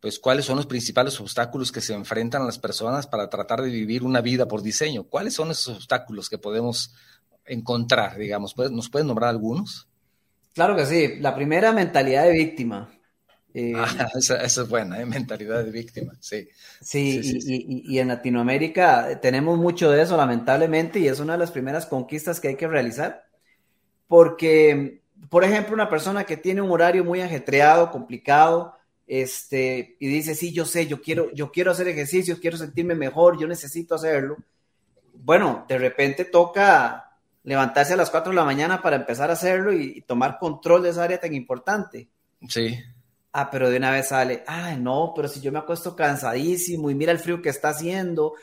pues 0.00 0.18
cuáles 0.18 0.46
son 0.46 0.56
los 0.56 0.66
principales 0.66 1.20
obstáculos 1.20 1.70
que 1.70 1.80
se 1.80 1.94
enfrentan 1.94 2.44
las 2.44 2.58
personas 2.58 3.06
para 3.06 3.30
tratar 3.30 3.62
de 3.62 3.70
vivir 3.70 4.02
una 4.02 4.20
vida 4.20 4.48
por 4.48 4.60
diseño. 4.60 5.04
¿Cuáles 5.04 5.34
son 5.34 5.52
esos 5.52 5.76
obstáculos 5.76 6.28
que 6.28 6.38
podemos 6.38 6.92
encontrar, 7.44 8.18
digamos? 8.18 8.56
¿Nos 8.72 8.90
pueden 8.90 9.06
nombrar 9.06 9.30
algunos? 9.30 9.86
Claro 10.54 10.74
que 10.74 10.86
sí. 10.86 11.20
La 11.20 11.36
primera, 11.36 11.72
mentalidad 11.72 12.24
de 12.24 12.32
víctima. 12.32 12.90
Eh, 13.54 13.74
ah, 13.76 14.08
esa, 14.14 14.36
es 14.42 14.68
buena, 14.68 15.00
¿eh? 15.00 15.06
mentalidad 15.06 15.64
de 15.64 15.70
víctima, 15.70 16.14
sí. 16.20 16.48
Sí, 16.80 17.20
y, 17.46 17.98
en 17.98 18.08
Latinoamérica 18.08 19.20
tenemos 19.20 19.58
mucho 19.58 19.90
de 19.90 20.02
eso, 20.02 20.16
lamentablemente, 20.16 20.98
y 20.98 21.08
es 21.08 21.20
una 21.20 21.34
de 21.34 21.38
las 21.38 21.50
primeras 21.50 21.86
conquistas 21.86 22.40
que 22.40 22.48
hay 22.48 22.56
que 22.56 22.66
realizar, 22.66 23.24
porque, 24.08 25.02
por 25.28 25.44
ejemplo, 25.44 25.74
una 25.74 25.90
persona 25.90 26.24
que 26.24 26.36
tiene 26.36 26.62
un 26.62 26.70
horario 26.70 27.04
muy 27.04 27.20
ajetreado, 27.20 27.90
complicado, 27.90 28.74
este, 29.06 29.96
y 30.00 30.06
dice, 30.08 30.34
sí, 30.34 30.52
yo 30.52 30.64
sé, 30.64 30.86
yo 30.86 31.02
quiero, 31.02 31.30
yo 31.32 31.52
quiero 31.52 31.70
hacer 31.70 31.88
ejercicios, 31.88 32.38
quiero 32.38 32.56
sentirme 32.56 32.94
mejor, 32.94 33.38
yo 33.38 33.46
necesito 33.46 33.94
hacerlo. 33.94 34.38
Bueno, 35.12 35.66
de 35.68 35.78
repente 35.78 36.24
toca 36.24 37.12
levantarse 37.44 37.92
a 37.92 37.96
las 37.96 38.10
4 38.10 38.30
de 38.30 38.36
la 38.36 38.44
mañana 38.44 38.82
para 38.82 38.96
empezar 38.96 39.30
a 39.30 39.34
hacerlo 39.34 39.72
y, 39.72 40.00
tomar 40.02 40.38
control 40.38 40.82
de 40.82 40.90
esa 40.90 41.04
área 41.04 41.20
tan 41.20 41.34
importante. 41.34 42.08
Sí. 42.48 42.78
Ah, 43.34 43.50
pero 43.50 43.70
de 43.70 43.78
una 43.78 43.90
vez 43.90 44.08
sale, 44.08 44.44
ah, 44.46 44.76
no, 44.76 45.14
pero 45.16 45.26
si 45.26 45.40
yo 45.40 45.50
me 45.50 45.58
acuesto 45.58 45.96
cansadísimo 45.96 46.90
y 46.90 46.94
mira 46.94 47.12
el 47.12 47.18
frío 47.18 47.40
que 47.40 47.48
está 47.48 47.70
haciendo, 47.70 48.34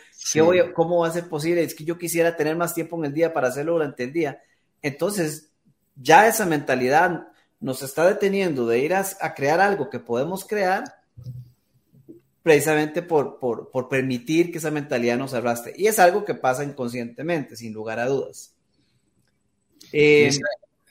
¿cómo 0.73 1.01
va 1.01 1.07
a 1.07 1.11
ser 1.11 1.29
posible? 1.29 1.61
Es 1.61 1.75
que 1.75 1.83
yo 1.83 1.95
quisiera 1.95 2.35
tener 2.35 2.55
más 2.55 2.73
tiempo 2.73 2.97
en 2.97 3.05
el 3.05 3.13
día 3.13 3.31
para 3.31 3.49
hacerlo 3.49 3.73
durante 3.73 4.05
el 4.05 4.13
día. 4.13 4.41
Entonces, 4.81 5.51
ya 5.95 6.27
esa 6.27 6.47
mentalidad 6.47 7.27
nos 7.59 7.83
está 7.83 8.07
deteniendo 8.07 8.65
de 8.65 8.79
ir 8.79 8.95
a, 8.95 9.05
crear 9.35 9.59
algo 9.61 9.91
que 9.91 9.99
podemos 9.99 10.43
crear 10.43 10.83
precisamente 12.41 13.03
por, 13.03 13.37
por, 13.39 13.89
permitir 13.89 14.51
que 14.51 14.57
esa 14.57 14.71
mentalidad 14.71 15.17
nos 15.17 15.35
arrastre. 15.35 15.73
Y 15.77 15.85
es 15.85 15.99
algo 15.99 16.25
que 16.25 16.33
pasa 16.33 16.63
inconscientemente, 16.63 17.55
sin 17.55 17.73
lugar 17.73 17.99
a 17.99 18.07
dudas. 18.07 18.55
Eh, 19.91 20.31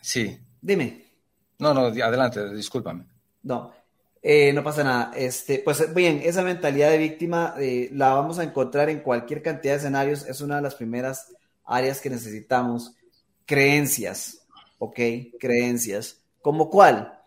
sí. 0.00 0.38
Dime. 0.60 1.04
No, 1.58 1.74
no, 1.74 1.86
adelante, 1.86 2.54
discúlpame. 2.54 3.04
No, 3.42 3.72
eh, 4.30 4.52
no 4.52 4.62
pasa 4.62 4.84
nada. 4.84 5.10
Este, 5.16 5.62
pues 5.64 5.94
bien, 5.94 6.20
esa 6.22 6.42
mentalidad 6.42 6.90
de 6.90 6.98
víctima 6.98 7.54
eh, 7.58 7.88
la 7.94 8.12
vamos 8.12 8.38
a 8.38 8.44
encontrar 8.44 8.90
en 8.90 9.00
cualquier 9.00 9.40
cantidad 9.40 9.72
de 9.72 9.78
escenarios. 9.78 10.26
Es 10.26 10.42
una 10.42 10.56
de 10.56 10.62
las 10.62 10.74
primeras 10.74 11.34
áreas 11.64 11.98
que 12.02 12.10
necesitamos. 12.10 12.94
Creencias, 13.46 14.46
¿ok? 14.76 15.00
Creencias. 15.40 16.20
¿Como 16.42 16.68
cuál? 16.68 17.18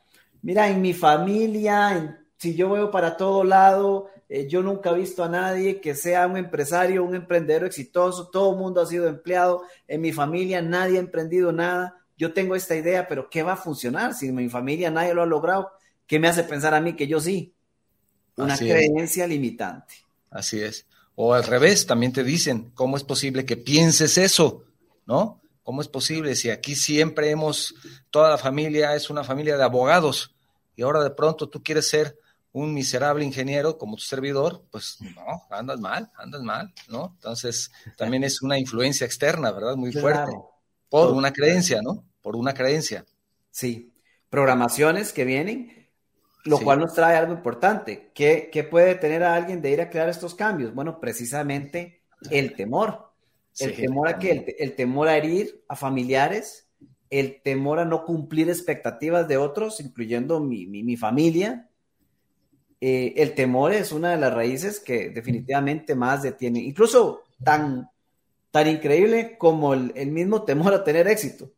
Mira, 0.43 0.69
en 0.69 0.79
mi 0.79 0.93
familia, 0.93 2.23
si 2.37 2.53
yo 2.53 2.69
veo 2.69 2.91
para 2.91 3.17
todo 3.17 3.43
lado, 3.43 4.09
eh, 4.29 4.47
yo 4.47 4.61
nunca 4.61 4.91
he 4.91 4.97
visto 4.99 5.23
a 5.23 5.29
nadie 5.29 5.81
que 5.81 5.95
sea 5.95 6.27
un 6.27 6.37
empresario, 6.37 7.03
un 7.03 7.15
emprendedor 7.15 7.63
exitoso, 7.63 8.29
todo 8.29 8.51
el 8.51 8.59
mundo 8.59 8.79
ha 8.79 8.85
sido 8.85 9.07
empleado, 9.07 9.63
en 9.87 10.01
mi 10.01 10.11
familia 10.13 10.61
nadie 10.61 10.97
ha 10.97 11.01
emprendido 11.01 11.51
nada, 11.51 11.97
yo 12.15 12.31
tengo 12.31 12.55
esta 12.55 12.75
idea, 12.75 13.07
pero 13.07 13.27
¿qué 13.27 13.41
va 13.41 13.53
a 13.53 13.57
funcionar 13.57 14.13
si 14.13 14.27
en 14.27 14.35
mi 14.35 14.49
familia 14.49 14.91
nadie 14.91 15.15
lo 15.15 15.23
ha 15.23 15.25
logrado? 15.25 15.71
¿Qué 16.11 16.19
me 16.19 16.27
hace 16.27 16.43
pensar 16.43 16.73
a 16.73 16.81
mí 16.81 16.97
que 16.97 17.07
yo 17.07 17.21
sí? 17.21 17.53
Una 18.35 18.57
creencia 18.57 19.25
limitante. 19.25 19.93
Así 20.29 20.61
es. 20.61 20.85
O 21.15 21.33
al 21.33 21.45
revés, 21.45 21.85
también 21.85 22.11
te 22.11 22.25
dicen, 22.25 22.69
¿cómo 22.75 22.97
es 22.97 23.03
posible 23.05 23.45
que 23.45 23.55
pienses 23.55 24.17
eso? 24.17 24.65
¿No? 25.05 25.39
¿Cómo 25.63 25.81
es 25.81 25.87
posible 25.87 26.35
si 26.35 26.49
aquí 26.49 26.75
siempre 26.75 27.29
hemos, 27.29 27.73
toda 28.09 28.29
la 28.29 28.37
familia 28.37 28.93
es 28.93 29.09
una 29.09 29.23
familia 29.23 29.55
de 29.55 29.63
abogados 29.63 30.35
y 30.75 30.81
ahora 30.81 31.01
de 31.01 31.11
pronto 31.11 31.47
tú 31.47 31.63
quieres 31.63 31.87
ser 31.87 32.19
un 32.51 32.73
miserable 32.73 33.23
ingeniero 33.23 33.77
como 33.77 33.95
tu 33.95 34.03
servidor? 34.03 34.65
Pues 34.69 34.97
no, 35.15 35.43
andas 35.49 35.79
mal, 35.79 36.11
andas 36.17 36.41
mal, 36.41 36.73
¿no? 36.89 37.13
Entonces 37.15 37.71
también 37.95 38.25
es 38.25 38.41
una 38.41 38.59
influencia 38.59 39.05
externa, 39.05 39.49
¿verdad? 39.51 39.77
Muy 39.77 39.93
fuerte. 39.93 40.33
Por 40.89 41.13
una 41.13 41.31
creencia, 41.31 41.81
¿no? 41.81 42.03
Por 42.21 42.35
una 42.35 42.53
creencia. 42.53 43.05
Sí, 43.49 43.93
programaciones 44.29 45.13
que 45.13 45.23
vienen, 45.23 45.80
lo 46.45 46.59
cual 46.59 46.79
nos 46.79 46.93
trae 46.93 47.15
algo 47.15 47.33
importante. 47.33 48.11
¿Qué, 48.13 48.49
¿Qué 48.51 48.63
puede 48.63 48.95
tener 48.95 49.23
a 49.23 49.35
alguien 49.35 49.61
de 49.61 49.71
ir 49.71 49.81
a 49.81 49.89
crear 49.89 50.09
estos 50.09 50.35
cambios? 50.35 50.73
Bueno, 50.73 50.99
precisamente 50.99 52.01
el 52.29 52.55
temor 52.55 53.11
el 53.59 53.75
temor 53.75 54.07
a 54.07 54.19
que 54.19 54.55
el, 54.59 54.75
temor 54.75 55.07
a 55.07 55.17
herir 55.17 55.63
a 55.67 55.75
familiares, 55.75 56.69
el 57.09 57.41
temor 57.41 57.79
a 57.79 57.85
no 57.85 58.05
cumplir 58.05 58.49
expectativas 58.49 59.27
de 59.27 59.37
otros, 59.37 59.79
incluyendo 59.79 60.39
mi, 60.39 60.97
familia. 60.97 61.69
Eh, 62.79 63.13
el 63.17 63.35
temor 63.35 63.73
es 63.73 63.91
una 63.91 64.11
de 64.11 64.17
las 64.17 64.33
raíces 64.33 64.79
que 64.79 65.09
definitivamente 65.09 65.95
más 65.95 66.23
detiene, 66.23 66.59
incluso 66.59 67.23
tan, 67.43 67.89
tan 68.49 68.67
increíble 68.67 69.37
como 69.37 69.73
el, 69.73 70.11
mismo 70.11 70.43
temor 70.43 70.73
a 70.73 70.83
tener 70.83 71.07
éxito. 71.07 71.51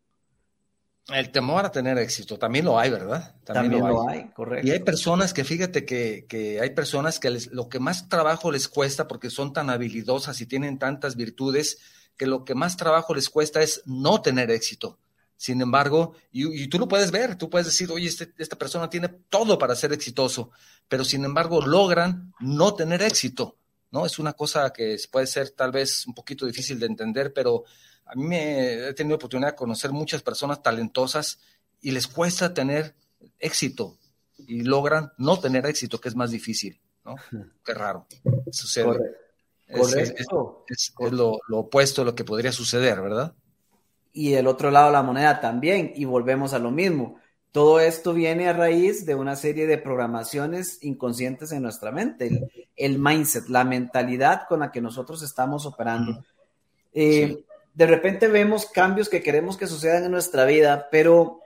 El 1.09 1.31
temor 1.31 1.65
a 1.65 1.71
tener 1.71 1.97
éxito, 1.97 2.39
también 2.39 2.63
lo 2.63 2.79
hay, 2.79 2.89
¿verdad? 2.89 3.35
También, 3.43 3.85
lo, 3.85 4.07
hay. 4.07 4.29
correcto. 4.29 4.65
Y 4.65 4.71
hay 4.71 4.79
personas 4.79 5.33
que, 5.33 5.43
fíjate 5.43 5.85
que, 5.85 6.59
hay 6.61 6.69
personas 6.69 7.19
que 7.19 7.29
lo 7.51 7.67
que 7.67 7.79
más 7.79 8.07
trabajo 8.07 8.51
les 8.51 8.69
cuesta 8.69 9.05
porque 9.05 9.29
son 9.29 9.51
tan 9.51 9.69
habilidosas 9.69 10.39
y 10.39 10.45
tienen 10.45 10.79
tantas 10.79 11.17
virtudes 11.17 11.79
que 12.15 12.25
lo 12.25 12.45
que 12.45 12.55
más 12.55 12.77
trabajo 12.77 13.13
les 13.13 13.29
cuesta 13.29 13.61
es 13.61 13.81
no 13.85 14.21
tener 14.21 14.49
éxito. 14.49 14.97
Sin 15.35 15.59
embargo, 15.59 16.13
y, 16.31 16.67
tú 16.69 16.79
lo 16.79 16.87
puedes 16.87 17.11
ver, 17.11 17.35
tú 17.35 17.49
puedes 17.49 17.67
decir, 17.67 17.91
oye, 17.91 18.07
este, 18.07 18.33
esta 18.37 18.57
persona 18.57 18.89
tiene 18.89 19.09
todo 19.09 19.57
para 19.57 19.75
ser 19.75 19.91
exitoso, 19.91 20.51
pero 20.87 21.03
sin 21.03 21.25
embargo 21.25 21.61
logran 21.61 22.33
no 22.39 22.75
tener 22.75 23.01
éxito, 23.01 23.57
¿no? 23.91 24.05
Es 24.05 24.19
una 24.19 24.31
cosa 24.33 24.71
que 24.71 24.95
puede 25.11 25.27
ser 25.27 25.49
tal 25.49 25.73
vez 25.73 26.07
un 26.07 26.13
poquito 26.13 26.45
difícil 26.45 26.79
de 26.79 26.85
entender, 26.85 27.33
pero 27.33 27.65
a 28.05 28.15
mí 28.15 28.23
me 28.23 28.87
he 28.87 28.93
tenido 28.93 29.15
oportunidad 29.15 29.51
de 29.51 29.55
conocer 29.55 29.91
muchas 29.91 30.21
personas 30.21 30.61
talentosas 30.61 31.39
y 31.81 31.91
les 31.91 32.07
cuesta 32.07 32.53
tener 32.53 32.95
éxito 33.39 33.97
y 34.37 34.63
logran 34.63 35.11
no 35.17 35.39
tener 35.39 35.65
éxito, 35.65 35.99
que 35.99 36.09
es 36.09 36.15
más 36.15 36.31
difícil, 36.31 36.79
¿no? 37.05 37.15
Qué 37.63 37.73
raro. 37.73 38.07
Sucede. 38.51 38.85
Correcto. 38.85 40.65
Es, 40.67 40.93
lo, 41.11 41.39
opuesto 41.51 42.01
a 42.01 42.05
lo 42.05 42.15
que 42.15 42.23
podría 42.23 42.51
suceder, 42.51 43.01
¿verdad? 43.01 43.33
Y 44.11 44.31
del 44.31 44.47
otro 44.47 44.69
lado 44.69 44.91
la 44.91 45.01
moneda 45.01 45.41
también, 45.41 45.93
y 45.95 46.05
volvemos 46.05 46.53
a 46.53 46.59
lo 46.59 46.71
mismo. 46.71 47.19
Todo 47.51 47.79
esto 47.79 48.13
viene 48.13 48.47
a 48.47 48.53
raíz 48.53 49.05
de 49.05 49.15
una 49.15 49.35
serie 49.35 49.67
de 49.67 49.77
programaciones 49.77 50.83
inconscientes 50.83 51.51
en 51.51 51.61
nuestra 51.61 51.91
mente, 51.91 52.49
el, 52.75 52.99
mindset, 52.99 53.47
la 53.47 53.63
mentalidad 53.63 54.43
con 54.47 54.61
la 54.61 54.71
que 54.71 54.81
nosotros 54.81 55.21
estamos 55.21 55.65
operando. 55.65 56.23
Eh, 56.93 57.43
de 57.73 57.87
repente 57.87 58.27
vemos 58.27 58.65
cambios 58.67 59.09
que 59.09 59.23
queremos 59.23 59.57
que 59.57 59.67
sucedan 59.67 60.05
en 60.05 60.11
nuestra 60.11 60.45
vida, 60.45 60.89
pero 60.91 61.39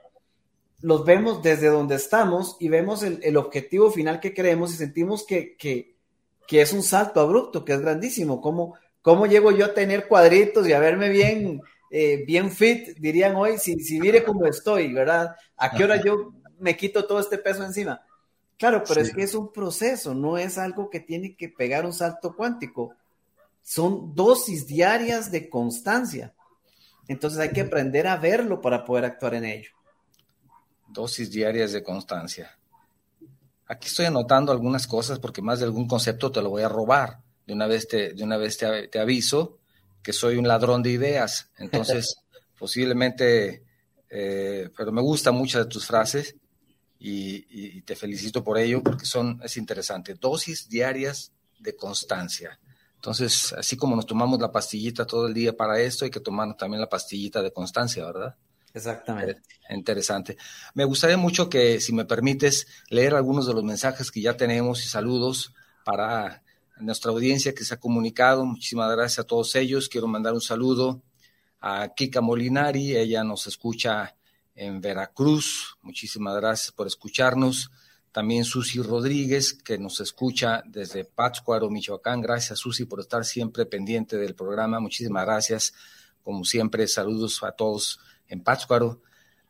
los 0.80 1.04
vemos 1.04 1.42
desde 1.42 1.68
donde 1.68 1.96
estamos 1.96 2.56
y 2.60 2.68
vemos 2.68 3.02
el, 3.02 3.36
objetivo 3.36 3.90
final 3.90 4.20
que 4.20 4.34
queremos 4.34 4.72
y 4.72 4.76
sentimos 4.76 5.26
que, 5.26 5.56
que, 5.56 5.96
que, 6.46 6.60
es 6.60 6.72
un 6.72 6.82
salto 6.82 7.20
abrupto, 7.20 7.64
que 7.64 7.72
es 7.72 7.80
grandísimo. 7.80 8.40
¿Cómo, 8.40 8.74
¿Cómo 9.02 9.26
llego 9.26 9.50
yo 9.50 9.64
a 9.64 9.74
tener 9.74 10.06
cuadritos 10.06 10.68
y 10.68 10.72
a 10.72 10.78
verme 10.78 11.08
bien, 11.08 11.60
eh, 11.90 12.24
bien 12.26 12.50
fit, 12.50 12.96
dirían 12.98 13.34
hoy, 13.34 13.58
si, 13.58 13.80
si 13.80 13.98
mire 13.98 14.22
cómo 14.22 14.46
estoy, 14.46 14.92
¿verdad? 14.92 15.34
¿A 15.56 15.70
qué 15.70 15.84
hora 15.84 15.96
yo 16.02 16.34
me 16.58 16.76
quito 16.76 17.06
todo 17.06 17.18
este 17.20 17.38
peso 17.38 17.64
encima? 17.64 18.02
Claro, 18.58 18.82
pero 18.86 19.00
es 19.00 19.14
que 19.14 19.22
es 19.22 19.34
un 19.34 19.52
proceso, 19.52 20.14
no 20.14 20.36
es 20.36 20.58
algo 20.58 20.90
que 20.90 21.00
tiene 21.00 21.36
que 21.36 21.48
pegar 21.48 21.86
un 21.86 21.92
salto 21.92 22.34
cuántico. 22.34 22.92
Son 23.62 24.14
dosis 24.14 24.66
diarias 24.66 25.30
de 25.30 25.48
constancia. 25.48 26.34
Entonces 27.06 27.38
hay 27.38 27.50
que 27.50 27.62
aprender 27.62 28.06
a 28.06 28.16
verlo 28.16 28.60
para 28.60 28.84
poder 28.84 29.04
actuar 29.04 29.34
en 29.34 29.44
ello 29.44 29.70
dosis 30.88 31.30
diarias 31.30 31.72
de 31.72 31.82
constancia. 31.82 32.58
Aquí 33.66 33.88
estoy 33.88 34.06
anotando 34.06 34.50
algunas 34.50 34.86
cosas 34.86 35.18
porque 35.18 35.42
más 35.42 35.58
de 35.58 35.66
algún 35.66 35.86
concepto 35.86 36.32
te 36.32 36.42
lo 36.42 36.50
voy 36.50 36.62
a 36.62 36.68
robar. 36.68 37.20
De 37.46 37.52
una 37.52 37.66
vez 37.66 37.86
te, 37.86 38.14
de 38.14 38.24
una 38.24 38.36
vez 38.36 38.58
te, 38.58 38.98
aviso 38.98 39.58
que 40.02 40.12
soy 40.12 40.36
un 40.36 40.48
ladrón 40.48 40.82
de 40.82 40.90
ideas. 40.90 41.50
Entonces, 41.58 42.16
posiblemente, 42.58 43.62
eh, 44.10 44.70
pero 44.76 44.90
me 44.90 45.02
gustan 45.02 45.34
muchas 45.34 45.64
de 45.64 45.70
tus 45.70 45.86
frases 45.86 46.34
y, 46.98 47.82
te 47.82 47.94
felicito 47.94 48.42
por 48.42 48.58
ello 48.58 48.82
porque 48.82 49.06
son, 49.06 49.40
es 49.42 49.56
interesante. 49.56 50.14
Dosis 50.14 50.68
diarias 50.68 51.32
de 51.58 51.76
constancia. 51.76 52.58
Entonces, 52.98 53.52
así 53.52 53.76
como 53.76 53.94
nos 53.94 54.06
tomamos 54.06 54.40
la 54.40 54.50
pastillita 54.50 55.06
todo 55.06 55.28
el 55.28 55.34
día 55.34 55.56
para 55.56 55.80
esto, 55.80 56.04
hay 56.04 56.10
que 56.10 56.18
tomar 56.18 56.56
también 56.56 56.80
la 56.80 56.88
pastillita 56.88 57.40
de 57.42 57.52
constancia, 57.52 58.04
¿verdad? 58.04 58.34
Exactamente. 58.74 59.40
Eh, 59.68 59.74
interesante. 59.76 60.36
Me 60.74 60.84
gustaría 60.84 61.16
mucho 61.16 61.48
que, 61.48 61.80
si 61.80 61.92
me 61.92 62.04
permites, 62.04 62.66
leer 62.90 63.14
algunos 63.14 63.46
de 63.46 63.54
los 63.54 63.62
mensajes 63.62 64.10
que 64.10 64.20
ya 64.20 64.36
tenemos 64.36 64.84
y 64.84 64.88
saludos 64.88 65.54
para 65.84 66.42
nuestra 66.80 67.12
audiencia 67.12 67.54
que 67.54 67.62
se 67.62 67.74
ha 67.74 67.80
comunicado. 67.80 68.44
Muchísimas 68.44 68.90
gracias 68.90 69.20
a 69.20 69.24
todos 69.28 69.54
ellos. 69.54 69.88
Quiero 69.88 70.08
mandar 70.08 70.32
un 70.32 70.40
saludo 70.40 71.00
a 71.60 71.88
Kika 71.94 72.20
Molinari. 72.20 72.96
Ella 72.96 73.22
nos 73.22 73.46
escucha 73.46 74.16
en 74.56 74.80
Veracruz. 74.80 75.78
Muchísimas 75.82 76.34
gracias 76.34 76.72
por 76.72 76.88
escucharnos. 76.88 77.70
También 78.12 78.44
Susi 78.44 78.80
Rodríguez, 78.80 79.52
que 79.52 79.78
nos 79.78 80.00
escucha 80.00 80.62
desde 80.66 81.04
Pátzcuaro, 81.04 81.70
Michoacán. 81.70 82.20
Gracias, 82.20 82.58
Susi, 82.58 82.84
por 82.84 83.00
estar 83.00 83.24
siempre 83.24 83.66
pendiente 83.66 84.16
del 84.16 84.34
programa. 84.34 84.80
Muchísimas 84.80 85.24
gracias. 85.24 85.74
Como 86.22 86.44
siempre, 86.44 86.86
saludos 86.88 87.42
a 87.42 87.52
todos 87.52 88.00
en 88.28 88.42
Pátzcuaro. 88.42 89.00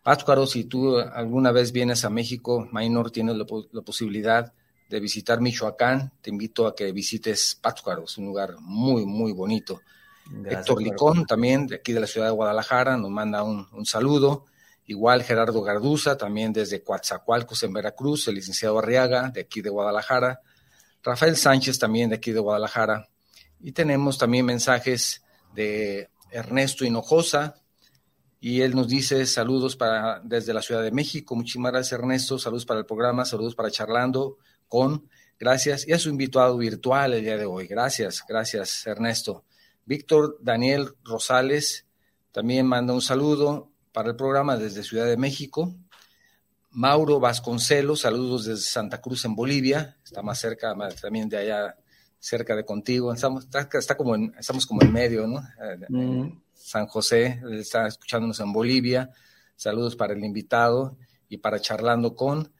Pátzcuaro, 0.03 0.47
si 0.47 0.65
tú 0.65 0.99
alguna 0.99 1.53
vez 1.53 1.73
vienes 1.73 2.05
a 2.05 2.11
México, 2.11 2.67
Maynor, 2.73 3.11
tienes 3.11 3.37
la, 3.37 3.45
posibilidad 3.83 4.53
de 4.89 5.01
visitar 5.01 5.41
Michoacán, 5.41 6.13
te 6.23 6.31
invito 6.31 6.67
a 6.67 6.75
que 6.75 6.93
visites 6.93 7.59
Pátzcuaro, 7.61 8.05
es 8.05 8.17
un 8.17 8.27
lugar 8.27 8.57
muy, 8.61 9.05
muy 9.05 9.33
bonito. 9.33 9.81
Héctor 10.45 10.83
Licón, 10.83 11.27
también 11.27 11.67
de 11.67 11.77
aquí 11.77 11.93
de 11.93 12.01
la 12.01 12.07
ciudad 12.07 12.29
de 12.29 12.33
Guadalajara, 12.33 12.97
nos 12.97 13.11
manda 13.11 13.43
un, 13.43 13.67
saludo. 13.85 14.47
Igual 14.89 15.23
Gerardo 15.23 15.63
Garduza, 15.63 16.17
también 16.17 16.53
desde 16.53 16.83
Coatzacoalcos 16.83 17.63
en 17.63 17.75
Veracruz, 17.75 18.27
el 18.27 18.37
licenciado 18.37 18.79
Arriaga, 18.79 19.29
de 19.29 19.43
aquí 19.43 19.61
de 19.61 19.71
Guadalajara. 19.71 20.41
Rafael 21.03 21.37
Sánchez, 21.37 21.79
también 21.79 22.09
de 22.09 22.17
aquí 22.17 22.33
de 22.33 22.41
Guadalajara. 22.41 23.07
Y 23.61 23.73
tenemos 23.73 24.17
también 24.19 24.47
mensajes 24.47 25.23
de 25.55 26.09
Ernesto 26.31 26.85
Hinojosa, 26.85 27.55
y 28.41 28.63
él 28.63 28.75
nos 28.75 28.89
dice 28.89 29.27
saludos 29.27 29.77
para 29.77 30.21
desde 30.25 30.55
la 30.55 30.63
Ciudad 30.63 30.83
de 30.83 30.91
México. 30.91 31.35
Muchísimas 31.35 31.73
gracias 31.73 31.99
Ernesto, 31.99 32.39
saludos 32.39 32.65
para 32.65 32.81
el 32.81 32.87
programa, 32.87 33.25
saludos 33.25 33.55
para 33.55 33.71
charlando 33.71 34.39
con, 34.69 35.09
gracias 35.39 35.87
y 35.87 35.93
a 35.93 35.99
su 35.99 36.09
invitado 36.09 36.57
virtual 36.57 37.15
el 37.15 37.23
día 37.23 37.37
de 37.37 37.47
hoy. 37.47 37.67
Gracias, 37.67 38.25
gracias 38.27 38.87
Ernesto. 38.87 39.45
Víctor 39.85 40.39
Daniel 40.41 40.95
Rosales 41.03 41.87
también 42.31 42.67
manda 42.67 42.95
un 42.95 43.03
saludo 43.03 43.68
para 43.93 44.11
el 44.11 44.17
programa 44.17 44.57
desde 44.57 44.83
Ciudad 44.83 45.07
de 45.07 45.17
México. 45.17 45.75
Mauro 46.71 47.19
Vasconcelos, 47.19 48.01
saludos 48.01 48.45
desde 48.45 48.63
Santa 48.63 49.01
Cruz 49.01 49.25
en 49.25 49.35
Bolivia, 49.35 49.97
está 50.05 50.23
más 50.23 50.39
cerca 50.39 50.77
también 51.01 51.29
de 51.29 51.39
allá, 51.39 51.77
cerca 52.19 52.55
de 52.55 52.65
contigo. 52.65 53.13
Estamos, 53.13 53.47
está, 53.47 53.97
como 53.97 54.15
en, 54.15 54.35
estamos 54.39 54.67
como 54.67 54.83
en 54.83 54.93
medio, 54.93 55.27
¿no? 55.27 55.43
Mm. 55.89 56.41
San 56.53 56.87
José, 56.87 57.41
está 57.53 57.87
escuchándonos 57.87 58.39
en 58.41 58.53
Bolivia. 58.53 59.11
Saludos 59.57 59.97
para 59.97 60.13
el 60.13 60.23
invitado 60.25 60.97
y 61.29 61.39
para 61.39 61.61
charlando 61.61 62.15
con. 62.15 62.53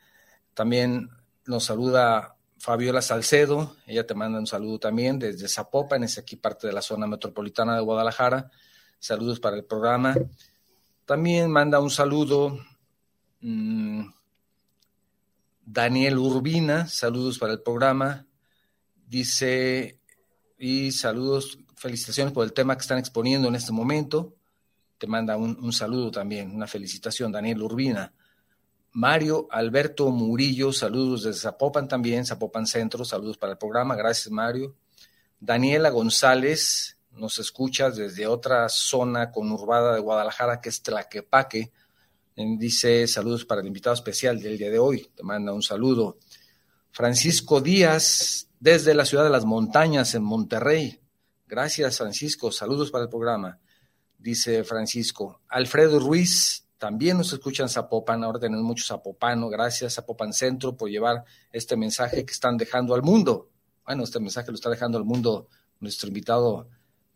También 0.55 1.11
nos 1.47 1.65
saluda 1.65 2.37
Fabiola 2.59 3.03
Salcedo, 3.03 3.77
ella 3.87 4.07
te 4.07 4.15
manda 4.15 4.39
un 4.39 4.47
saludo 4.47 4.81
también 4.81 5.19
desde 5.19 5.49
Zapopan, 5.49 6.03
es 6.03 6.19
aquí 6.19 6.37
parte 6.37 6.67
de 6.67 6.73
la 6.73 6.83
zona 6.83 7.07
metropolitana 7.07 7.77
de 7.77 7.83
Guadalajara. 7.83 8.51
Saludos 8.99 9.39
para 9.39 9.57
el 9.57 9.65
programa. 9.65 10.17
También 11.09 11.51
manda 11.51 11.81
un 11.81 11.89
saludo 11.89 12.59
mm, 13.41 14.11
Daniel 15.65 16.19
Urbina, 16.19 16.87
saludos 16.87 17.39
para 17.39 17.55
el 17.55 17.63
programa. 17.63 18.27
Dice, 19.07 20.03
y 20.59 20.93
saludos 20.93 21.61
felicitaciones 21.77 22.35
por 22.35 22.45
el 22.45 22.53
tema 22.53 22.77
que 22.77 22.83
están 22.83 22.99
exponiendo 22.99 23.49
en 23.49 23.55
este 23.55 23.73
momento. 23.73 24.35
Te 24.99 25.07
manda 25.07 25.39
un, 25.39 25.73
saludo 25.73 26.11
también, 26.11 26.55
una 26.55 26.67
felicitación, 26.67 27.33
Daniel 27.33 27.63
Urbina. 27.63 28.13
Mario 28.93 29.49
Alberto 29.51 30.11
Murillo, 30.11 30.75
saludos 30.75 31.23
desde 31.23 31.41
Zapopan 31.41 31.89
también, 31.89 32.27
Zapopan 32.27 32.67
Centro, 32.67 33.07
saludos 33.07 33.39
para 33.39 33.53
el 33.53 33.59
programa, 33.59 33.97
gracias 33.97 34.31
Mario. 34.31 34.77
Daniela 35.41 35.89
González 35.89 36.98
nos 37.19 37.39
escucha 37.39 37.91
desde 37.91 38.27
otra 38.27 38.69
zona 38.69 39.31
conurbada 39.31 39.95
de 39.95 40.01
Guadalajara, 40.01 40.61
que 40.61 40.69
es 40.69 40.83
Tlaquepaque. 40.83 41.73
Dice 42.35 43.07
saludos 43.09 43.45
para 43.45 43.61
el 43.61 43.67
invitado 43.67 43.95
especial 43.95 44.41
del 44.41 44.57
día 44.57 44.71
de 44.71 44.79
hoy, 44.79 45.11
te 45.15 45.25
manda 45.25 45.53
un 45.53 45.63
saludo. 45.63 46.19
Francisco 46.91 47.61
Díaz, 47.61 48.49
desde 48.61 48.95
la 48.95 49.05
ciudad 49.05 49.25
de 49.25 49.31
las 49.31 49.45
montañas 49.45 50.15
en 50.15 50.23
Monterrey, 50.23 51.01
Gracias, 51.49 51.97
Francisco. 51.97 52.53
Saludos 52.53 52.91
para 52.91 53.05
el 53.05 53.11
programa. 53.11 53.59
Dice 54.19 54.65
Francisco. 54.65 55.41
Alfredo 55.49 55.99
Ruiz, 55.99 56.67
también 56.77 57.17
nos 57.17 57.33
escuchan 57.33 57.71
Zapopan. 57.71 58.23
Ahora 58.23 58.39
tenemos 58.39 58.63
mucho 58.67 58.85
Zapopano. 58.85 59.49
Gracias, 59.49 59.95
Zapopan 59.95 60.35
Centro, 60.35 60.77
por 60.77 60.91
llevar 60.91 61.25
este 61.51 61.75
mensaje 61.75 62.27
que 62.27 62.33
están 62.33 62.59
dejando 62.59 62.95
al 62.95 63.03
mundo. 63.03 63.49
Bueno, 63.87 64.05
este 64.05 64.21
mensaje 64.21 64.49
lo 64.51 64.57
está 64.57 64.69
dejando 64.69 64.99
al 64.99 65.05
mundo 65.05 65.49
nuestro 65.81 66.09
invitado 66.09 66.69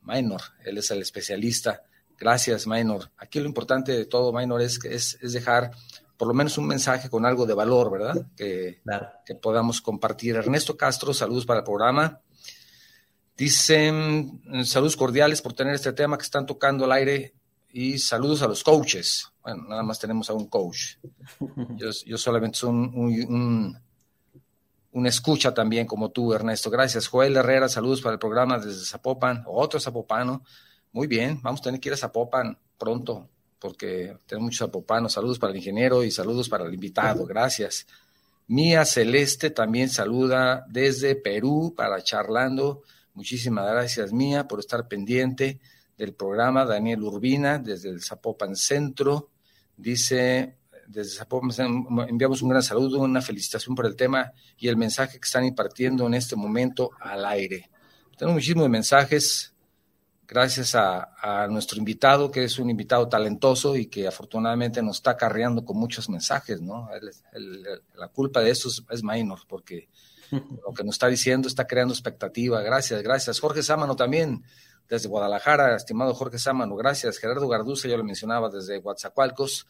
Minor. 0.03 0.41
Él 0.65 0.79
es 0.79 0.91
el 0.91 1.03
especialista. 1.03 1.83
Gracias, 2.19 2.67
Minor. 2.67 3.11
Aquí 3.17 3.41
lo 3.41 3.47
importante 3.47 3.93
de 3.93 4.05
todo, 4.05 4.33
Minor, 4.33 4.63
es, 4.63 4.85
es, 4.85 5.19
es 5.21 5.33
dejar 5.33 5.73
por 6.17 6.29
lo 6.29 6.35
menos 6.35 6.57
un 6.57 6.69
mensaje 6.69 7.11
con 7.11 7.27
algo 7.27 7.47
de 7.47 7.55
valor, 7.55 7.91
¿verdad? 7.91 8.27
Que, 8.37 8.81
que 9.27 9.35
podamos 9.35 9.81
compartir. 9.81 10.37
Ernesto 10.37 10.77
Castro, 10.77 11.13
saludos 11.13 11.45
para 11.45 11.59
el 11.61 11.65
programa. 11.65 12.21
Dicen 13.37 14.41
saludos 14.65 14.97
cordiales 14.97 15.43
por 15.43 15.53
tener 15.53 15.75
este 15.75 15.93
tema 15.93 16.17
que 16.17 16.23
están 16.23 16.47
tocando 16.47 16.85
al 16.85 16.93
aire 16.93 17.35
y 17.73 17.99
saludos 17.99 18.43
a 18.43 18.47
los 18.47 18.63
coaches. 18.63 19.33
Bueno, 19.43 19.65
nada 19.69 19.83
más 19.83 19.99
tenemos 19.99 20.31
a 20.31 20.35
un 20.35 20.47
coach. 20.47 20.97
Yo, 21.71 22.17
solamente 22.17 22.59
soy 22.59 22.71
un, 22.71 22.95
un, 22.95 23.83
escucha 25.07 25.55
también 25.55 25.87
como 25.87 26.11
tú, 26.11 26.33
Ernesto. 26.33 26.71
Gracias. 26.71 27.09
Joel 27.09 27.37
Herrera, 27.37 27.69
saludos 27.69 28.01
para 28.01 28.15
el 28.15 28.19
programa 28.19 28.59
desde 28.59 28.85
Zapopan. 28.85 29.45
Otro 29.47 29.81
zapopano. 29.81 30.45
Muy 30.93 31.07
bien, 31.07 31.41
vamos 31.43 31.61
a 31.61 31.65
tener 31.65 31.81
que 31.81 31.89
ir 31.89 31.95
a 31.95 31.97
Zapopan 31.97 32.59
pronto 32.77 33.29
porque 33.59 34.17
tenemos 34.27 34.47
muchos 34.47 34.67
zapopanos. 34.67 35.13
Saludos 35.13 35.39
para 35.39 35.53
el 35.53 35.57
ingeniero 35.59 36.03
y 36.03 36.11
saludos 36.11 36.49
para 36.49 36.65
el 36.65 36.75
invitado. 36.75 37.25
Gracias. 37.25 37.87
Mía 38.49 38.85
Celeste 38.85 39.51
también 39.51 39.89
saluda 39.89 40.67
desde 40.69 41.15
Perú 41.15 41.73
para 41.77 42.03
charlando 42.03 42.83
Muchísimas 43.15 43.71
gracias, 43.71 44.13
Mía, 44.13 44.49
por 44.49 44.59
estar 44.61 44.89
pendiente 44.89 45.61
del 45.99 46.15
programa. 46.15 46.65
Daniel 46.65 47.03
Urbina, 47.03 47.59
desde 47.59 47.91
el 47.91 48.03
Zapopan 48.03 48.57
Centro, 48.57 49.29
dice, 49.77 50.57
desde 50.87 51.17
Zapopan 51.17 51.51
enviamos 52.09 52.43
un 52.43 52.51
gran 52.51 52.63
saludo, 52.63 53.01
una 53.01 53.23
felicitación 53.23 53.75
por 53.75 53.87
el 53.87 53.97
tema 53.97 54.33
y 54.59 54.69
el 54.69 54.77
mensaje 54.77 55.19
que 55.19 55.25
están 55.25 55.45
impartiendo 55.45 56.07
en 56.07 56.15
este 56.15 56.37
momento 56.37 56.91
al 57.01 57.25
aire. 57.25 57.71
Tenemos 58.17 58.37
muchísimos 58.37 58.69
mensajes, 58.69 59.55
gracias 60.27 60.75
a, 60.75 61.47
nuestro 61.51 61.79
invitado, 61.79 62.31
que 62.31 62.45
es 62.45 62.59
un 62.59 62.71
invitado 62.71 63.09
talentoso 63.09 63.77
y 63.77 63.87
que 63.87 64.07
afortunadamente 64.07 64.83
nos 64.83 64.97
está 64.97 65.13
acarreando 65.13 65.65
con 65.65 65.77
muchos 65.77 66.09
mensajes, 66.09 66.61
¿no? 66.61 66.89
la 67.95 68.09
culpa 68.09 68.41
de 68.41 68.51
eso 68.51 68.69
es, 68.69 68.83
es 68.91 69.03
minor, 69.03 69.41
porque 69.49 69.89
lo 70.67 70.73
que 70.75 70.85
nos 70.85 70.95
está 70.95 71.09
diciendo 71.09 71.49
está 71.49 71.67
creando 71.67 71.93
expectativa. 71.95 72.61
Gracias, 72.63 73.03
gracias. 73.03 73.41
Jorge 73.41 73.63
Sámano 73.63 73.97
también. 73.97 74.45
desde 74.89 75.09
Guadalajara, 75.09 75.77
estimado 75.77 76.15
Jorge 76.15 76.39
Sámano, 76.39 76.77
gracias. 76.77 77.19
Gerardo 77.19 77.49
Garduza, 77.49 77.89
yo 77.89 77.97
lo 77.97 78.05
mencionaba 78.05 78.49
desde 78.51 78.79
Guatzacualcos. 78.79 79.67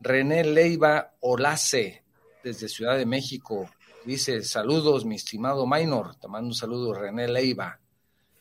René 0.00 0.44
Leiva 0.44 1.14
Olace, 1.20 2.04
desde 2.42 2.68
Ciudad 2.68 2.96
de 2.96 3.06
México, 3.06 3.68
dice, 4.04 4.42
saludos, 4.42 5.04
mi 5.04 5.16
estimado 5.16 5.66
Minor, 5.66 6.16
te 6.16 6.28
mando 6.28 6.48
un 6.48 6.54
saludo, 6.54 6.94
René 6.94 7.28
Leiva. 7.28 7.80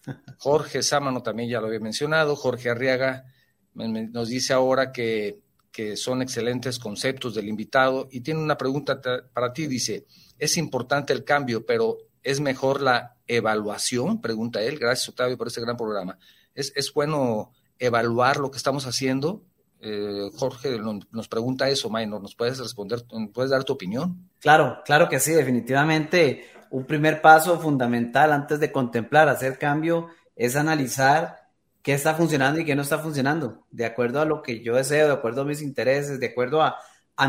Jorge 0.37 0.83
Sámano 0.83 1.23
también 1.23 1.49
ya 1.49 1.59
lo 1.59 1.67
había 1.67 1.79
mencionado, 1.79 2.35
Jorge 2.35 2.69
Arriaga 2.69 3.25
nos 3.73 4.29
dice 4.29 4.53
ahora 4.53 4.91
que, 4.93 5.41
que 5.71 5.97
son 5.97 6.21
excelentes 6.21 6.79
conceptos 6.79 7.35
del 7.35 7.49
invitado 7.49 8.07
y 8.09 8.21
tiene 8.21 8.39
una 8.39 8.57
pregunta 8.57 9.01
para 9.33 9.51
ti, 9.51 9.67
dice, 9.67 10.05
es 10.39 10.55
importante 10.57 11.11
el 11.11 11.25
cambio, 11.25 11.65
pero 11.65 11.97
¿es 12.23 12.39
mejor 12.39 12.81
la 12.81 13.17
evaluación? 13.27 14.21
Pregunta 14.21 14.61
él, 14.61 14.79
gracias 14.79 15.09
Octavio 15.09 15.37
por 15.37 15.47
este 15.47 15.61
gran 15.61 15.75
programa. 15.75 16.17
¿Es, 16.53 16.71
es 16.75 16.93
bueno 16.93 17.51
evaluar 17.77 18.37
lo 18.37 18.51
que 18.51 18.57
estamos 18.57 18.85
haciendo? 18.85 19.43
Eh, 19.81 20.29
Jorge 20.35 20.79
nos 21.11 21.27
pregunta 21.27 21.69
eso, 21.69 21.89
Maynor, 21.89 22.21
¿nos 22.21 22.35
puedes 22.35 22.57
responder, 22.57 23.03
puedes 23.33 23.51
dar 23.51 23.63
tu 23.63 23.73
opinión? 23.73 24.29
Claro, 24.39 24.79
claro 24.83 25.07
que 25.09 25.19
sí, 25.19 25.31
definitivamente 25.31 26.45
un 26.71 26.85
primer 26.85 27.21
paso 27.21 27.59
fundamental 27.59 28.31
antes 28.33 28.59
de 28.59 28.71
contemplar 28.71 29.29
hacer 29.29 29.59
cambio 29.59 30.09
es 30.35 30.55
analizar 30.55 31.49
qué 31.81 31.93
está 31.93 32.15
funcionando 32.15 32.59
y 32.59 32.65
qué 32.65 32.75
no 32.75 32.81
está 32.81 32.99
funcionando, 32.99 33.65
de 33.69 33.85
acuerdo 33.85 34.21
a 34.21 34.25
lo 34.25 34.41
que 34.41 34.61
yo 34.61 34.75
deseo, 34.75 35.07
de 35.07 35.13
acuerdo 35.13 35.41
a 35.41 35.45
mis 35.45 35.61
intereses, 35.61 36.19
de 36.19 36.27
acuerdo 36.27 36.63
a, 36.63 36.77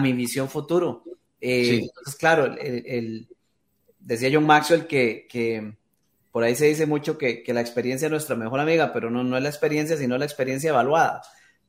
mi 0.01 0.13
visión 0.15 0.49
futuro. 0.49 1.05
Eh, 1.41 1.81
entonces, 1.83 2.17
claro, 2.17 2.47
el, 2.47 3.29
decía 4.01 4.31
John 4.33 4.47
Maxwell 4.47 4.87
que, 4.87 5.27
que, 5.29 5.77
por 6.33 6.43
ahí 6.43 6.57
se 6.57 6.67
dice 6.67 6.87
mucho 6.87 7.19
que, 7.19 7.43
que, 7.43 7.53
la 7.53 7.61
experiencia 7.61 8.07
es 8.07 8.11
nuestra 8.11 8.35
mejor 8.35 8.61
amiga, 8.61 8.93
pero 8.93 9.11
no, 9.11 9.23
no 9.23 9.37
es 9.37 9.43
la 9.43 9.49
experiencia, 9.51 9.97
sino 9.97 10.17
la 10.17 10.25
experiencia 10.25 10.71
evaluada 10.71 11.23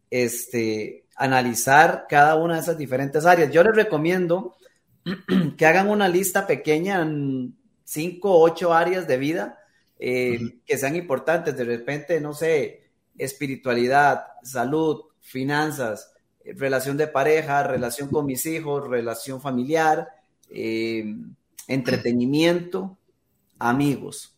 este, 0.10 1.06
analizar 1.16 2.06
cada 2.08 2.36
una 2.36 2.56
de 2.56 2.62
esas 2.62 2.78
diferentes 2.78 3.26
áreas. 3.26 3.52
Yo 3.52 3.64
les 3.64 3.76
recomiendo 3.76 4.56
que 5.58 5.66
hagan 5.66 5.90
una 5.90 6.08
lista 6.08 6.48
pequeña 6.48 7.02
en 7.02 7.58
cinco 7.84 8.32
o 8.32 8.44
ocho 8.44 8.74
áreas 8.74 9.08
de 9.08 9.18
vida 9.18 9.60
eh, 10.00 10.60
que 10.66 10.78
sean 10.78 10.96
importantes. 10.96 11.58
De 11.58 11.64
repente, 11.64 12.22
no 12.22 12.34
sé, 12.34 12.92
espiritualidad, 13.18 14.26
salud, 14.44 15.06
finanzas, 15.20 16.14
relación 16.46 16.98
de 16.98 17.08
pareja, 17.08 17.64
relación 17.64 18.10
con 18.10 18.26
mis 18.26 18.46
hijos, 18.46 18.88
relación 18.88 19.42
familiar, 19.42 20.10
eh, 20.50 21.16
entretenimiento, 21.68 22.98
amigos. 23.60 24.36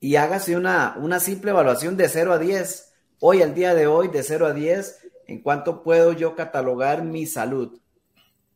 Y 0.00 0.16
hágase 0.16 0.56
una, 0.56 0.96
una 0.98 1.20
simple 1.20 1.52
evaluación 1.52 1.96
de 1.96 2.08
0 2.08 2.32
a 2.32 2.38
10 2.38 2.91
hoy, 3.24 3.40
al 3.40 3.54
día 3.54 3.72
de 3.72 3.86
hoy, 3.86 4.08
de 4.08 4.24
0 4.24 4.46
a 4.46 4.52
10, 4.52 4.98
en 5.28 5.42
cuánto 5.42 5.84
puedo 5.84 6.12
yo 6.12 6.34
catalogar 6.34 7.04
mi 7.04 7.24
salud, 7.24 7.78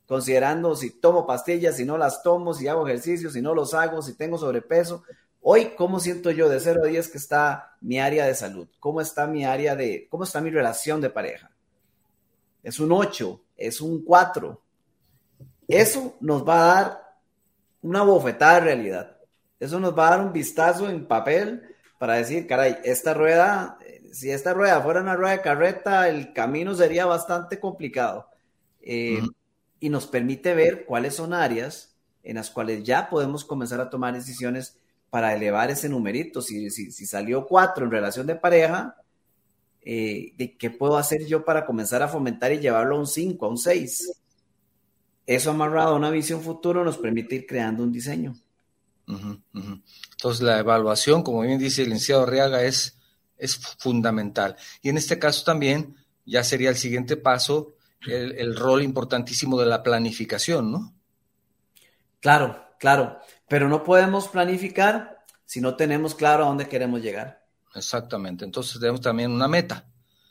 considerando 0.09 0.75
si 0.75 0.91
tomo 0.91 1.25
pastillas, 1.25 1.77
si 1.77 1.85
no 1.85 1.97
las 1.97 2.25
tomo, 2.25 2.53
si 2.53 2.67
hago 2.67 2.87
ejercicio, 2.87 3.31
si 3.31 3.41
no 3.41 3.55
los 3.55 3.75
hago, 3.75 4.03
si 4.03 4.15
tengo 4.15 4.39
sobrepeso. 4.39 5.05
Hoy, 5.41 5.75
¿cómo 5.77 6.01
siento 6.01 6.33
yo 6.33 6.49
de 6.49 6.59
0 6.59 6.81
a 6.83 6.87
10 6.89 7.09
que 7.11 7.19
está 7.19 7.77
mi 7.81 8.01
área 8.01 8.27
de 8.27 8.35
salud? 8.35 8.67
¿Cómo 8.81 9.01
está 9.01 9.29
mi 9.29 9.45
área 9.45 9.77
de, 9.77 10.09
cómo 10.11 10.25
está 10.25 10.41
mi 10.41 10.51
relación 10.51 11.01
de 11.01 11.11
pareja? 11.11 11.53
Es 12.65 12.81
un 12.81 12.91
8, 12.91 13.41
es 13.57 13.81
un 13.81 14.05
4. 14.05 14.61
Eso 15.69 16.17
nos 16.19 16.47
va 16.47 16.55
a 16.55 16.75
dar 16.75 17.17
una 17.83 18.03
bofetada 18.03 18.55
de 18.55 18.61
realidad. 18.63 19.17
Eso 19.61 19.79
nos 19.79 19.97
va 19.97 20.09
a 20.09 20.11
dar 20.17 20.27
un 20.27 20.33
vistazo 20.33 20.91
en 20.91 21.07
papel 21.07 21.63
para 22.01 22.15
decir, 22.15 22.49
caray, 22.49 22.79
esta 22.83 23.15
rueda 23.15 23.79
si 24.17 24.31
esta 24.31 24.55
rueda 24.55 24.81
fuera 24.81 25.03
una 25.03 25.15
rueda 25.15 25.33
de 25.33 25.43
carreta, 25.43 26.09
el 26.09 26.33
camino 26.33 26.75
sería 26.75 27.05
bastante 27.05 27.61
complicado. 27.61 28.31
Eh, 28.81 29.21
y 29.79 29.91
nos 29.91 30.07
permite 30.07 30.55
ver 30.55 30.87
cuáles 30.87 31.17
son 31.17 31.35
áreas 31.35 31.95
en 32.23 32.37
las 32.37 32.51
cuales 32.51 32.83
ya 32.83 33.11
podemos 33.11 33.45
comenzar 33.45 33.79
a 33.81 33.91
tomar 33.91 34.15
decisiones 34.15 34.79
para 35.11 35.35
elevar 35.35 35.71
ese 35.71 35.91
numerito. 35.91 36.41
Si, 36.41 36.71
si, 36.71 37.07
salió 37.07 37.47
cuatro 37.47 37.85
en 37.85 37.91
relación 37.91 38.27
de 38.27 38.37
pareja, 38.37 38.97
eh, 39.83 40.33
¿de 40.39 40.57
qué 40.57 40.71
puedo 40.71 40.97
hacer 40.97 41.27
yo 41.27 41.45
para 41.45 41.67
comenzar 41.67 42.03
a 42.03 42.09
fomentar 42.09 42.53
y 42.53 42.59
llevarlo 42.59 42.97
a 42.97 43.01
un 43.01 43.07
5, 43.07 43.45
a 43.45 43.49
un 43.51 43.59
6? 43.59 44.13
Eso 45.27 45.51
amarrado 45.51 45.91
a 45.91 45.97
una 45.97 46.11
visión 46.11 46.41
futuro 46.41 46.85
nos 46.85 46.97
permite 46.97 47.35
ir 47.35 47.47
creando 47.47 47.83
un 47.83 47.93
diseño. 47.93 48.35
Entonces 49.07 50.43
la 50.43 50.59
evaluación, 50.59 51.23
como 51.23 51.43
bien 51.43 51.59
dice 51.59 51.83
el 51.83 51.91
licenciado 51.91 52.23
Arriaga, 52.23 52.63
es 52.63 52.96
es 53.39 53.57
fundamental. 53.57 54.57
Y 54.83 54.89
en 54.89 54.97
este 54.97 55.19
caso 55.19 55.45
también 55.45 55.97
ya 56.25 56.43
sería 56.45 56.71
el 56.71 56.77
siguiente 56.77 57.17
paso 57.17 57.77
el, 58.07 58.57
rol 58.57 58.83
importantísimo 58.83 59.59
de 59.59 59.67
la 59.67 59.83
planificación, 59.83 60.71
¿no? 60.71 60.95
Claro, 62.21 62.65
claro, 62.79 63.19
pero 63.49 63.69
no 63.69 63.83
podemos 63.83 64.29
planificar 64.29 65.25
si 65.45 65.61
no 65.61 65.77
tenemos 65.77 66.15
claro 66.15 66.45
a 66.45 66.49
dónde 66.49 66.69
queremos 66.69 67.01
llegar. 67.01 67.45
Exactamente, 67.75 68.45
entonces 68.45 68.79
tenemos 68.81 69.01
también 69.01 69.31
una 69.31 69.49
meta. 69.49 69.87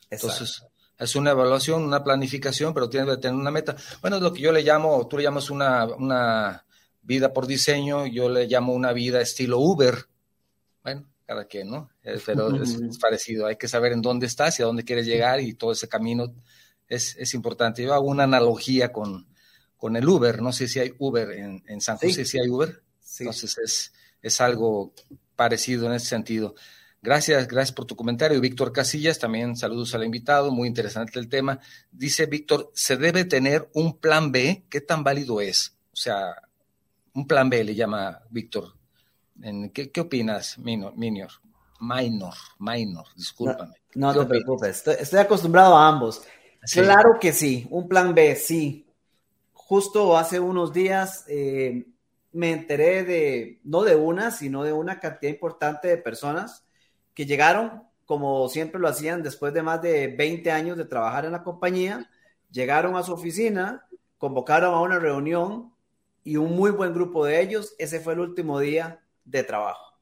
Entonces, 0.10 0.64
es 0.98 1.16
una 1.16 1.32
evaluación, 1.32 1.84
una 1.84 2.04
planificación, 2.04 2.74
pero 2.74 2.90
tiene 2.90 3.08
que 3.08 3.18
tener 3.18 3.36
una 3.36 3.52
meta. 3.52 3.76
Bueno, 4.02 4.18
es 4.18 4.22
lo 4.22 4.34
que 4.34 4.42
yo 4.42 4.52
le 4.52 4.64
llamo, 4.64 5.08
tú 5.08 5.18
le 5.18 5.24
llamas 5.24 5.50
una, 5.50 5.86
una 5.86 6.66
vida 7.02 7.34
por 7.34 7.48
diseño, 7.48 8.06
yo 8.08 8.30
le 8.30 8.48
llamo 8.48 8.74
una 8.74 8.94
vida 8.94 9.22
estilo 9.22 9.60
Uber. 9.60 10.08
Bueno, 10.84 11.06
cada 11.26 11.46
quien, 11.46 11.70
¿no? 11.70 11.90
Eh, 12.04 12.20
pero 12.26 12.56
es, 12.62 12.78
parecido, 13.00 13.48
hay 13.48 13.56
que 13.56 13.68
saber 13.68 13.92
en 13.92 14.02
dónde 14.02 14.28
estás 14.28 14.60
y 14.60 14.64
a 14.64 14.66
dónde 14.66 14.84
quieres 14.84 15.06
llegar 15.06 15.42
y 15.42 15.54
todo 15.54 15.72
ese 15.72 15.88
camino 15.88 16.34
es, 16.88 17.34
importante. 17.34 17.82
Yo 17.82 17.94
hago 17.94 18.08
una 18.08 18.24
analogía 18.24 18.92
con, 18.92 19.28
con 19.76 19.96
el 19.96 20.08
Uber, 20.08 20.42
no 20.42 20.54
sé 20.54 20.68
si 20.68 20.80
hay 20.80 20.94
Uber 21.00 21.32
en, 21.32 21.64
en 21.68 21.82
San 21.82 21.98
José, 21.98 22.26
si 22.26 22.40
hay 22.40 22.48
Uber, 22.48 22.84
entonces 23.20 23.58
es, 23.58 23.94
es 24.22 24.42
algo 24.42 24.94
parecido 25.36 25.88
en 25.88 25.94
ese 25.94 26.08
sentido. 26.08 26.54
Gracias, 27.02 27.48
gracias 27.48 27.72
por 27.72 27.86
tu 27.86 27.96
comentario. 27.96 28.40
Víctor 28.42 28.72
Casillas, 28.72 29.20
también 29.20 29.56
saludos 29.56 29.94
al 29.94 30.04
invitado, 30.04 30.52
muy 30.52 30.68
interesante 30.68 31.20
el 31.20 31.30
tema. 31.30 31.60
Dice 31.92 32.26
Víctor, 32.26 32.72
¿se 32.74 32.98
debe 32.98 33.26
tener 33.26 33.70
un 33.74 34.00
plan 34.00 34.32
B? 34.32 34.66
¿Qué 34.70 34.82
tan 34.82 35.04
válido 35.04 35.42
es? 35.42 35.76
O 35.92 35.96
sea, 35.96 36.36
un 37.14 37.28
plan 37.28 37.50
B 37.50 37.64
le 37.64 37.76
llama 37.76 38.22
Víctor 38.30 38.76
¿qué, 39.74 39.92
¿Qué 39.92 40.02
opinas, 40.02 40.58
Minor? 40.58 40.96
Minor, 40.96 41.32
minor, 41.80 42.34
minor 42.60 43.06
discúlpame. 43.16 43.76
No, 43.96 44.14
te 44.14 44.26
preocupes, 44.26 44.86
estoy, 44.88 45.20
acostumbrado 45.20 45.76
a 45.76 45.88
ambos. 45.88 46.24
Claro 46.72 47.18
que 47.20 47.32
sí, 47.32 47.68
un 47.70 47.88
plan 47.88 48.14
B, 48.14 48.36
sí. 48.36 48.88
Justo 49.54 50.18
hace 50.18 50.40
unos 50.40 50.74
días 50.74 51.26
eh, 51.28 51.88
me 52.32 52.52
enteré 52.52 53.04
de, 53.04 53.60
no 53.64 53.84
de 53.84 53.96
una, 53.96 54.32
sino 54.32 54.64
de 54.64 54.74
una 54.74 55.00
cantidad 55.00 55.32
importante 55.32 55.88
de 55.88 55.98
personas 55.98 56.66
que 57.14 57.26
llegaron, 57.26 57.84
como 58.06 58.50
siempre 58.50 58.80
lo 58.80 58.88
hacían, 58.88 59.24
después 59.24 59.54
de 59.54 59.64
más 59.64 59.82
de 59.82 60.08
20 60.08 60.52
años 60.52 60.78
de 60.78 60.86
trabajar 60.86 61.26
en 61.26 61.32
la 61.32 61.44
compañía, 61.44 62.10
llegaron 62.52 62.96
a 62.96 63.04
su 63.04 63.14
oficina, 63.14 63.88
convocaron 64.18 64.74
a 64.74 64.82
una 64.82 65.00
reunión 65.00 65.74
y 66.24 66.38
un 66.38 66.56
muy 66.56 66.72
buen 66.72 66.94
grupo 66.94 67.26
de 67.26 67.42
ellos, 67.42 67.74
ese 67.78 68.00
fue 68.00 68.14
el 68.14 68.20
último 68.20 68.60
día 68.60 69.05
de 69.26 69.44
trabajo. 69.44 69.94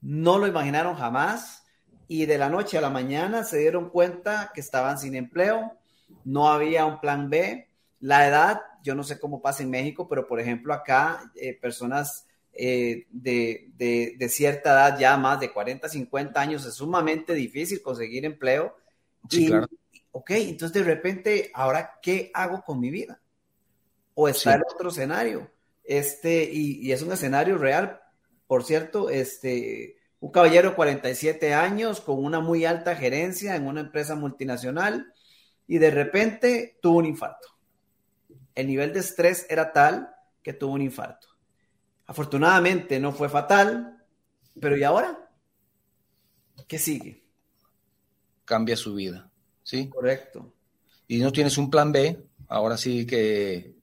No 0.00 0.38
lo 0.38 0.46
imaginaron 0.46 0.94
jamás 0.94 1.64
y 2.08 2.26
de 2.26 2.38
la 2.38 2.48
noche 2.48 2.78
a 2.78 2.80
la 2.80 2.90
mañana 2.90 3.42
se 3.42 3.58
dieron 3.58 3.90
cuenta 3.90 4.52
que 4.54 4.60
estaban 4.60 4.98
sin 4.98 5.16
empleo, 5.16 5.76
no 6.24 6.48
había 6.48 6.84
un 6.84 7.00
plan 7.00 7.28
B. 7.28 7.68
La 8.00 8.28
edad, 8.28 8.60
yo 8.82 8.94
no 8.94 9.02
sé 9.02 9.18
cómo 9.18 9.42
pasa 9.42 9.62
en 9.62 9.70
México, 9.70 10.06
pero 10.08 10.26
por 10.28 10.38
ejemplo 10.38 10.72
acá 10.72 11.32
eh, 11.34 11.58
personas 11.58 12.26
eh, 12.52 13.06
de, 13.10 14.28
cierta 14.28 14.72
edad, 14.72 14.98
ya 14.98 15.16
más 15.16 15.40
de 15.40 15.52
40, 15.52 15.88
50 15.88 16.40
años, 16.40 16.64
es 16.64 16.74
sumamente 16.74 17.34
difícil 17.34 17.82
conseguir 17.82 18.24
empleo. 18.24 18.76
Sí, 19.28 19.48
claro. 19.48 19.66
Ok, 20.12 20.30
entonces 20.30 20.72
de 20.72 20.84
repente, 20.84 21.50
¿ahora 21.52 21.98
qué 22.00 22.30
hago 22.32 22.62
con 22.62 22.80
mi 22.80 22.90
vida? 22.90 23.20
O 24.14 24.28
está 24.28 24.54
el 24.54 24.62
otro 24.62 24.88
escenario. 24.88 25.50
Este, 25.84 26.44
y, 26.50 26.86
y, 26.86 26.92
es 26.92 27.02
un 27.02 27.12
escenario 27.12 27.58
real 27.58 28.00
por 28.46 28.64
cierto, 28.64 29.10
este, 29.10 29.96
un 30.20 30.30
caballero 30.30 30.70
de 30.70 30.76
47 30.76 31.54
años 31.54 32.00
con 32.00 32.24
una 32.24 32.40
muy 32.40 32.64
alta 32.64 32.96
gerencia 32.96 33.56
en 33.56 33.66
una 33.66 33.80
empresa 33.80 34.14
multinacional 34.14 35.12
y 35.66 35.78
de 35.78 35.90
repente 35.90 36.78
tuvo 36.80 36.98
un 36.98 37.06
infarto. 37.06 37.48
El 38.54 38.68
nivel 38.68 38.92
de 38.92 39.00
estrés 39.00 39.46
era 39.50 39.72
tal 39.72 40.08
que 40.42 40.52
tuvo 40.52 40.74
un 40.74 40.82
infarto. 40.82 41.28
Afortunadamente 42.06 43.00
no 43.00 43.12
fue 43.12 43.28
fatal, 43.28 44.04
pero 44.60 44.76
¿y 44.76 44.84
ahora? 44.84 45.28
¿Qué 46.66 46.78
sigue? 46.78 47.24
Cambia 48.44 48.76
su 48.76 48.94
vida, 48.94 49.30
¿sí? 49.62 49.90
Correcto. 49.90 50.52
Y 51.08 51.18
no 51.18 51.32
tienes 51.32 51.58
un 51.58 51.70
plan 51.70 51.92
B, 51.92 52.24
ahora 52.48 52.76
sí 52.76 53.06
que 53.06 53.75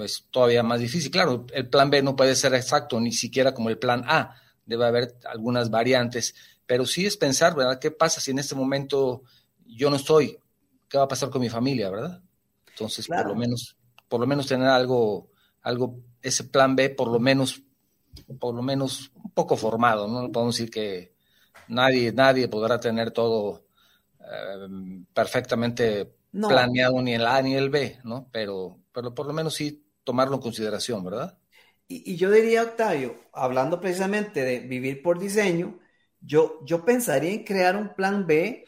es 0.00 0.26
todavía 0.30 0.62
más 0.62 0.80
difícil. 0.80 1.10
Claro, 1.10 1.46
el 1.52 1.68
plan 1.68 1.90
B 1.90 2.02
no 2.02 2.16
puede 2.16 2.34
ser 2.34 2.54
exacto, 2.54 3.00
ni 3.00 3.12
siquiera 3.12 3.52
como 3.52 3.68
el 3.68 3.78
plan 3.78 4.04
A. 4.06 4.36
Debe 4.64 4.86
haber 4.86 5.16
algunas 5.24 5.70
variantes, 5.70 6.34
pero 6.66 6.86
sí 6.86 7.04
es 7.04 7.16
pensar, 7.16 7.54
¿verdad? 7.54 7.78
¿Qué 7.78 7.90
pasa 7.90 8.20
si 8.20 8.30
en 8.30 8.38
este 8.38 8.54
momento 8.54 9.22
yo 9.66 9.90
no 9.90 9.96
estoy? 9.96 10.38
¿Qué 10.88 10.98
va 10.98 11.04
a 11.04 11.08
pasar 11.08 11.30
con 11.30 11.40
mi 11.40 11.48
familia, 11.48 11.90
verdad? 11.90 12.22
Entonces, 12.68 13.06
por 13.06 13.26
lo 13.26 13.34
menos, 13.34 13.76
por 14.08 14.20
lo 14.20 14.26
menos 14.26 14.46
tener 14.46 14.68
algo, 14.68 15.28
algo, 15.62 15.98
ese 16.22 16.44
plan 16.44 16.74
B, 16.76 16.90
por 16.90 17.08
lo 17.08 17.18
menos, 17.18 17.62
por 18.38 18.54
lo 18.54 18.62
menos 18.62 19.10
un 19.14 19.30
poco 19.30 19.56
formado, 19.56 20.08
¿no? 20.08 20.30
Podemos 20.30 20.56
decir 20.56 20.70
que 20.70 21.12
nadie, 21.68 22.12
nadie 22.12 22.48
podrá 22.48 22.80
tener 22.80 23.10
todo 23.10 23.64
eh, 24.20 25.04
perfectamente 25.12 26.14
planeado 26.30 27.02
ni 27.02 27.14
el 27.14 27.26
A 27.26 27.42
ni 27.42 27.54
el 27.54 27.70
B, 27.70 27.98
¿no? 28.04 28.28
Pero, 28.32 28.78
pero 28.92 29.14
por 29.14 29.26
lo 29.26 29.32
menos 29.32 29.54
sí 29.54 29.86
tomarlo 30.04 30.36
en 30.36 30.42
consideración, 30.42 31.04
¿verdad? 31.04 31.38
Y, 31.88 32.16
yo 32.16 32.30
diría, 32.30 32.62
Octavio, 32.62 33.16
hablando 33.32 33.80
precisamente 33.80 34.42
de 34.42 34.60
vivir 34.60 35.02
por 35.02 35.18
diseño, 35.18 35.78
yo, 36.20 36.60
yo 36.64 36.84
pensaría 36.84 37.32
en 37.32 37.44
crear 37.44 37.76
un 37.76 37.94
plan 37.94 38.26
B 38.26 38.64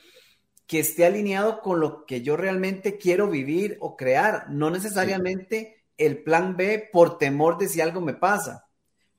que 0.67 0.81
esté 0.81 1.07
alineado 1.07 1.61
con 1.61 1.81
lo 1.81 2.05
que 2.07 2.23
yo 2.23 2.37
realmente 2.37 2.99
quiero 2.99 3.29
vivir 3.29 3.77
o 3.81 3.97
crear, 3.97 4.51
no 4.51 4.71
necesariamente 4.71 5.85
el 5.97 6.23
plan 6.23 6.57
B 6.57 6.89
por 6.93 7.19
temor 7.19 7.59
de 7.59 7.69
si 7.69 7.81
algo 7.81 8.01
me 8.01 8.15
pasa. 8.15 8.67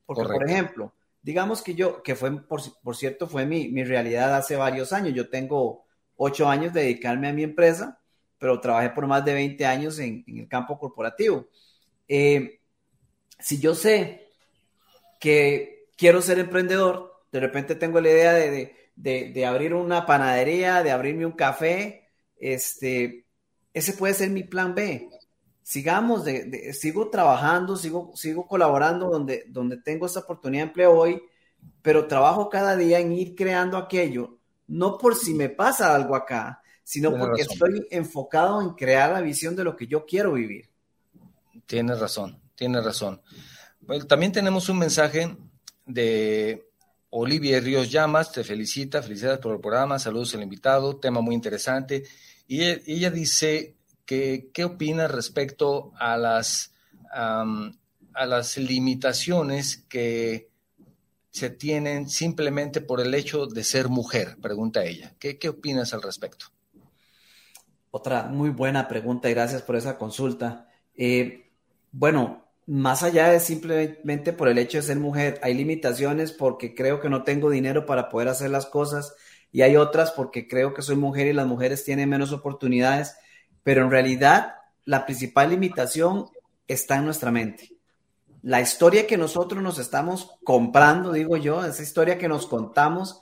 Porque, 0.05 0.23
por 0.23 0.49
ejemplo, 0.49 0.93
digamos 1.21 1.61
que 1.61 1.73
yo, 1.73 2.03
que 2.03 2.15
fue, 2.15 2.43
por, 2.43 2.61
por 2.81 2.95
cierto, 2.95 3.27
fue 3.27 3.45
mi, 3.45 3.69
mi, 3.69 3.83
realidad 3.83 4.35
hace 4.35 4.55
varios 4.55 4.93
años, 4.93 5.13
yo 5.13 5.29
tengo 5.29 5.85
ocho 6.15 6.47
años 6.47 6.73
de 6.73 6.81
dedicarme 6.81 7.27
a 7.29 7.33
mi 7.33 7.43
empresa, 7.43 7.99
pero 8.45 8.61
trabajé 8.61 8.91
por 8.91 9.07
más 9.07 9.25
de 9.25 9.33
20 9.33 9.65
años 9.65 9.97
en, 9.97 10.23
el 10.27 10.47
campo 10.47 10.77
corporativo. 10.77 11.47
Eh, 12.07 12.59
si 13.39 13.57
yo 13.57 13.73
sé 13.73 14.27
que 15.19 15.87
quiero 15.97 16.21
ser 16.21 16.37
emprendedor, 16.37 17.23
de 17.31 17.39
repente 17.39 17.73
tengo 17.73 17.99
la 17.99 18.09
idea 18.11 18.33
de, 18.35 19.45
abrir 19.47 19.73
una 19.73 20.05
panadería, 20.05 20.83
de 20.83 20.91
abrirme 20.91 21.25
un 21.25 21.31
café, 21.31 22.07
este, 22.37 23.25
ese 23.73 23.93
puede 23.93 24.13
ser 24.13 24.29
mi 24.29 24.43
plan 24.43 24.75
B. 24.75 25.09
Sigamos, 25.63 26.25
sigo 26.73 27.09
trabajando, 27.09 27.77
sigo, 27.77 28.11
sigo 28.13 28.45
colaborando 28.45 29.09
donde, 29.09 29.45
donde 29.47 29.77
tengo 29.77 30.05
esta 30.05 30.19
oportunidad 30.19 30.65
de 30.65 30.67
empleo 30.67 30.91
hoy, 30.91 31.19
pero 31.81 32.05
trabajo 32.05 32.47
cada 32.47 32.75
día 32.75 32.99
en 32.99 33.11
ir 33.11 33.33
creando 33.33 33.75
aquello, 33.75 34.37
no 34.67 34.99
por 34.99 35.15
si 35.15 35.33
me 35.33 35.49
pasa 35.49 35.95
algo 35.95 36.15
acá, 36.15 36.61
sino 36.85 37.17
porque 37.17 37.41
estoy 37.41 37.87
enfocado 37.89 38.61
en 38.61 38.69
crear 38.75 39.11
la 39.11 39.21
visión 39.21 39.55
de 39.55 39.63
lo 39.63 39.75
que 39.75 39.87
yo 39.87 40.05
quiero 40.05 40.33
vivir. 40.33 40.69
Tienes 41.65 41.99
razón, 41.99 42.39
tienes 42.53 42.85
razón. 42.85 43.21
también 44.07 44.31
tenemos 44.31 44.69
un 44.69 44.77
mensaje 44.77 45.35
de 45.87 46.69
Olivia 47.09 47.59
Ríos 47.59 47.89
Llamas, 47.89 48.31
te 48.31 48.43
felicita, 48.43 49.01
felicidades 49.01 49.39
por 49.39 49.55
el 49.55 49.59
programa, 49.59 49.97
saludos 49.97 50.35
al 50.35 50.43
invitado, 50.43 50.97
tema 50.97 51.21
muy 51.21 51.33
interesante. 51.33 52.03
Y 52.47 52.61
ella, 52.61 53.09
dice 53.09 53.77
que 54.05 54.51
qué 54.53 54.63
opina 54.63 55.07
respecto 55.07 55.91
a 55.97 56.17
las, 56.17 56.71
a 57.11 57.45
las 58.27 58.57
limitaciones 58.57 59.85
que 59.89 60.49
se 61.31 61.49
tienen 61.49 62.07
simplemente 62.09 62.79
por 62.79 63.01
el 63.01 63.15
hecho 63.15 63.47
de 63.47 63.63
ser 63.63 63.89
mujer, 63.89 64.37
pregunta 64.39 64.85
ella. 64.85 65.15
¿Qué, 65.17 65.39
qué 65.39 65.49
opinas 65.49 65.91
al 65.95 66.03
respecto? 66.03 66.54
Otra 67.97 68.23
muy 68.23 68.49
buena 68.49 68.89
pregunta 68.89 69.29
y 69.29 69.33
gracias 69.33 69.61
por 69.61 69.77
esa 69.77 69.97
consulta. 69.97 70.67
Eh, 70.97 71.49
bueno, 71.93 72.45
más 72.65 73.03
allá 73.03 73.29
de 73.29 73.39
simplemente 73.39 74.33
por 74.33 74.49
el 74.49 74.57
hecho 74.57 74.79
de 74.79 74.83
ser 74.83 74.97
mujer, 74.97 75.39
hay 75.41 75.53
limitaciones 75.53 76.33
porque 76.33 76.75
creo 76.75 76.99
que 76.99 77.09
no 77.09 77.23
tengo 77.23 77.49
dinero 77.49 77.85
para 77.85 78.09
poder 78.09 78.27
hacer 78.27 78.49
las 78.49 78.65
cosas 78.65 79.15
y 79.49 79.61
hay 79.61 79.77
otras 79.77 80.11
porque 80.11 80.45
creo 80.45 80.73
que 80.73 80.81
soy 80.81 80.97
mujer 80.97 81.27
y 81.27 81.31
las 81.31 81.47
mujeres 81.47 81.85
tienen 81.85 82.09
menos 82.09 82.33
oportunidades, 82.33 83.15
pero 83.63 83.85
en 83.85 83.91
realidad 83.91 84.55
la 84.83 85.05
principal 85.05 85.51
limitación 85.51 86.25
está 86.67 86.97
en 86.97 87.05
nuestra 87.05 87.31
mente. 87.31 87.77
La 88.41 88.59
historia 88.59 89.07
que 89.07 89.17
nosotros 89.17 89.63
nos 89.63 89.79
estamos 89.79 90.35
comprando, 90.43 91.13
digo 91.13 91.37
yo, 91.37 91.63
esa 91.63 91.81
historia 91.81 92.17
que 92.17 92.27
nos 92.27 92.45
contamos, 92.45 93.21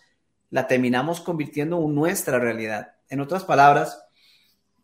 la 0.50 0.66
terminamos 0.66 1.22
convirtiendo 1.22 1.78
en 1.78 1.94
nuestra 1.94 2.40
realidad. 2.40 2.96
En 3.08 3.20
otras 3.20 3.44
palabras, 3.44 4.03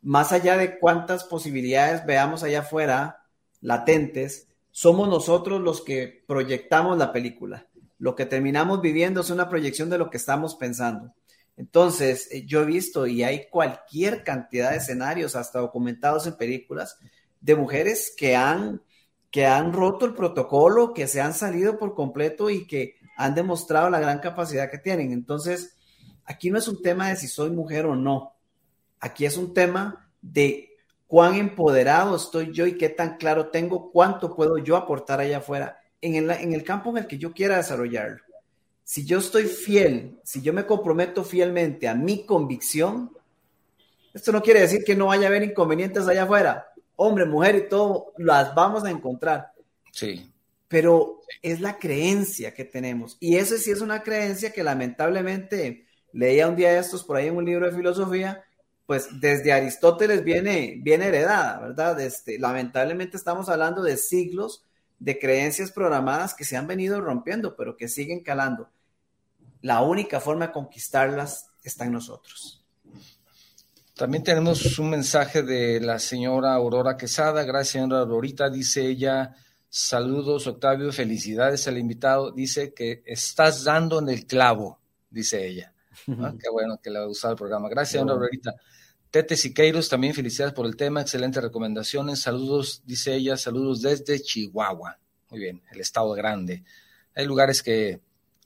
más 0.01 0.31
allá 0.31 0.57
de 0.57 0.79
cuántas 0.79 1.23
posibilidades 1.23 2.05
veamos 2.05 2.43
allá 2.43 2.61
afuera, 2.61 3.25
latentes, 3.61 4.47
somos 4.71 5.09
nosotros 5.09 5.61
los 5.61 5.81
que 5.81 6.23
proyectamos 6.27 6.97
la 6.97 7.11
película. 7.11 7.67
Lo 7.97 8.15
que 8.15 8.25
terminamos 8.25 8.81
viviendo 8.81 9.21
es 9.21 9.29
una 9.29 9.49
proyección 9.49 9.89
de 9.89 9.97
lo 9.97 10.09
que 10.09 10.17
estamos 10.17 10.55
pensando. 10.55 11.13
Entonces, 11.57 12.29
eh, 12.31 12.45
yo 12.45 12.61
he 12.61 12.65
visto 12.65 13.05
y 13.05 13.23
hay 13.23 13.47
cualquier 13.49 14.23
cantidad 14.23 14.71
de 14.71 14.77
escenarios, 14.77 15.35
hasta 15.35 15.59
documentados 15.59 16.25
en 16.25 16.37
películas, 16.37 16.97
de 17.41 17.55
mujeres 17.55 18.13
que 18.17 18.37
han, 18.37 18.81
que 19.29 19.45
han 19.45 19.73
roto 19.73 20.05
el 20.05 20.13
protocolo, 20.13 20.93
que 20.93 21.07
se 21.07 21.19
han 21.19 21.33
salido 21.33 21.77
por 21.77 21.95
completo 21.95 22.49
y 22.49 22.65
que 22.65 22.95
han 23.17 23.35
demostrado 23.35 23.89
la 23.89 23.99
gran 23.99 24.19
capacidad 24.19 24.71
que 24.71 24.77
tienen. 24.77 25.11
Entonces, 25.11 25.75
aquí 26.23 26.49
no 26.49 26.57
es 26.57 26.69
un 26.69 26.81
tema 26.81 27.09
de 27.09 27.17
si 27.17 27.27
soy 27.27 27.49
mujer 27.49 27.85
o 27.85 27.95
no. 27.95 28.38
Aquí 28.99 29.25
es 29.25 29.37
un 29.37 29.53
tema 29.53 30.11
de 30.21 30.77
cuán 31.07 31.35
empoderado 31.35 32.15
estoy 32.15 32.51
yo 32.53 32.67
y 32.67 32.77
qué 32.77 32.89
tan 32.89 33.17
claro 33.17 33.47
tengo 33.47 33.91
cuánto 33.91 34.35
puedo 34.35 34.57
yo 34.57 34.75
aportar 34.75 35.19
allá 35.19 35.37
afuera 35.37 35.79
en 36.01 36.15
el, 36.15 36.29
en 36.31 36.53
el 36.53 36.63
campo 36.63 36.91
en 36.91 36.97
el 36.97 37.07
que 37.07 37.17
yo 37.17 37.33
quiera 37.33 37.57
desarrollarlo. 37.57 38.23
Si 38.83 39.05
yo 39.05 39.19
estoy 39.19 39.45
fiel, 39.45 40.19
si 40.23 40.41
yo 40.41 40.51
me 40.53 40.65
comprometo 40.65 41.23
fielmente 41.23 41.87
a 41.87 41.95
mi 41.95 42.25
convicción, 42.25 43.11
esto 44.13 44.31
no 44.31 44.41
quiere 44.41 44.61
decir 44.61 44.83
que 44.83 44.95
no 44.95 45.07
vaya 45.07 45.25
a 45.25 45.27
haber 45.27 45.43
inconvenientes 45.43 46.07
allá 46.07 46.23
afuera. 46.23 46.67
Hombre, 46.95 47.25
mujer 47.25 47.55
y 47.55 47.69
todo, 47.69 48.13
las 48.17 48.53
vamos 48.55 48.83
a 48.83 48.89
encontrar. 48.89 49.51
Sí. 49.91 50.31
Pero 50.67 51.21
es 51.41 51.61
la 51.61 51.77
creencia 51.77 52.53
que 52.53 52.65
tenemos. 52.65 53.17
Y 53.19 53.37
eso 53.37 53.57
sí 53.57 53.71
es 53.71 53.81
una 53.81 54.03
creencia 54.03 54.51
que 54.51 54.63
lamentablemente 54.63 55.85
leía 56.11 56.47
un 56.47 56.55
día 56.55 56.71
de 56.71 56.79
estos 56.79 57.03
por 57.03 57.17
ahí 57.17 57.27
en 57.27 57.37
un 57.37 57.45
libro 57.45 57.65
de 57.65 57.75
filosofía, 57.75 58.43
pues 58.89 59.19
desde 59.21 59.53
Aristóteles 59.53 60.23
viene, 60.23 60.79
viene 60.81 61.09
heredada, 61.09 61.59
¿verdad? 61.59 61.99
Este, 61.99 62.39
lamentablemente 62.39 63.17
estamos 63.17 63.47
hablando 63.47 63.83
de 63.83 63.97
siglos 63.97 64.63
de 64.97 65.19
creencias 65.19 65.71
programadas 65.71 66.33
que 66.33 66.43
se 66.43 66.57
han 66.57 66.65
venido 66.65 66.99
rompiendo, 66.99 67.55
pero 67.55 67.77
que 67.77 67.87
siguen 67.87 68.23
calando. 68.23 68.67
La 69.61 69.83
única 69.83 70.19
forma 70.19 70.47
de 70.47 70.53
conquistarlas 70.53 71.51
está 71.63 71.85
en 71.85 71.91
nosotros. 71.91 72.65
También 73.93 74.23
tenemos 74.23 74.79
un 74.79 74.89
mensaje 74.89 75.43
de 75.43 75.79
la 75.81 75.99
señora 75.99 76.55
Aurora 76.55 76.97
Quesada. 76.97 77.43
Gracias, 77.43 77.73
señora 77.73 77.99
Aurorita. 77.99 78.49
Dice 78.49 78.87
ella, 78.87 79.35
saludos, 79.69 80.47
Octavio, 80.47 80.91
felicidades 80.91 81.67
al 81.67 81.77
invitado. 81.77 82.31
Dice 82.31 82.73
que 82.73 83.03
estás 83.05 83.63
dando 83.63 83.99
en 83.99 84.09
el 84.09 84.25
clavo, 84.25 84.79
dice 85.11 85.45
ella. 85.45 85.75
Ah, 86.07 86.33
qué 86.41 86.49
bueno 86.49 86.79
que 86.81 86.89
le 86.89 86.97
ha 86.97 87.05
gustado 87.05 87.33
el 87.33 87.37
programa. 87.37 87.69
Gracias, 87.69 87.91
señora 87.91 88.13
Aurorita. 88.13 88.55
Tete 89.11 89.35
Siqueiros, 89.35 89.89
también 89.89 90.13
felicidades 90.13 90.53
por 90.53 90.67
el 90.67 90.75
tema, 90.75 91.01
excelentes 91.01 91.41
recomendaciones. 91.41 92.19
Saludos, 92.19 92.83
dice 92.85 93.15
ella, 93.15 93.37
saludos 93.37 93.81
desde 93.81 94.21
Chihuahua. 94.21 94.99
Muy 95.29 95.39
bien, 95.39 95.63
el 95.71 95.79
estado 95.79 96.11
grande. 96.11 96.63
Hay 97.15 97.25
lugares 97.25 97.63
que 97.63 98.01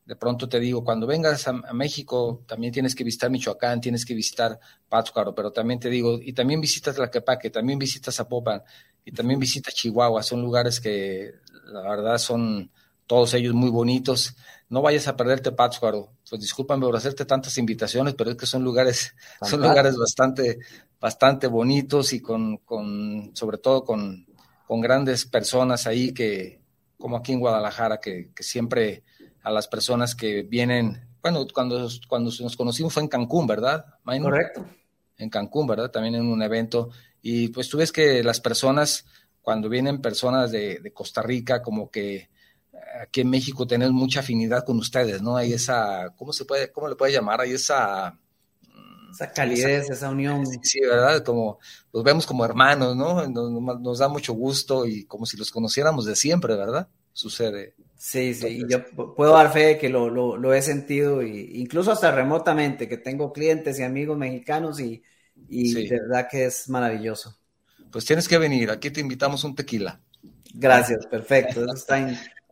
de 0.06 0.16
pronto 0.16 0.50
te 0.50 0.60
digo, 0.60 0.84
cuando 0.84 1.08
vengas 1.08 1.48
a, 1.48 1.54
México, 1.74 2.44
también 2.46 2.74
tienes 2.74 2.94
que 2.96 3.04
visitar 3.04 3.30
Michoacán, 3.30 3.80
tienes 3.80 4.06
que 4.06 4.14
visitar 4.14 4.60
Pátzcuaro, 4.90 5.34
pero 5.34 5.52
también 5.52 5.80
te 5.80 5.90
digo, 5.90 6.20
y 6.22 6.34
también 6.34 6.60
visitas 6.60 6.96
Tlaquepaque, 6.96 7.50
también 7.50 7.80
visitas 7.80 8.16
Zapopan, 8.16 8.64
y 9.06 9.12
también 9.12 9.40
visitas 9.40 9.74
Chihuahua. 9.74 10.24
Son 10.24 10.42
lugares 10.42 10.80
que 10.80 11.36
la 11.66 11.82
verdad 11.82 12.18
son 12.18 12.70
todos 13.08 13.34
ellos 13.34 13.54
muy 13.54 13.70
bonitos. 13.70 14.36
No 14.74 14.82
vayas 14.82 15.08
a 15.08 15.16
perderte 15.16 15.52
Pátzcuaro. 15.52 16.10
Pues 16.28 16.42
discúlpame 16.42 16.84
por 16.84 16.96
hacerte 16.96 17.26
tantas 17.26 17.60
invitaciones, 17.60 18.16
pero 18.16 18.32
es 18.32 18.38
que 18.38 18.48
son 18.48 18.64
lugares, 18.64 19.14
son 19.44 19.62
lugares 19.62 19.96
bastante, 19.96 20.58
bastante 21.00 21.46
bonitos 21.46 22.12
y 22.12 22.22
con, 22.24 22.58
con 22.58 23.30
sobre 23.36 23.60
todo 23.60 23.84
con, 23.84 24.26
con 24.66 24.82
grandes 24.82 25.28
personas 25.28 25.86
ahí 25.86 26.12
que, 26.12 26.60
como 26.98 27.18
aquí 27.18 27.34
en 27.34 27.40
Guadalajara, 27.40 28.00
que, 28.00 28.32
que 28.36 28.42
siempre 28.42 29.04
a 29.44 29.52
las 29.52 29.68
personas 29.68 30.16
que 30.16 30.42
vienen, 30.42 31.08
bueno, 31.22 31.46
cuando, 31.54 31.88
cuando 32.08 32.32
nos 32.40 32.58
conocimos 32.58 32.92
fue 32.96 33.04
en 33.04 33.10
Cancún, 33.10 33.46
¿verdad? 33.46 33.86
Correcto. 34.04 34.66
En 35.20 35.30
Cancún, 35.30 35.68
¿verdad? 35.68 35.92
También 35.92 36.16
en 36.16 36.26
un 36.26 36.42
evento. 36.42 36.90
Y 37.22 37.50
pues 37.50 37.70
tú 37.70 37.78
ves 37.78 37.92
que 37.92 38.24
las 38.24 38.42
personas, 38.42 39.06
cuando 39.40 39.70
vienen 39.70 40.02
personas 40.02 40.50
de, 40.52 40.80
de 40.80 40.92
Costa 40.92 41.22
Rica, 41.22 41.62
como 41.62 41.92
que 41.92 42.33
aquí 43.02 43.22
en 43.22 43.30
México 43.30 43.66
tenemos 43.68 43.94
mucha 43.94 44.22
afinidad 44.22 44.66
con 44.66 44.78
ustedes, 44.78 45.22
¿no? 45.22 45.38
Hay 45.38 45.54
esa, 45.54 46.14
¿cómo 46.18 46.34
se 46.34 46.46
puede, 46.46 46.72
cómo 46.72 46.88
le 46.88 46.96
puede 46.96 47.14
llamar? 47.14 47.42
Hay 47.42 47.52
esa... 47.52 48.18
Mm, 48.62 49.12
esa 49.12 49.32
calidez, 49.32 49.90
esa, 49.90 50.10
unión. 50.10 50.46
Sí, 50.62 50.80
¿verdad? 50.82 51.24
Como 51.24 51.60
los 51.92 52.04
vemos 52.04 52.26
como 52.26 52.46
hermanos, 52.46 52.96
¿no? 52.96 53.28
Nos, 53.28 54.00
da 54.00 54.08
mucho 54.08 54.34
gusto 54.34 54.86
y 54.86 55.06
como 55.06 55.26
si 55.26 55.38
los 55.38 55.52
conociéramos 55.52 56.06
de 56.06 56.16
siempre, 56.16 56.56
¿verdad? 56.56 56.88
sucede. 57.14 57.76
Sí, 57.96 58.34
sí, 58.34 58.48
y 58.48 58.70
yo 58.70 58.84
puedo 59.16 59.34
dar 59.34 59.54
fe 59.54 59.66
de 59.66 59.78
que 59.78 59.88
lo, 59.88 60.10
lo, 60.10 60.54
he 60.54 60.62
sentido, 60.62 61.24
y, 61.24 61.52
incluso 61.62 61.92
hasta 61.92 62.12
remotamente, 62.12 62.90
que 62.90 62.98
tengo 62.98 63.32
clientes 63.32 63.80
y 63.80 63.84
amigos 63.84 64.18
mexicanos 64.18 64.80
y, 64.80 65.04
y 65.48 65.74
de 65.88 66.00
verdad 66.02 66.28
que 66.30 66.46
es 66.46 66.68
maravilloso. 66.68 67.38
Pues 67.92 68.04
tienes 68.04 68.28
que 68.28 68.38
venir, 68.38 68.72
aquí 68.72 68.90
te 68.92 69.00
invitamos 69.00 69.44
un 69.44 69.56
tequila. 69.56 70.02
Gracias, 70.54 71.06
perfecto. 71.06 71.64
Eso 71.64 71.74
está 71.74 72.00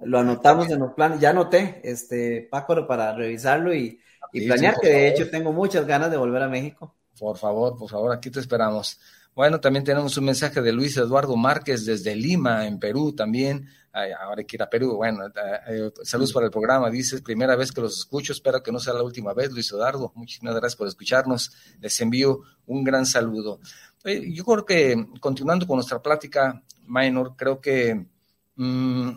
lo 0.03 0.19
anotamos 0.19 0.69
en 0.69 0.79
los 0.79 0.93
planes, 0.93 1.19
ya 1.19 1.29
anoté, 1.29 1.81
este, 1.83 2.47
Paco, 2.49 2.87
para 2.87 3.13
revisarlo 3.13 3.73
y, 3.73 3.99
planear, 4.31 4.75
que 4.81 4.87
de 4.87 5.07
hecho 5.09 5.29
tengo 5.29 5.51
muchas 5.51 5.85
ganas 5.85 6.09
de 6.09 6.17
volver 6.17 6.41
a 6.41 6.47
México. 6.47 6.95
Por 7.19 7.37
favor, 7.37 7.77
por 7.77 7.89
favor, 7.89 8.13
aquí 8.13 8.31
te 8.31 8.39
esperamos. 8.39 8.99
Bueno, 9.33 9.61
también 9.61 9.85
tenemos 9.85 10.17
un 10.17 10.25
mensaje 10.25 10.61
de 10.61 10.73
Luis 10.73 10.97
Eduardo 10.97 11.35
Márquez 11.37 11.85
desde 11.85 12.15
Lima, 12.15 12.67
en 12.67 12.79
Perú 12.79 13.13
también. 13.13 13.67
ahora 13.93 14.39
hay 14.39 14.45
que 14.45 14.57
ir 14.57 14.63
a 14.63 14.69
Perú. 14.69 14.95
Bueno, 14.97 15.25
eh, 15.27 15.31
eh, 15.67 15.91
saludos 16.03 16.33
para 16.33 16.47
el 16.47 16.51
programa. 16.51 16.89
Dices, 16.89 17.21
primera 17.21 17.55
vez 17.55 17.71
que 17.71 17.79
los 17.79 17.97
escucho. 17.99 18.33
Espero 18.33 18.61
que 18.61 18.73
no 18.73 18.79
sea 18.79 18.93
la 18.93 19.03
última 19.03 19.33
vez, 19.33 19.51
Luis 19.51 19.71
Eduardo. 19.71 20.11
Muchísimas 20.15 20.53
gracias 20.55 20.75
por 20.75 20.87
escucharnos. 20.87 21.53
Les 21.79 21.99
envío 22.01 22.41
un 22.65 22.83
gran 22.83 23.05
saludo. 23.05 23.59
yo 24.03 24.43
creo 24.43 24.65
que, 24.65 25.05
continuando 25.21 25.65
con 25.65 25.77
nuestra 25.77 26.01
plática, 26.01 26.61
Minor, 26.85 27.35
creo 27.37 27.61
que 27.61 28.05
mm, 28.55 29.09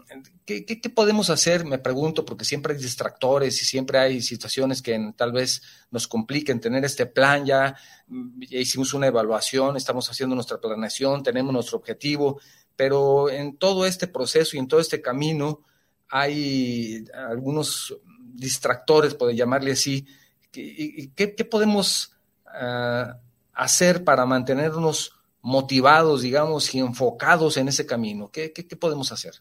¿Qué, 0.45 0.64
¿qué, 0.64 0.91
podemos 0.91 1.30
hacer? 1.30 1.64
Me 1.64 1.78
pregunto, 1.78 2.24
porque 2.24 2.45
siempre 2.45 2.74
hay 2.74 2.80
distractores 2.80 3.61
y 3.62 3.64
siempre 3.64 3.99
hay 3.99 4.20
situaciones 4.20 4.82
que 4.82 5.12
tal 5.16 5.32
vez 5.32 5.62
nos 5.91 6.07
compliquen 6.07 6.61
tener 6.61 6.85
este 6.85 7.07
plan 7.07 7.47
ya. 7.47 7.76
Ya 8.07 8.59
hicimos 8.59 8.93
una 8.95 9.07
evaluación, 9.07 9.76
estamos 9.76 10.11
haciendo 10.11 10.35
nuestra 10.35 10.61
planeación, 10.61 11.22
tenemos 11.22 11.53
nuestro 11.53 11.78
objetivo, 11.78 12.41
pero 12.76 13.30
en 13.30 13.57
todo 13.57 13.87
este 13.87 14.07
proceso 14.07 14.57
y 14.57 14.59
en 14.59 14.68
todo 14.68 14.80
este 14.80 15.01
camino 15.01 15.62
hay 16.09 17.05
algunos 17.14 17.97
distractores, 18.35 19.14
puede 19.14 19.35
llamarle 19.35 19.72
así. 19.72 20.07
¿Qué, 20.51 21.49
podemos 21.51 22.16
uh, 22.47 23.12
hacer 23.53 24.05
para 24.05 24.26
mantenernos 24.26 25.16
motivados, 25.45 26.22
digamos, 26.22 26.74
y 26.74 26.80
enfocados 26.80 27.59
en 27.59 27.68
ese 27.68 27.86
camino? 27.86 28.30
¿Qué, 28.32 28.53
qué 28.53 28.76
podemos 28.76 29.12
hacer? 29.12 29.34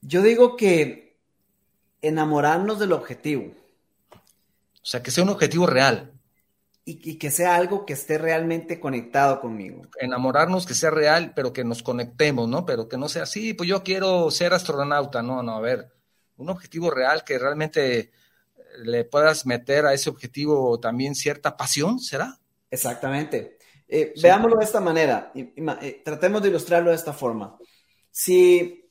Yo 0.00 0.22
digo 0.22 0.56
que 0.56 1.16
enamorarnos 2.02 2.80
del 2.80 2.92
objetivo. 2.92 3.54
O 4.12 4.84
sea, 4.84 5.02
que 5.02 5.12
sea 5.12 5.22
un 5.22 5.30
objetivo 5.30 5.66
real. 5.66 6.12
Y, 6.84 7.16
que 7.16 7.30
sea 7.30 7.54
algo 7.54 7.86
que 7.86 7.92
esté 7.92 8.18
realmente 8.18 8.80
conectado 8.80 9.40
conmigo. 9.40 9.82
Enamorarnos, 10.00 10.66
que 10.66 10.74
sea 10.74 10.90
real, 10.90 11.32
pero 11.32 11.52
que 11.52 11.62
nos 11.62 11.80
conectemos, 11.80 12.48
¿no? 12.48 12.66
Pero 12.66 12.88
que 12.88 12.98
no 12.98 13.08
sea 13.08 13.22
así, 13.22 13.54
pues 13.54 13.68
yo 13.68 13.84
quiero 13.84 14.32
ser 14.32 14.52
astronauta. 14.52 15.22
No, 15.22 15.44
no, 15.44 15.54
a 15.54 15.60
ver, 15.60 15.92
un 16.38 16.50
objetivo 16.50 16.90
real 16.90 17.22
que 17.22 17.38
realmente 17.38 18.10
le 18.78 19.04
puedas 19.04 19.46
meter 19.46 19.86
a 19.86 19.94
ese 19.94 20.10
objetivo 20.10 20.80
también 20.80 21.14
cierta 21.14 21.56
pasión, 21.56 22.00
¿será? 22.00 22.40
Exactamente. 22.68 23.58
Eh, 23.94 24.14
veámoslo 24.22 24.56
de 24.56 24.64
esta 24.64 24.80
manera. 24.80 25.30
Eh, 25.34 26.00
tratemos 26.02 26.42
de 26.42 26.48
ilustrarlo 26.48 26.88
de 26.88 26.96
esta 26.96 27.12
forma. 27.12 27.58
Si 28.10 28.82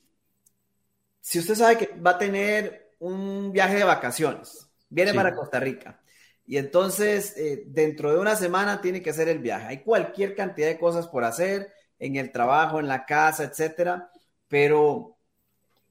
si 1.20 1.40
usted 1.40 1.56
sabe 1.56 1.78
que 1.78 1.86
va 2.00 2.12
a 2.12 2.18
tener 2.18 2.94
un 3.00 3.50
viaje 3.50 3.76
de 3.76 3.84
vacaciones, 3.84 4.68
viene 4.88 5.12
para 5.12 5.34
Costa 5.34 5.58
Rica, 5.58 6.00
y 6.46 6.56
entonces 6.56 7.36
eh, 7.36 7.64
dentro 7.66 8.12
de 8.12 8.20
una 8.20 8.36
semana 8.36 8.80
tiene 8.80 9.02
que 9.02 9.10
hacer 9.10 9.28
el 9.28 9.40
viaje. 9.40 9.66
Hay 9.66 9.82
cualquier 9.82 10.36
cantidad 10.36 10.68
de 10.68 10.78
cosas 10.78 11.08
por 11.08 11.24
hacer 11.24 11.72
en 11.98 12.14
el 12.14 12.30
trabajo, 12.30 12.78
en 12.78 12.86
la 12.86 13.04
casa, 13.04 13.42
etcétera, 13.42 14.08
pero 14.46 15.16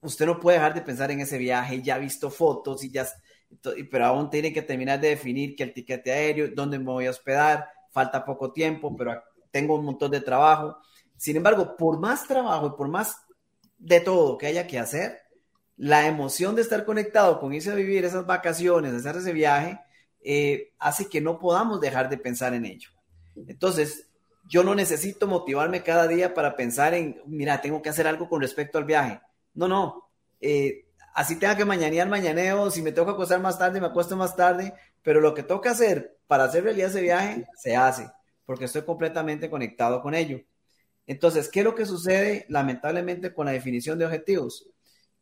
usted 0.00 0.24
no 0.24 0.40
puede 0.40 0.56
dejar 0.56 0.72
de 0.72 0.82
pensar 0.82 1.10
en 1.10 1.20
ese 1.20 1.36
viaje, 1.36 1.82
ya 1.82 1.96
ha 1.96 1.98
visto 1.98 2.30
fotos 2.30 2.82
y 2.82 2.90
ya, 2.90 3.06
pero 3.90 4.06
aún 4.06 4.30
tiene 4.30 4.54
que 4.54 4.62
terminar 4.62 5.00
de 5.00 5.08
definir 5.08 5.54
que 5.54 5.64
el 5.64 5.74
tiquete 5.74 6.12
aéreo, 6.12 6.48
dónde 6.54 6.78
me 6.78 6.86
voy 6.86 7.06
a 7.06 7.10
hospedar, 7.10 7.68
falta 7.92 8.24
poco 8.24 8.52
tiempo, 8.52 8.94
pero 8.96 9.22
tengo 9.50 9.76
un 9.76 9.84
montón 9.84 10.10
de 10.10 10.20
trabajo. 10.20 10.78
Sin 11.16 11.36
embargo, 11.36 11.76
por 11.76 12.00
más 12.00 12.26
trabajo 12.26 12.66
y 12.68 12.76
por 12.76 12.88
más 12.88 13.16
de 13.78 14.00
todo 14.00 14.38
que 14.38 14.46
haya 14.46 14.66
que 14.66 14.78
hacer, 14.78 15.20
la 15.76 16.06
emoción 16.06 16.54
de 16.54 16.62
estar 16.62 16.84
conectado 16.84 17.40
con 17.40 17.52
irse 17.52 17.70
a 17.70 17.74
vivir 17.74 18.04
esas 18.04 18.26
vacaciones, 18.26 18.94
hacer 18.94 19.16
ese 19.16 19.32
viaje, 19.32 19.78
eh, 20.24 20.72
hace 20.78 21.08
que 21.08 21.20
no 21.20 21.38
podamos 21.38 21.80
dejar 21.80 22.08
de 22.08 22.18
pensar 22.18 22.54
en 22.54 22.64
ello. 22.64 22.90
Entonces, 23.34 24.08
yo 24.48 24.62
no 24.62 24.74
necesito 24.74 25.26
motivarme 25.26 25.82
cada 25.82 26.06
día 26.06 26.34
para 26.34 26.56
pensar 26.56 26.94
en, 26.94 27.20
mira, 27.26 27.60
tengo 27.60 27.82
que 27.82 27.88
hacer 27.88 28.06
algo 28.06 28.28
con 28.28 28.40
respecto 28.40 28.78
al 28.78 28.84
viaje. 28.84 29.20
No, 29.54 29.68
no. 29.68 30.08
Eh, 30.40 30.86
así 31.14 31.36
tenga 31.36 31.56
que 31.56 31.64
mañanear 31.64 32.08
mañaneo, 32.08 32.70
si 32.70 32.82
me 32.82 32.92
toca 32.92 33.12
acostar 33.12 33.40
más 33.40 33.58
tarde, 33.58 33.80
me 33.80 33.86
acuesto 33.86 34.16
más 34.16 34.36
tarde, 34.36 34.74
pero 35.02 35.20
lo 35.20 35.34
que 35.34 35.42
toca 35.42 35.72
hacer 35.72 36.18
para 36.26 36.44
hacer 36.44 36.64
realidad 36.64 36.88
ese 36.88 37.02
viaje, 37.02 37.46
se 37.56 37.76
hace, 37.76 38.10
porque 38.46 38.64
estoy 38.64 38.82
completamente 38.82 39.50
conectado 39.50 40.00
con 40.00 40.14
ello. 40.14 40.40
Entonces, 41.06 41.48
¿qué 41.48 41.60
es 41.60 41.64
lo 41.64 41.74
que 41.74 41.84
sucede 41.84 42.46
lamentablemente 42.48 43.34
con 43.34 43.46
la 43.46 43.52
definición 43.52 43.98
de 43.98 44.06
objetivos? 44.06 44.66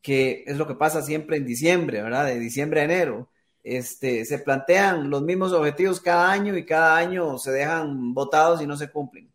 Que 0.03 0.45
es 0.47 0.57
lo 0.57 0.66
que 0.66 0.74
pasa 0.74 1.03
siempre 1.03 1.37
en 1.37 1.47
diciembre, 1.47 2.03
¿verdad? 2.03 2.26
De 2.26 2.39
diciembre 2.39 2.81
a 2.81 2.85
enero. 2.85 3.31
Este, 3.62 4.24
se 4.24 4.39
plantean 4.39 5.11
los 5.11 5.22
mismos 5.22 5.53
objetivos 5.53 6.01
cada 6.01 6.31
año 6.31 6.57
y 6.57 6.64
cada 6.64 6.97
año 6.97 7.39
se 7.39 7.51
dejan 7.51 8.14
votados 8.14 8.62
y 8.62 8.66
no 8.66 8.76
se 8.76 8.91
cumplen. 8.91 9.31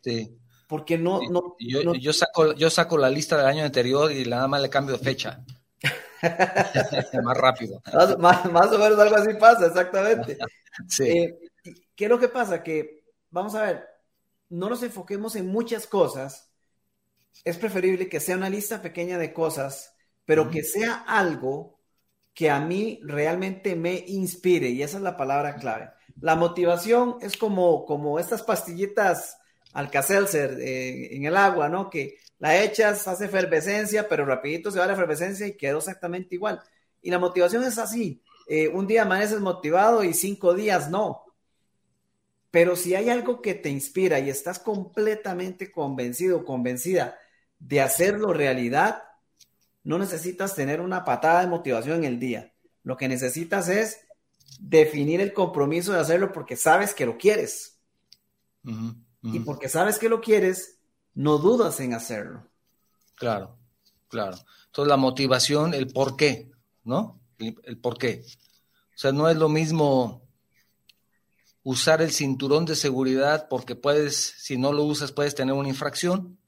Sí. 0.00 0.38
Porque 0.68 0.98
no, 0.98 1.20
no, 1.30 1.56
yo, 1.58 2.12
saco, 2.12 2.52
yo 2.54 2.70
saco 2.70 2.98
la 2.98 3.10
lista 3.10 3.36
del 3.36 3.46
año 3.46 3.64
anterior 3.64 4.10
y 4.10 4.24
nada 4.24 4.48
más 4.48 4.60
le 4.60 4.68
cambio 4.68 4.98
fecha. 4.98 5.44
más 7.22 7.36
rápido. 7.36 7.82
Más, 8.18 8.72
o 8.72 8.78
menos 8.78 8.98
algo 8.98 9.16
así 9.16 9.34
pasa, 9.34 9.66
exactamente. 9.66 10.38
sí. 10.88 11.04
Eh, 11.04 11.38
¿Qué 11.94 12.04
es 12.04 12.10
lo 12.10 12.18
que 12.18 12.28
pasa? 12.28 12.62
Que, 12.62 13.04
vamos 13.30 13.54
a 13.54 13.62
ver, 13.62 13.84
no 14.48 14.68
nos 14.68 14.82
enfoquemos 14.82 15.36
en 15.36 15.46
muchas 15.46 15.86
cosas. 15.86 16.52
Es 17.44 17.58
preferible 17.58 18.08
que 18.08 18.20
sea 18.20 18.36
una 18.36 18.50
lista 18.50 18.82
pequeña 18.82 19.18
de 19.18 19.32
cosas, 19.32 19.94
pero 20.24 20.50
que 20.50 20.62
sea 20.62 21.04
algo 21.06 21.78
que 22.34 22.50
a 22.50 22.60
mí 22.60 23.00
realmente 23.02 23.76
me 23.76 24.04
inspire, 24.06 24.68
y 24.68 24.82
esa 24.82 24.98
es 24.98 25.02
la 25.02 25.16
palabra 25.16 25.56
clave. 25.56 25.90
La 26.20 26.36
motivación 26.36 27.16
es 27.20 27.36
como, 27.36 27.84
como 27.84 28.18
estas 28.18 28.42
pastillitas 28.42 29.38
Alka-Seltzer 29.72 30.58
eh, 30.60 31.16
en 31.16 31.24
el 31.24 31.36
agua, 31.36 31.68
¿no? 31.68 31.90
Que 31.90 32.18
la 32.38 32.62
echas, 32.62 33.06
hace 33.08 33.26
efervescencia, 33.26 34.08
pero 34.08 34.24
rapidito 34.24 34.70
se 34.70 34.78
va 34.78 34.86
la 34.86 34.92
efervescencia 34.92 35.46
y 35.46 35.56
quedó 35.56 35.78
exactamente 35.78 36.34
igual. 36.34 36.60
Y 37.02 37.10
la 37.10 37.18
motivación 37.18 37.64
es 37.64 37.78
así. 37.78 38.22
Eh, 38.48 38.68
un 38.68 38.86
día 38.86 39.02
amaneces 39.02 39.40
motivado 39.40 40.04
y 40.04 40.14
cinco 40.14 40.54
días 40.54 40.90
no. 40.90 41.24
Pero 42.50 42.76
si 42.76 42.94
hay 42.94 43.10
algo 43.10 43.42
que 43.42 43.54
te 43.54 43.68
inspira 43.68 44.18
y 44.18 44.30
estás 44.30 44.58
completamente 44.58 45.70
convencido, 45.70 46.44
convencida 46.44 47.18
de 47.58 47.80
hacerlo 47.80 48.32
realidad, 48.32 49.02
no 49.82 49.98
necesitas 49.98 50.54
tener 50.54 50.80
una 50.80 51.04
patada 51.04 51.40
de 51.40 51.48
motivación 51.48 51.98
en 51.98 52.04
el 52.04 52.18
día. 52.18 52.52
Lo 52.82 52.96
que 52.96 53.08
necesitas 53.08 53.68
es 53.68 54.00
definir 54.60 55.20
el 55.20 55.32
compromiso 55.32 55.92
de 55.92 56.00
hacerlo 56.00 56.32
porque 56.32 56.56
sabes 56.56 56.94
que 56.94 57.06
lo 57.06 57.18
quieres. 57.18 57.80
Y 59.22 59.40
porque 59.40 59.68
sabes 59.68 59.98
que 59.98 60.08
lo 60.08 60.20
quieres, 60.20 60.75
no 61.16 61.38
dudas 61.38 61.80
en 61.80 61.94
hacerlo. 61.94 62.48
Claro, 63.16 63.58
claro. 64.08 64.36
Entonces 64.66 64.88
la 64.88 64.96
motivación, 64.96 65.74
el 65.74 65.88
por 65.88 66.16
qué, 66.16 66.52
¿no? 66.84 67.20
El, 67.38 67.58
el 67.64 67.78
por 67.78 67.98
qué. 67.98 68.24
O 68.94 68.98
sea, 68.98 69.10
no 69.10 69.28
es 69.28 69.36
lo 69.36 69.48
mismo 69.48 70.22
usar 71.64 72.00
el 72.00 72.12
cinturón 72.12 72.64
de 72.64 72.76
seguridad 72.76 73.48
porque 73.48 73.74
puedes, 73.74 74.16
si 74.38 74.56
no 74.56 74.72
lo 74.72 74.84
usas, 74.84 75.10
puedes 75.10 75.34
tener 75.34 75.52
una 75.52 75.68
infracción, 75.68 76.38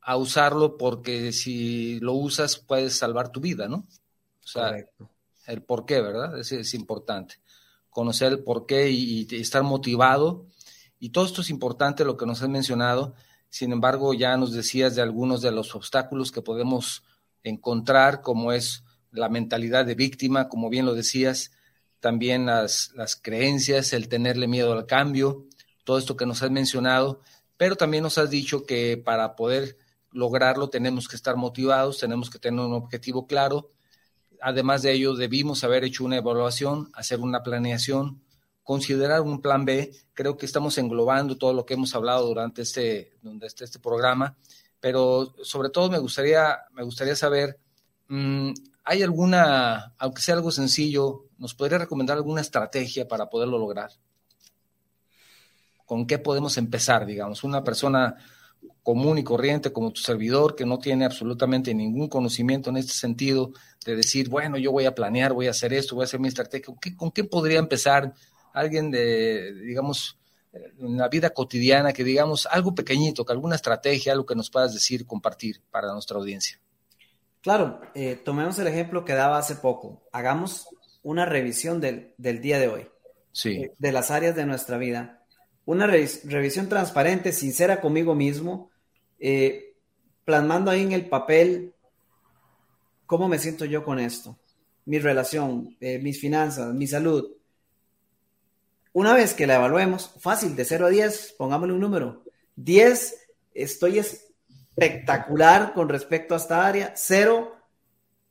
a 0.00 0.16
usarlo 0.16 0.78
porque 0.78 1.32
si 1.32 2.00
lo 2.00 2.14
usas 2.14 2.56
puedes 2.56 2.96
salvar 2.96 3.30
tu 3.30 3.40
vida, 3.40 3.68
¿no? 3.68 3.86
O 4.42 4.46
sea, 4.46 4.74
el 5.46 5.62
por 5.62 5.84
qué, 5.84 6.00
¿verdad? 6.00 6.38
Es, 6.38 6.50
es, 6.50 6.72
importante. 6.72 7.36
Conocer 7.90 8.32
el 8.32 8.42
por 8.42 8.64
qué 8.64 8.90
y, 8.90 9.28
y, 9.30 9.36
estar 9.36 9.62
motivado. 9.62 10.46
Y 10.98 11.10
todo 11.10 11.26
esto 11.26 11.42
es 11.42 11.50
importante, 11.50 12.06
lo 12.06 12.16
que 12.16 12.24
nos 12.24 12.42
has 12.42 12.48
mencionado. 12.48 13.14
Sin 13.50 13.72
embargo, 13.72 14.14
ya 14.14 14.36
nos 14.36 14.52
decías 14.52 14.94
de 14.94 15.02
algunos 15.02 15.40
de 15.40 15.52
los 15.52 15.74
obstáculos 15.74 16.32
que 16.32 16.42
podemos 16.42 17.02
encontrar, 17.42 18.20
como 18.20 18.52
es 18.52 18.84
la 19.10 19.28
mentalidad 19.28 19.86
de 19.86 19.94
víctima, 19.94 20.48
como 20.48 20.68
bien 20.68 20.86
lo 20.86 20.94
decías, 20.94 21.52
también 22.00 22.46
las, 22.46 22.92
creencias, 23.22 23.92
el 23.92 24.08
tenerle 24.08 24.46
miedo 24.46 24.72
al 24.72 24.86
cambio, 24.86 25.46
todo 25.84 25.98
esto 25.98 26.16
que 26.16 26.26
nos 26.26 26.42
has 26.42 26.50
mencionado, 26.50 27.20
pero 27.56 27.76
también 27.76 28.02
nos 28.02 28.18
has 28.18 28.30
dicho 28.30 28.64
que 28.64 28.96
para 28.96 29.34
poder 29.34 29.78
lograrlo 30.12 30.68
tenemos 30.68 31.08
que 31.08 31.16
estar 31.16 31.36
motivados, 31.36 31.98
tenemos 31.98 32.30
que 32.30 32.38
tener 32.38 32.60
un 32.60 32.74
objetivo 32.74 33.26
claro. 33.26 33.70
Además 34.40 34.82
de 34.82 34.92
ello, 34.92 35.14
debimos 35.14 35.64
haber 35.64 35.84
hecho 35.84 36.04
una 36.04 36.18
evaluación, 36.18 36.90
hacer 36.94 37.18
una 37.20 37.42
planeación, 37.42 38.22
considerar 38.68 39.22
un 39.22 39.40
plan 39.40 39.64
B. 39.64 39.90
Creo 40.12 40.36
que 40.36 40.44
estamos 40.44 40.76
englobando 40.76 41.38
todo 41.38 41.54
lo 41.54 41.64
que 41.64 41.72
hemos 41.72 41.94
hablado 41.94 42.26
durante 42.26 42.60
este, 42.60 43.16
este 43.42 43.78
programa. 43.78 44.36
pero 44.78 45.34
sobre 45.42 45.70
todo 45.70 45.90
me 45.90 45.98
gustaría, 45.98 46.58
me 46.74 46.82
gustaría 46.82 47.16
saber, 47.16 47.58
mm, 48.08 48.50
¿hay 48.84 49.02
alguna, 49.02 49.94
aunque 49.96 50.20
sea 50.20 50.34
algo 50.34 50.50
sencillo, 50.50 51.28
nos 51.38 51.54
podría 51.54 51.78
recomendar 51.78 52.18
alguna 52.18 52.42
estrategia 52.42 53.08
para 53.08 53.30
poderlo 53.30 53.56
lograr? 53.56 53.90
¿Con 55.86 56.06
qué 56.06 56.18
podemos 56.18 56.58
empezar, 56.58 57.06
digamos? 57.06 57.44
Una 57.44 57.64
persona 57.64 58.16
común 58.82 59.16
y 59.16 59.24
corriente 59.24 59.72
como 59.72 59.92
tu 59.92 60.02
servidor, 60.02 60.54
que 60.54 60.66
no 60.66 60.78
tiene 60.78 61.06
absolutamente 61.06 61.72
ningún 61.72 62.08
conocimiento 62.08 62.68
en 62.68 62.76
este 62.76 62.92
sentido, 62.92 63.52
de 63.86 63.96
decir, 63.96 64.28
bueno, 64.28 64.58
yo 64.58 64.72
voy 64.72 64.84
a 64.84 64.94
planear, 64.94 65.32
voy 65.32 65.46
a 65.46 65.52
hacer 65.52 65.72
esto, 65.72 65.94
voy 65.94 66.02
a 66.02 66.04
hacer 66.04 66.20
mi 66.20 66.28
estrategia, 66.28 66.74
¿con 66.98 67.10
qué, 67.10 67.24
podría 67.24 67.60
empezar 67.60 68.12
alguien 68.52 68.90
de, 68.90 69.54
digamos, 69.54 70.18
en 70.52 70.96
la 70.96 71.08
vida 71.08 71.30
cotidiana, 71.30 71.92
que 71.92 72.04
digamos 72.04 72.46
algo 72.46 72.74
pequeñito, 72.74 73.24
que 73.24 73.32
alguna 73.32 73.56
estrategia, 73.56 74.12
algo 74.12 74.26
que 74.26 74.34
nos 74.34 74.50
puedas 74.50 74.74
decir, 74.74 75.06
compartir 75.06 75.60
para 75.70 75.92
nuestra 75.92 76.18
audiencia? 76.18 76.60
Claro, 77.40 77.80
eh, 77.94 78.20
tomemos 78.24 78.58
el 78.58 78.66
ejemplo 78.66 79.04
que 79.04 79.14
daba 79.14 79.38
hace 79.38 79.56
poco. 79.56 80.02
Hagamos 80.12 80.68
una 81.02 81.24
revisión 81.24 81.80
del, 81.80 82.14
día 82.16 82.58
de 82.58 82.68
hoy, 82.68 82.88
sí. 83.32 83.50
Eh, 83.50 83.72
de 83.78 83.92
las 83.92 84.10
áreas 84.10 84.34
de 84.34 84.46
nuestra 84.46 84.76
vida. 84.78 85.24
Una 85.64 85.86
revisión 85.86 86.68
transparente, 86.68 87.32
sincera 87.32 87.80
conmigo 87.80 88.14
mismo, 88.14 88.70
eh, 89.18 89.74
plasmando 90.24 90.70
ahí 90.70 90.82
en 90.82 90.92
el 90.92 91.08
papel 91.08 91.74
cómo 93.06 93.28
me 93.28 93.38
siento 93.38 93.64
yo 93.64 93.84
con 93.84 93.98
esto, 93.98 94.38
mi 94.84 94.98
relación, 94.98 95.76
eh, 95.80 95.98
mis 95.98 96.20
finanzas, 96.20 96.74
mi 96.74 96.86
salud. 96.86 97.37
Una 98.92 99.14
vez 99.14 99.34
que 99.34 99.46
la 99.46 99.56
evaluemos, 99.56 100.14
fácil, 100.18 100.56
de 100.56 100.64
0 100.64 100.86
a 100.86 100.88
10, 100.88 101.34
pongámosle 101.38 101.74
un 101.74 101.80
número. 101.80 102.24
10, 102.56 103.28
estoy 103.54 103.98
espectacular 103.98 105.72
con 105.74 105.88
respecto 105.88 106.34
a 106.34 106.38
esta 106.38 106.66
área. 106.66 106.92
0, 106.96 107.54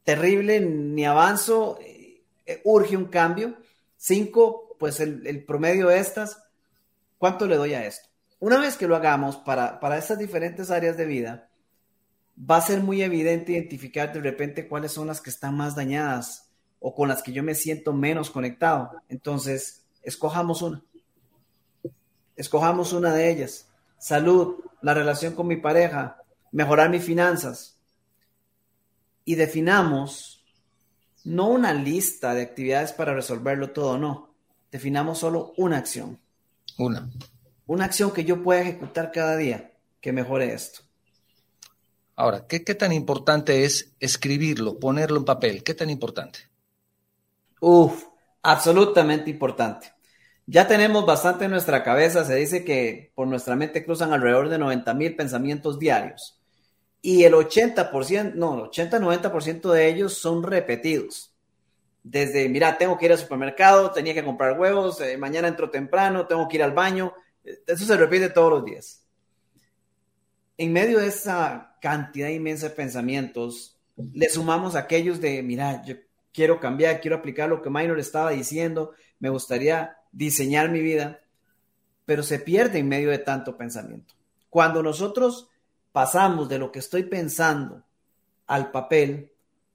terrible, 0.04 0.60
ni 0.60 1.06
avanzo, 1.06 1.80
eh, 1.82 2.62
urge 2.64 2.98
un 2.98 3.06
cambio. 3.06 3.58
5, 3.98 4.76
pues 4.80 5.00
el, 5.00 5.26
el 5.26 5.44
promedio 5.46 5.88
de 5.88 6.00
estas, 6.00 6.44
¿cuánto 7.18 7.48
le 7.48 7.56
doy 7.56 7.74
a 7.74 7.86
esto? 7.86 8.10
Una 8.40 8.60
vez 8.60 8.78
que 8.78 8.88
lo 8.88 8.96
hagamos 8.96 9.38
para, 9.38 9.80
para 9.80 9.98
estas 9.98 10.20
diferentes 10.20 10.70
áreas 10.70 10.96
de 10.98 11.06
vida, 11.06 11.50
va 12.38 12.58
a 12.58 12.62
ser 12.62 12.82
muy 12.82 13.02
evidente 13.02 13.54
identificar 13.54 14.14
de 14.14 14.22
repente 14.22 14.68
cuáles 14.68 14.92
son 14.92 15.08
las 15.08 15.22
que 15.22 15.32
están 15.32 15.56
más 15.56 15.76
dañadas 15.76 16.52
o 16.80 16.94
con 16.94 17.08
las 17.08 17.24
que 17.24 17.32
yo 17.32 17.42
me 17.44 17.56
siento 17.56 17.94
menos 17.94 18.30
conectado. 18.30 18.92
Entonces, 19.10 19.87
escojamos 20.02 20.62
una. 20.62 20.84
Escojamos 22.36 22.94
una 22.94 23.14
de 23.14 23.32
ellas. 23.32 23.68
Salud, 23.98 24.58
la 24.82 24.94
relación 24.94 25.34
con 25.34 25.48
mi 25.48 25.58
pareja, 25.58 26.22
mejorar 26.52 26.90
mis 26.90 27.04
finanzas. 27.04 27.78
Y 29.26 29.36
definamos 29.36 30.46
no 31.24 31.48
una 31.48 31.74
lista 31.74 32.34
de 32.34 32.44
actividades 32.44 32.94
para 32.94 33.14
resolverlo 33.14 33.72
todo, 33.72 33.98
no. 33.98 34.34
Definamos 34.72 35.20
solo 35.20 35.54
una 35.58 35.78
acción. 35.78 36.20
Una 36.78 37.10
una 37.68 37.86
acción 37.86 38.12
que 38.12 38.24
yo 38.24 38.42
pueda 38.42 38.62
ejecutar 38.62 39.12
cada 39.12 39.38
día 39.38 39.74
que 40.02 40.12
mejore 40.12 40.54
esto. 40.54 40.82
Ahora, 42.16 42.48
¿qué, 42.48 42.60
tan 42.60 42.92
importante 42.94 43.64
es 43.64 43.94
escribirlo, 44.00 44.80
ponerlo 44.80 45.18
en 45.18 45.26
papel? 45.26 45.64
¿Qué 45.64 45.76
tan 45.76 45.92
importante? 45.92 46.40
Uf, 47.60 48.06
absolutamente 48.48 49.30
importante. 49.30 49.92
Ya 50.46 50.66
tenemos 50.68 51.06
bastante 51.06 51.46
en 51.46 51.52
nuestra 51.52 51.84
cabeza, 51.84 52.24
se 52.24 52.36
dice 52.36 52.64
que 52.64 53.12
por 53.14 53.28
nuestra 53.28 53.58
mente 53.58 53.84
cruzan 53.84 54.14
alrededor 54.14 54.48
de 54.48 54.58
90 54.58 54.94
mil 54.94 55.18
pensamientos 55.18 55.78
diarios 55.78 56.40
y 57.02 57.26
el 57.26 57.34
80%, 57.34 58.36
no, 58.36 58.56
el 58.56 58.62
80-90% 58.72 59.70
de 59.70 59.90
ellos 59.90 60.14
son 60.14 60.44
repetidos. 60.44 61.34
Desde, 62.04 62.48
mira, 62.48 62.78
tengo 62.78 62.98
que 62.98 63.08
ir 63.08 63.12
al 63.12 63.18
supermercado, 63.18 63.92
tenía 63.92 64.14
que 64.14 64.24
comprar 64.24 64.58
huevos, 64.58 65.02
eh, 65.02 65.18
mañana 65.18 65.50
entro 65.50 65.70
temprano, 65.70 66.26
tengo 66.26 66.48
que 66.48 66.56
ir 66.56 66.64
al 66.64 66.72
baño, 66.72 67.14
eso 67.44 67.86
se 67.86 67.98
repite 67.98 68.30
todos 68.30 68.52
los 68.52 68.64
días. 68.64 69.04
En 70.58 70.72
medio 70.72 71.00
de 71.00 71.08
esa 71.08 71.76
cantidad 71.82 72.30
inmensa 72.30 72.70
de 72.70 72.76
pensamientos, 72.76 73.78
le 74.14 74.30
sumamos 74.30 74.76
aquellos 74.76 75.20
de, 75.20 75.44
mira, 75.44 75.84
yo 75.84 75.96
quiero 76.38 76.60
cambiar, 76.60 77.02
quiero 77.02 77.18
aplicar 77.18 77.50
lo 77.50 77.64
que 77.64 77.72
Minor 77.72 77.98
estaba 77.98 78.30
diciendo, 78.30 78.92
me 79.18 79.30
gustaría 79.30 79.98
diseñar 80.12 80.70
mi 80.70 80.82
vida, 80.82 81.22
pero 82.06 82.22
se 82.22 82.38
pierde 82.38 82.78
en 82.78 82.88
medio 82.88 83.10
de 83.10 83.18
tanto 83.18 83.58
pensamiento. 83.58 84.14
Cuando 84.48 84.84
nosotros 84.84 85.50
pasamos 85.92 86.48
de 86.48 86.60
lo 86.60 86.72
que 86.72 86.78
estoy 86.78 87.06
pensando 87.06 87.84
al 88.46 88.70
papel, 88.70 89.32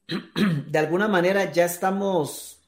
de 0.69 0.79
alguna 0.79 1.09
manera 1.09 1.51
ya 1.51 1.65
estamos 1.65 2.61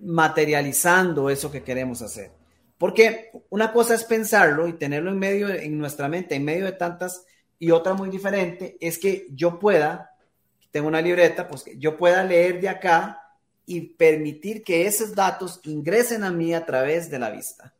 materializando 0.00 1.30
eso 1.30 1.52
que 1.52 1.62
queremos 1.62 2.02
hacer. 2.02 2.32
Porque 2.76 3.30
una 3.50 3.72
cosa 3.72 3.94
es 3.94 4.02
pensarlo 4.02 4.66
y 4.66 4.72
tenerlo 4.72 5.12
en 5.12 5.18
medio, 5.20 5.48
en 5.48 5.78
nuestra 5.78 6.08
mente, 6.08 6.34
en 6.34 6.44
medio 6.44 6.64
de 6.64 6.72
tantas, 6.72 7.24
y 7.56 7.70
otra 7.70 7.94
muy 7.94 8.10
diferente 8.10 8.76
es 8.80 8.98
que 8.98 9.28
yo 9.30 9.60
pueda, 9.60 10.13
tengo 10.74 10.88
una 10.88 11.00
libreta, 11.00 11.46
pues 11.46 11.62
que 11.62 11.78
yo 11.78 11.96
pueda 11.96 12.24
leer 12.24 12.60
de 12.60 12.68
acá 12.68 13.30
y 13.64 13.80
permitir 13.80 14.64
que 14.64 14.88
esos 14.88 15.14
datos 15.14 15.60
ingresen 15.62 16.24
a 16.24 16.32
mí 16.32 16.52
a 16.52 16.66
través 16.66 17.08
de 17.12 17.20
la 17.20 17.30
vista. 17.30 17.76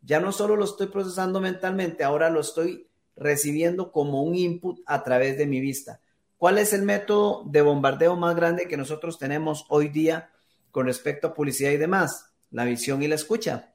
Ya 0.00 0.18
no 0.18 0.32
solo 0.32 0.56
lo 0.56 0.64
estoy 0.64 0.86
procesando 0.86 1.42
mentalmente, 1.42 2.04
ahora 2.04 2.30
lo 2.30 2.40
estoy 2.40 2.88
recibiendo 3.16 3.92
como 3.92 4.22
un 4.22 4.34
input 4.34 4.80
a 4.86 5.04
través 5.04 5.36
de 5.36 5.46
mi 5.46 5.60
vista. 5.60 6.00
¿Cuál 6.38 6.56
es 6.56 6.72
el 6.72 6.84
método 6.84 7.42
de 7.44 7.60
bombardeo 7.60 8.16
más 8.16 8.34
grande 8.34 8.66
que 8.66 8.78
nosotros 8.78 9.18
tenemos 9.18 9.66
hoy 9.68 9.90
día 9.90 10.30
con 10.70 10.86
respecto 10.86 11.26
a 11.26 11.34
publicidad 11.34 11.72
y 11.72 11.76
demás? 11.76 12.30
La 12.50 12.64
visión 12.64 13.02
y 13.02 13.08
la 13.08 13.16
escucha. 13.16 13.74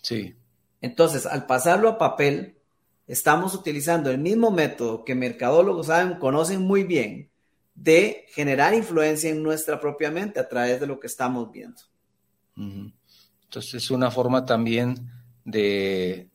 Sí. 0.00 0.36
Entonces, 0.80 1.26
al 1.26 1.46
pasarlo 1.46 1.88
a 1.88 1.98
papel, 1.98 2.56
estamos 3.08 3.52
utilizando 3.56 4.12
el 4.12 4.18
mismo 4.18 4.52
método 4.52 5.04
que 5.04 5.16
mercadólogos 5.16 5.88
saben, 5.88 6.20
conocen 6.20 6.62
muy 6.62 6.84
bien, 6.84 7.31
de 7.74 8.26
generar 8.30 8.74
influencia 8.74 9.30
en 9.30 9.42
nuestra 9.42 9.80
propia 9.80 10.10
mente 10.10 10.40
a 10.40 10.48
través 10.48 10.80
de 10.80 10.86
lo 10.86 11.00
que 11.00 11.06
estamos 11.06 11.50
viendo. 11.50 11.80
Entonces, 12.56 13.74
es 13.74 13.90
una 13.90 14.10
forma 14.10 14.44
también 14.44 15.10
de, 15.44 16.28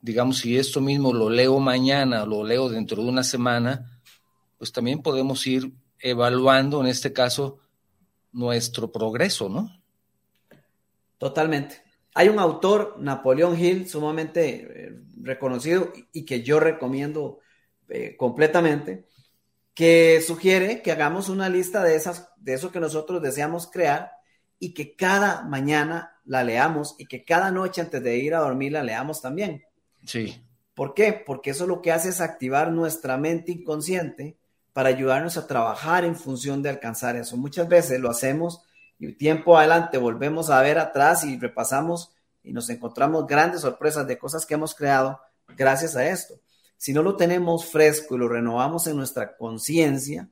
digamos, 0.00 0.38
si 0.38 0.56
esto 0.56 0.80
mismo 0.80 1.12
lo 1.12 1.28
leo 1.28 1.58
mañana, 1.58 2.24
lo 2.24 2.44
leo 2.44 2.68
dentro 2.68 3.02
de 3.02 3.08
una 3.08 3.24
semana, 3.24 4.00
pues 4.58 4.72
también 4.72 5.02
podemos 5.02 5.46
ir 5.46 5.72
evaluando, 5.98 6.80
en 6.80 6.86
este 6.86 7.12
caso, 7.12 7.58
nuestro 8.32 8.92
progreso, 8.92 9.48
¿no? 9.48 9.70
Totalmente. 11.18 11.82
Hay 12.14 12.28
un 12.28 12.38
autor, 12.38 12.96
Napoleón 12.98 13.58
Hill, 13.58 13.88
sumamente 13.88 14.86
eh, 14.86 15.00
reconocido 15.20 15.92
y 16.12 16.24
que 16.24 16.42
yo 16.42 16.60
recomiendo 16.60 17.40
eh, 17.88 18.16
completamente, 18.16 19.06
que 19.76 20.22
sugiere 20.26 20.80
que 20.80 20.90
hagamos 20.90 21.28
una 21.28 21.50
lista 21.50 21.84
de 21.84 21.96
esas, 21.96 22.30
de 22.38 22.54
eso 22.54 22.72
que 22.72 22.80
nosotros 22.80 23.20
deseamos 23.20 23.70
crear 23.70 24.10
y 24.58 24.72
que 24.72 24.96
cada 24.96 25.42
mañana 25.42 26.18
la 26.24 26.42
leamos 26.42 26.94
y 26.98 27.04
que 27.04 27.26
cada 27.26 27.50
noche 27.50 27.82
antes 27.82 28.02
de 28.02 28.16
ir 28.16 28.34
a 28.34 28.38
dormir 28.38 28.72
la 28.72 28.82
leamos 28.82 29.20
también. 29.20 29.62
Sí. 30.06 30.42
¿Por 30.72 30.94
qué? 30.94 31.12
Porque 31.12 31.50
eso 31.50 31.66
lo 31.66 31.82
que 31.82 31.92
hace 31.92 32.08
es 32.08 32.22
activar 32.22 32.72
nuestra 32.72 33.18
mente 33.18 33.52
inconsciente 33.52 34.38
para 34.72 34.88
ayudarnos 34.88 35.36
a 35.36 35.46
trabajar 35.46 36.06
en 36.06 36.16
función 36.16 36.62
de 36.62 36.70
alcanzar 36.70 37.14
eso. 37.16 37.36
Muchas 37.36 37.68
veces 37.68 38.00
lo 38.00 38.08
hacemos 38.08 38.62
y 38.98 39.12
tiempo 39.12 39.58
adelante 39.58 39.98
volvemos 39.98 40.48
a 40.48 40.62
ver 40.62 40.78
atrás 40.78 41.22
y 41.24 41.38
repasamos 41.38 42.14
y 42.42 42.54
nos 42.54 42.70
encontramos 42.70 43.26
grandes 43.26 43.60
sorpresas 43.60 44.06
de 44.06 44.16
cosas 44.16 44.46
que 44.46 44.54
hemos 44.54 44.74
creado 44.74 45.20
gracias 45.54 45.96
a 45.96 46.08
esto. 46.08 46.40
Si 46.76 46.92
no 46.92 47.02
lo 47.02 47.16
tenemos 47.16 47.66
fresco 47.66 48.14
y 48.14 48.18
lo 48.18 48.28
renovamos 48.28 48.86
en 48.86 48.96
nuestra 48.96 49.36
conciencia, 49.36 50.28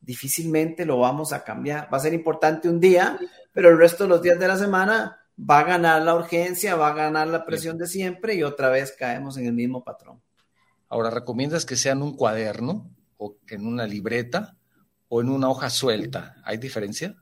difícilmente 0.00 0.84
lo 0.84 0.98
vamos 0.98 1.32
a 1.32 1.44
cambiar. 1.44 1.88
Va 1.92 1.98
a 1.98 2.00
ser 2.00 2.14
importante 2.14 2.68
un 2.68 2.80
día, 2.80 3.18
pero 3.52 3.70
el 3.70 3.78
resto 3.78 4.04
de 4.04 4.10
los 4.10 4.22
días 4.22 4.38
de 4.38 4.48
la 4.48 4.58
semana 4.58 5.20
va 5.38 5.60
a 5.60 5.64
ganar 5.64 6.02
la 6.02 6.14
urgencia, 6.14 6.76
va 6.76 6.88
a 6.88 6.94
ganar 6.94 7.28
la 7.28 7.44
presión 7.44 7.78
de 7.78 7.86
siempre 7.86 8.34
y 8.34 8.42
otra 8.42 8.68
vez 8.70 8.92
caemos 8.92 9.36
en 9.36 9.46
el 9.46 9.52
mismo 9.52 9.82
patrón. 9.82 10.20
Ahora, 10.88 11.10
¿recomiendas 11.10 11.64
que 11.64 11.76
sea 11.76 11.92
en 11.92 12.02
un 12.02 12.16
cuaderno 12.16 12.90
o 13.16 13.36
en 13.48 13.66
una 13.66 13.86
libreta 13.86 14.56
o 15.08 15.20
en 15.20 15.28
una 15.28 15.48
hoja 15.48 15.70
suelta? 15.70 16.36
¿Hay 16.44 16.58
diferencia? 16.58 17.16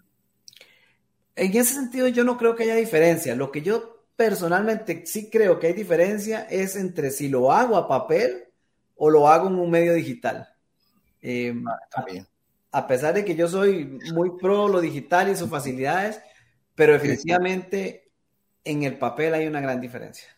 En 1.35 1.57
ese 1.57 1.75
sentido 1.75 2.09
yo 2.09 2.25
no 2.25 2.37
creo 2.37 2.55
que 2.55 2.65
haya 2.65 2.75
diferencia. 2.75 3.35
Lo 3.35 3.51
que 3.51 3.63
yo 3.63 4.07
personalmente 4.17 5.05
sí 5.07 5.31
creo 5.31 5.59
que 5.59 5.69
hay 5.69 5.73
diferencia 5.73 6.43
es 6.43 6.77
entre 6.77 7.11
si 7.11 7.29
lo 7.29 7.51
hago 7.51 7.77
a 7.77 7.89
papel 7.89 8.52
o 8.97 9.11
lo 9.11 9.29
hago 9.29 9.49
en 9.49 9.55
un 9.55 9.71
medio 9.71 9.95
digital. 9.95 10.49
Em, 11.21 11.65
ah, 11.69 12.05
a, 12.73 12.87
pesar 12.87 13.15
de 13.15 13.25
que 13.25 13.35
yo 13.35 13.49
soy 13.49 13.99
muy 14.13 14.33
pro 14.41 14.69
lo 14.69 14.81
digital 14.81 15.31
y 15.31 15.37
sus 15.37 15.49
facilidades, 15.49 16.21
pero 16.75 16.95
definitivamente 16.95 18.11
en 18.65 18.83
el 18.83 18.99
papel 18.99 19.35
hay 19.35 19.47
una 19.47 19.61
gran 19.61 19.81
diferencia. 19.81 20.29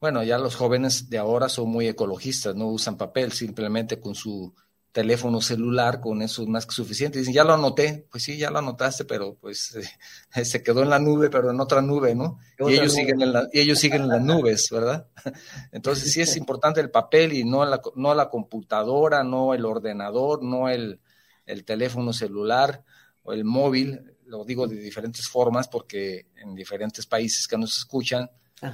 bueno, 0.00 0.22
ya 0.24 0.36
los 0.38 0.56
jóvenes 0.56 1.08
de 1.10 1.18
ahora 1.18 1.48
son 1.48 1.68
muy 1.68 1.86
ecologistas, 1.86 2.56
no 2.56 2.66
usan 2.66 2.96
papel, 2.96 3.32
simplemente 3.32 4.00
con 4.00 4.14
su 4.14 4.52
teléfono 4.92 5.40
celular, 5.40 6.00
con 6.00 6.20
eso 6.20 6.42
es 6.42 6.48
más 6.48 6.66
que 6.66 6.72
suficiente. 6.72 7.18
Dicen, 7.18 7.34
ya 7.34 7.44
lo 7.44 7.54
anoté, 7.54 8.06
pues 8.10 8.24
sí, 8.24 8.36
ya 8.36 8.50
lo 8.50 8.58
anotaste, 8.58 9.06
pero 9.06 9.34
pues 9.34 9.74
eh, 10.34 10.44
se 10.44 10.62
quedó 10.62 10.82
en 10.82 10.90
la 10.90 10.98
nube, 10.98 11.30
pero 11.30 11.50
en 11.50 11.60
otra 11.60 11.80
nube, 11.80 12.14
¿no? 12.14 12.38
Y 12.58 12.74
ellos, 12.74 12.92
siguen 12.92 13.22
en 13.22 13.32
y 13.52 13.60
ellos 13.60 13.78
siguen 13.78 14.02
en 14.02 14.08
las 14.08 14.22
nubes, 14.22 14.68
¿verdad? 14.70 15.08
Entonces 15.72 16.12
sí 16.12 16.20
es 16.20 16.36
importante 16.36 16.80
el 16.80 16.90
papel 16.90 17.32
y 17.32 17.44
no 17.44 17.64
la, 17.64 17.80
no 17.96 18.14
la 18.14 18.28
computadora, 18.28 19.24
no 19.24 19.54
el 19.54 19.64
ordenador, 19.64 20.42
no 20.42 20.68
el, 20.68 21.00
el 21.46 21.64
teléfono 21.64 22.12
celular 22.12 22.84
o 23.22 23.32
el 23.32 23.44
móvil, 23.44 24.14
lo 24.26 24.44
digo 24.44 24.66
de 24.66 24.76
diferentes 24.76 25.26
formas 25.26 25.68
porque 25.68 26.26
en 26.36 26.54
diferentes 26.54 27.06
países 27.06 27.48
que 27.48 27.58
nos 27.58 27.76
escuchan 27.78 28.30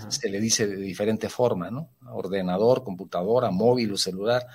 se 0.09 0.29
le 0.29 0.39
dice 0.39 0.67
de 0.67 0.77
diferente 0.77 1.31
forma, 1.31 1.71
¿no? 1.71 1.93
Ordenador, 2.11 2.85
computadora, 2.85 3.51
móvil 3.51 3.93
o 3.93 3.97
celular 3.97 4.47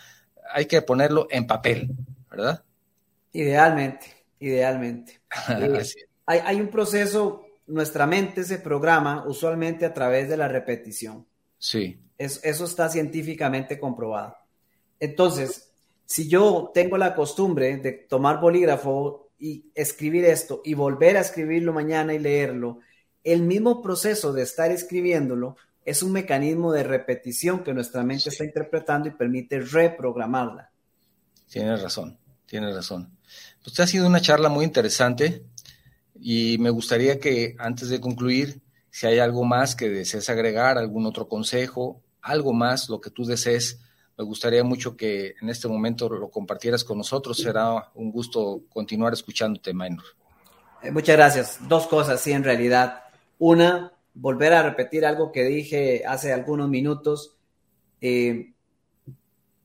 hay 0.51 0.65
que 0.65 0.81
ponerlo 0.81 1.27
en 1.29 1.47
papel, 1.47 1.89
¿verdad? 2.29 2.63
Idealmente, 3.31 4.07
idealmente. 4.39 5.21
Eh, 5.59 5.83
hay, 6.25 6.39
hay, 6.45 6.61
un 6.61 6.69
proceso, 6.69 7.45
nuestra 7.67 8.07
mente 8.07 8.43
se 8.43 8.59
programa 8.59 9.25
usualmente 9.27 9.85
a 9.85 9.93
través 9.93 10.29
de 10.29 10.37
la 10.37 10.47
repetición. 10.47 11.25
Sí. 11.57 11.99
eso 12.17 12.65
está 12.65 12.89
científicamente 12.89 13.79
comprobado. 13.79 14.37
Entonces, 14.99 15.71
si 16.05 16.29
yo 16.29 16.71
tengo 16.73 16.97
la 16.97 17.15
costumbre 17.15 17.77
de 17.77 17.91
tomar 17.91 18.39
bolígrafo 18.39 19.31
y 19.39 19.65
escribir 19.75 20.25
esto 20.25 20.61
y 20.63 20.73
volver 20.73 21.17
a 21.17 21.21
escribirlo 21.21 21.73
mañana 21.73 22.13
y 22.13 22.19
leerlo, 22.19 22.79
el 23.23 23.41
mismo 23.41 23.81
proceso 23.81 24.33
de 24.33 24.43
estar 24.43 24.71
escribiéndolo 24.71 25.57
es 25.85 26.03
un 26.03 26.11
mecanismo 26.11 26.71
de 26.71 26.83
repetición 26.83 27.63
que 27.63 27.73
nuestra 27.73 28.03
mente 28.03 28.29
está 28.29 28.43
interpretando 28.43 29.09
y 29.09 29.11
permite 29.11 29.59
reprogramarla. 29.59 30.71
Tienes 31.49 31.81
razón, 31.81 32.17
tienes 32.45 32.75
razón. 32.75 33.17
Pues 33.63 33.79
ha 33.79 33.87
sido 33.87 34.07
una 34.07 34.21
charla 34.21 34.49
muy 34.49 34.65
interesante 34.65 35.43
y 36.19 36.57
me 36.59 36.69
gustaría 36.69 37.19
que 37.19 37.55
antes 37.59 37.89
de 37.89 37.99
concluir, 37.99 38.61
si 38.89 39.07
hay 39.07 39.19
algo 39.19 39.43
más 39.43 39.75
que 39.75 39.89
desees 39.89 40.29
agregar, 40.29 40.77
algún 40.77 41.05
otro 41.05 41.27
consejo, 41.27 42.01
algo 42.21 42.53
más, 42.53 42.89
lo 42.89 43.01
que 43.01 43.09
tú 43.09 43.25
desees, 43.25 43.79
me 44.17 44.23
gustaría 44.23 44.63
mucho 44.63 44.95
que 44.95 45.35
en 45.41 45.49
este 45.49 45.67
momento 45.67 46.07
lo 46.09 46.29
compartieras 46.29 46.83
con 46.83 46.99
nosotros. 46.99 47.37
Será 47.37 47.91
un 47.95 48.11
gusto 48.11 48.61
continuar 48.69 49.13
escuchándote, 49.13 49.73
Minor. 49.73 50.03
Eh, 50.83 50.91
muchas 50.91 51.15
gracias. 51.15 51.57
Dos 51.67 51.87
cosas, 51.87 52.21
sí, 52.21 52.31
en 52.31 52.43
realidad. 52.43 53.03
Una, 53.39 53.92
volver 54.13 54.53
a 54.53 54.63
repetir 54.63 55.05
algo 55.05 55.31
que 55.31 55.43
dije 55.43 56.03
hace 56.07 56.33
algunos 56.33 56.69
minutos. 56.69 57.37
Eh, 58.01 58.53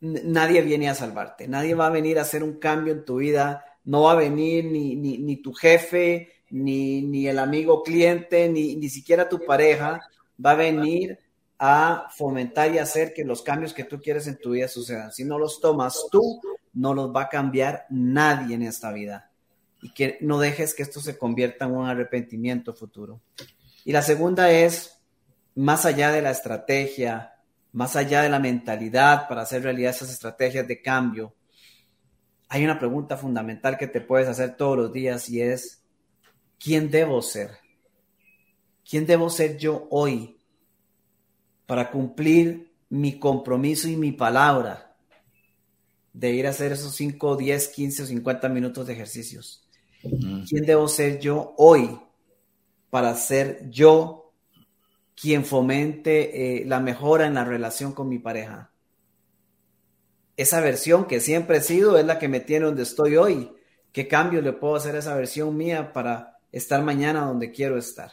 nadie 0.01 0.63
viene 0.63 0.89
a 0.89 0.95
salvarte, 0.95 1.49
nadie 1.49 1.75
va 1.75 1.89
a 1.89 1.91
venir 1.91 2.19
a 2.19 2.23
hacer 2.23 2.43
un 2.43 2.59
cambio 2.59 2.93
en 2.93 3.05
tu 3.05 3.17
vida, 3.17 3.65
no 3.85 4.03
va 4.03 4.13
a 4.13 4.17
venir 4.17 4.67
ni, 4.67 4.95
ni, 4.95 5.37
tu 5.37 5.53
jefe, 5.53 6.29
ni, 6.51 7.03
ni, 7.03 7.27
el 7.27 7.39
amigo 7.39 7.83
cliente, 7.83 8.49
ni, 8.49 8.77
ni 8.77 8.89
siquiera 8.89 9.29
tu 9.29 9.45
pareja, 9.45 10.01
va 10.45 10.53
a 10.53 10.57
venir 10.57 11.19
a 11.59 12.09
fomentar 12.17 12.73
y 12.73 12.79
hacer 12.79 13.13
que 13.13 13.25
los 13.25 13.43
cambios 13.43 13.75
que 13.75 13.85
tú 13.85 14.01
quieres 14.01 14.29
en 14.29 14.39
tu 14.39 14.51
vida 14.51 14.69
sucedan. 14.69 15.11
Si 15.11 15.25
no 15.25 15.39
los 15.39 15.61
tomas 15.61 16.07
tú, 16.11 16.41
no 16.75 16.95
los 16.95 17.15
va 17.15 17.23
a 17.23 17.29
cambiar 17.29 17.87
nadie 17.91 18.55
en 18.55 18.63
esta 18.63 18.93
vida. 18.93 19.31
Y 19.83 19.93
que 19.93 20.19
no 20.21 20.39
dejes 20.39 20.75
que 20.75 20.83
esto 20.83 21.01
se 21.01 21.19
convierta 21.19 21.65
en 21.65 21.73
un 21.73 21.87
arrepentimiento 21.87 22.73
futuro. 22.73 23.21
Y 23.89 23.93
la 23.93 24.03
segunda 24.03 24.51
es, 24.51 25.01
más 25.55 25.87
allá 25.87 26.13
de 26.13 26.21
la 26.21 26.31
estrategia, 26.31 27.37
más 27.73 27.97
allá 27.97 28.21
de 28.21 28.29
la 28.29 28.39
mentalidad 28.39 29.27
para 29.27 29.41
hacer 29.41 29.63
realidad 29.63 29.93
esas 29.93 30.11
estrategias 30.11 30.69
de 30.69 30.83
cambio, 30.83 31.35
hay 32.51 32.65
una 32.65 32.79
pregunta 32.79 33.17
fundamental 33.17 33.79
que 33.79 33.87
te 33.87 34.03
puedes 34.03 34.29
hacer 34.29 34.59
todos 34.59 34.77
los 34.77 34.93
días 34.93 35.31
y 35.31 35.41
es, 35.41 35.83
¿quién 36.63 36.91
debo 36.91 37.23
ser? 37.23 37.53
¿Quién 38.87 39.07
debo 39.07 39.31
ser 39.31 39.57
yo 39.57 39.89
hoy 39.89 40.37
para 41.65 41.91
cumplir 41.91 42.71
mi 42.91 43.19
compromiso 43.19 43.89
y 43.89 43.97
mi 43.97 44.13
palabra 44.13 44.95
de 46.13 46.31
ir 46.33 46.47
a 46.47 46.51
hacer 46.51 46.73
esos 46.73 46.95
5, 46.95 47.37
10, 47.37 47.69
15 47.69 48.03
o 48.03 48.07
50 48.07 48.51
minutos 48.51 48.87
de 48.87 48.93
ejercicios? 48.93 49.67
¿Quién 50.03 50.67
debo 50.67 50.89
ser 50.89 51.19
yo 51.21 51.55
hoy 51.57 51.99
para 52.91 53.15
ser 53.15 53.69
yo 53.71 54.33
quien 55.21 55.45
fomente 55.45 56.61
eh, 56.61 56.65
la 56.65 56.81
mejora 56.81 57.27
en 57.27 57.35
la 57.35 57.45
relación 57.45 57.93
con 57.93 58.09
mi 58.09 58.19
pareja. 58.19 58.71
Esa 60.37 60.61
versión 60.61 61.07
que 61.07 61.21
siempre 61.21 61.59
he 61.59 61.61
sido 61.61 61.99
es 61.99 62.07
la 62.07 62.19
que 62.19 62.29
me 62.29 62.41
tiene 62.41 62.67
donde 62.67 62.85
estoy 62.85 63.17
hoy. 63.17 63.51
¿Qué 63.93 64.07
cambio 64.07 64.41
le 64.41 64.53
puedo 64.53 64.77
hacer 64.77 64.95
a 64.95 65.01
esa 65.01 65.17
versión 65.17 65.57
mía 65.57 65.93
para 65.93 66.39
estar 66.53 66.83
mañana 66.83 67.23
donde 67.23 67.51
quiero 67.51 67.77
estar? 67.77 68.13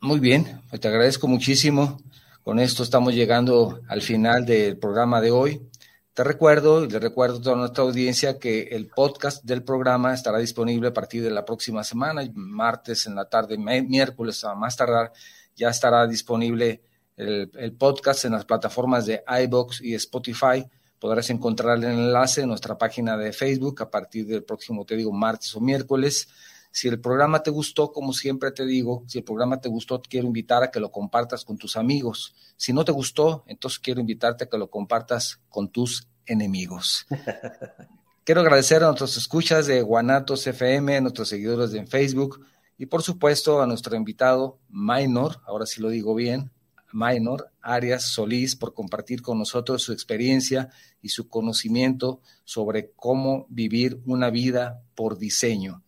Muy 0.00 0.20
bien, 0.20 0.62
pues 0.68 0.80
te 0.80 0.88
agradezco 0.88 1.26
muchísimo. 1.28 1.98
Con 2.42 2.58
esto 2.58 2.82
estamos 2.82 3.14
llegando 3.14 3.80
al 3.88 4.02
final 4.02 4.44
del 4.44 4.76
programa 4.78 5.20
de 5.20 5.30
hoy. 5.30 5.69
Te 6.12 6.24
recuerdo 6.24 6.84
y 6.84 6.88
le 6.90 6.98
recuerdo 6.98 7.38
a 7.38 7.42
toda 7.42 7.56
nuestra 7.56 7.84
audiencia 7.84 8.38
que 8.38 8.62
el 8.62 8.88
podcast 8.88 9.44
del 9.44 9.62
programa 9.62 10.12
estará 10.12 10.38
disponible 10.38 10.88
a 10.88 10.92
partir 10.92 11.22
de 11.22 11.30
la 11.30 11.44
próxima 11.44 11.84
semana, 11.84 12.22
martes 12.34 13.06
en 13.06 13.14
la 13.14 13.28
tarde, 13.28 13.56
miércoles 13.56 14.42
a 14.44 14.56
más 14.56 14.76
tardar, 14.76 15.12
ya 15.54 15.68
estará 15.68 16.08
disponible 16.08 16.82
el, 17.16 17.76
podcast 17.78 18.24
en 18.24 18.32
las 18.32 18.44
plataformas 18.44 19.06
de 19.06 19.22
iBox 19.44 19.82
y 19.82 19.94
Spotify. 19.94 20.66
Podrás 20.98 21.30
encontrar 21.30 21.78
el 21.78 21.84
enlace 21.84 22.42
en 22.42 22.48
nuestra 22.48 22.76
página 22.76 23.16
de 23.16 23.32
Facebook 23.32 23.80
a 23.82 23.90
partir 23.90 24.26
del 24.26 24.42
próximo, 24.42 24.84
te 24.84 24.96
digo, 24.96 25.12
martes 25.12 25.54
o 25.54 25.60
miércoles. 25.60 26.28
Si 26.72 26.88
el 26.88 27.00
programa 27.00 27.42
te 27.42 27.50
gustó, 27.50 27.92
como 27.92 28.12
siempre 28.12 28.52
te 28.52 28.64
digo, 28.64 29.04
si 29.06 29.18
el 29.18 29.24
programa 29.24 29.60
te 29.60 29.68
gustó, 29.68 30.00
te 30.00 30.08
quiero 30.08 30.26
invitar 30.26 30.62
a 30.62 30.70
que 30.70 30.80
lo 30.80 30.90
compartas 30.90 31.44
con 31.44 31.58
tus 31.58 31.76
amigos. 31.76 32.34
Si 32.56 32.72
no 32.72 32.84
te 32.84 32.92
gustó, 32.92 33.44
entonces 33.46 33.78
quiero 33.80 34.00
invitarte 34.00 34.44
a 34.44 34.48
que 34.48 34.58
lo 34.58 34.70
compartas 34.70 35.40
con 35.48 35.68
tus 35.68 36.08
enemigos. 36.26 37.06
quiero 38.24 38.42
agradecer 38.42 38.82
a 38.82 38.86
nuestros 38.86 39.16
escuchas 39.16 39.66
de 39.66 39.82
Guanatos 39.82 40.46
FM, 40.46 40.96
a 40.96 41.00
nuestros 41.00 41.28
seguidores 41.28 41.74
en 41.74 41.88
Facebook 41.88 42.44
y 42.78 42.86
por 42.86 43.02
supuesto 43.02 43.60
a 43.60 43.66
nuestro 43.66 43.96
invitado 43.96 44.58
Minor, 44.68 45.40
ahora 45.46 45.66
sí 45.66 45.80
lo 45.80 45.90
digo 45.90 46.14
bien, 46.14 46.50
Minor 46.92 47.50
Arias 47.60 48.04
Solís, 48.04 48.56
por 48.56 48.74
compartir 48.74 49.22
con 49.22 49.38
nosotros 49.38 49.82
su 49.82 49.92
experiencia 49.92 50.70
y 51.02 51.10
su 51.10 51.28
conocimiento 51.28 52.20
sobre 52.44 52.92
cómo 52.92 53.46
vivir 53.48 54.00
una 54.06 54.30
vida 54.30 54.82
por 54.94 55.18
diseño. 55.18 55.82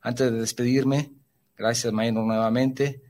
Antes 0.00 0.30
de 0.30 0.38
despedirme, 0.38 1.12
gracias 1.56 1.92
Maynor 1.92 2.24
nuevamente, 2.24 3.02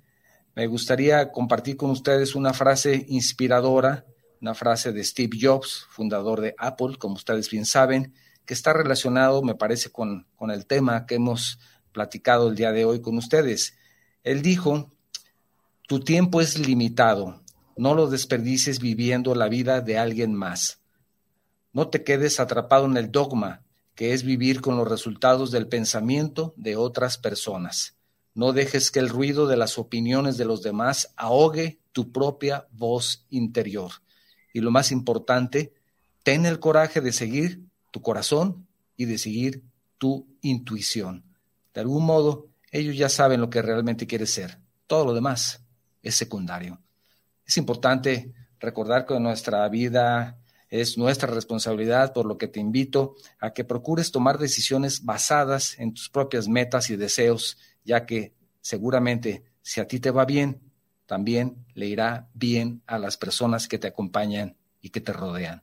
me 0.55 0.67
gustaría 0.67 1.31
compartir 1.31 1.77
con 1.77 1.91
ustedes 1.91 2.35
una 2.35 2.53
frase 2.53 3.05
inspiradora, 3.09 4.07
una 4.41 4.55
frase 4.55 4.93
de 4.93 5.05
Steve 5.05 5.39
Jobs, 5.41 5.87
fundador 5.91 6.41
de 6.41 6.55
Apple, 6.59 6.97
como 6.99 7.15
ustedes 7.15 7.51
bien 7.51 7.67
saben, 7.67 8.15
que 8.45 8.55
está 8.55 8.73
relacionado, 8.73 9.43
me 9.43 9.55
parece, 9.55 9.91
con, 9.91 10.27
con 10.35 10.51
el 10.51 10.67
tema 10.67 11.07
que 11.07 11.17
hemos 11.17 11.59
platicado 11.93 12.49
el 12.49 12.57
día 12.57 12.73
de 12.73 12.85
hoy 12.85 13.01
con 13.01 13.17
ustedes. 13.19 13.77
Él 14.25 14.43
dijo, 14.43 14.93
tu 15.87 16.01
tiempo 16.01 16.41
es 16.41 16.59
limitado, 16.59 17.43
no 17.77 17.95
lo 17.95 18.09
desperdicies 18.09 18.81
viviendo 18.81 19.35
la 19.35 19.49
vida 19.49 19.81
de 19.81 19.99
alguien 19.99 20.35
más. 20.35 20.81
No 21.73 21.89
te 21.89 22.03
quedes 22.03 22.41
atrapado 22.41 22.87
en 22.87 22.97
el 22.97 23.13
dogma, 23.13 23.63
que 23.99 24.13
es 24.13 24.23
vivir 24.23 24.61
con 24.61 24.77
los 24.77 24.87
resultados 24.87 25.51
del 25.51 25.67
pensamiento 25.67 26.55
de 26.57 26.77
otras 26.77 27.19
personas. 27.19 27.97
No 28.33 28.53
dejes 28.53 28.93
que 28.93 29.01
el 29.01 29.09
ruido 29.09 29.49
de 29.49 29.57
las 29.57 29.77
opiniones 29.77 30.37
de 30.37 30.45
los 30.45 30.63
demás 30.63 31.13
ahogue 31.17 31.81
tu 31.91 32.13
propia 32.13 32.69
voz 32.71 33.27
interior. 33.29 33.91
Y 34.55 34.61
lo 34.61 34.71
más 34.71 34.93
importante, 34.93 35.73
ten 36.23 36.47
el 36.47 36.61
coraje 36.61 37.01
de 37.01 37.11
seguir 37.11 37.65
tu 37.91 38.01
corazón 38.01 38.69
y 38.97 39.07
de 39.07 39.19
seguir 39.19 39.65
tu 39.99 40.29
intuición. 40.43 41.25
De 41.75 41.81
algún 41.81 42.05
modo, 42.07 42.47
ellos 42.71 42.97
ya 42.97 43.09
saben 43.09 43.41
lo 43.41 43.51
que 43.51 43.63
realmente 43.63 44.07
quieres 44.07 44.31
ser. 44.31 44.61
Todo 44.87 45.07
lo 45.07 45.13
demás 45.13 45.65
es 46.05 46.15
secundario. 46.15 46.81
Es 47.45 47.57
importante 47.57 48.33
recordar 48.61 49.07
que 49.07 49.19
nuestra 49.19 49.69
vida 49.69 50.39
es 50.71 50.99
nuestra 50.99 51.33
responsabilidad, 51.33 52.13
por 52.13 52.27
lo 52.27 52.39
que 52.39 52.49
te 52.49 52.61
invito 52.61 53.17
a 53.39 53.53
que 53.53 53.65
procures 53.65 54.11
tomar 54.11 54.39
decisiones 54.39 55.05
basadas 55.05 55.79
en 55.79 55.95
tus 55.95 56.09
propias 56.09 56.49
metas 56.49 56.91
y 56.91 56.97
deseos, 56.97 57.59
ya 57.85 58.05
que 58.07 58.35
seguramente 58.61 59.45
si 59.63 59.81
a 59.81 59.87
ti 59.87 60.01
te 60.01 60.11
va 60.11 60.25
bien, 60.25 60.61
también 61.07 61.65
le 61.75 61.87
irá 61.87 62.29
bien 62.35 62.83
a 62.87 62.99
las 62.99 63.17
personas 63.17 63.67
que 63.67 63.79
te 63.79 63.89
acompañan 63.89 64.57
y 64.81 64.91
que 64.91 65.01
te 65.01 65.13
rodean. 65.13 65.63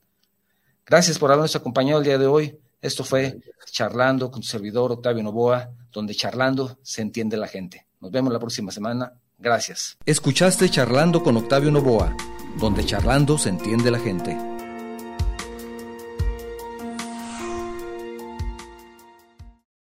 Gracias 0.86 1.18
por 1.18 1.32
habernos 1.32 1.56
acompañado 1.56 2.00
el 2.00 2.06
día 2.06 2.18
de 2.18 2.28
hoy. 2.28 2.60
Esto 2.82 3.04
fue 3.04 3.40
Charlando 3.72 4.30
con 4.30 4.42
tu 4.42 4.48
servidor 4.48 4.92
Octavio 4.92 5.24
Novoa, 5.24 5.72
donde 5.92 6.14
charlando 6.14 6.78
se 6.84 7.02
entiende 7.02 7.38
la 7.38 7.48
gente. 7.48 7.88
Nos 8.00 8.12
vemos 8.12 8.32
la 8.32 8.40
próxima 8.40 8.72
semana. 8.72 9.14
Gracias. 9.38 9.98
Escuchaste 10.06 10.70
Charlando 10.70 11.24
con 11.24 11.36
Octavio 11.38 11.72
Novoa, 11.72 12.16
donde 12.60 12.86
charlando 12.86 13.38
se 13.38 13.50
entiende 13.50 13.90
la 13.90 14.00
gente. 14.00 14.55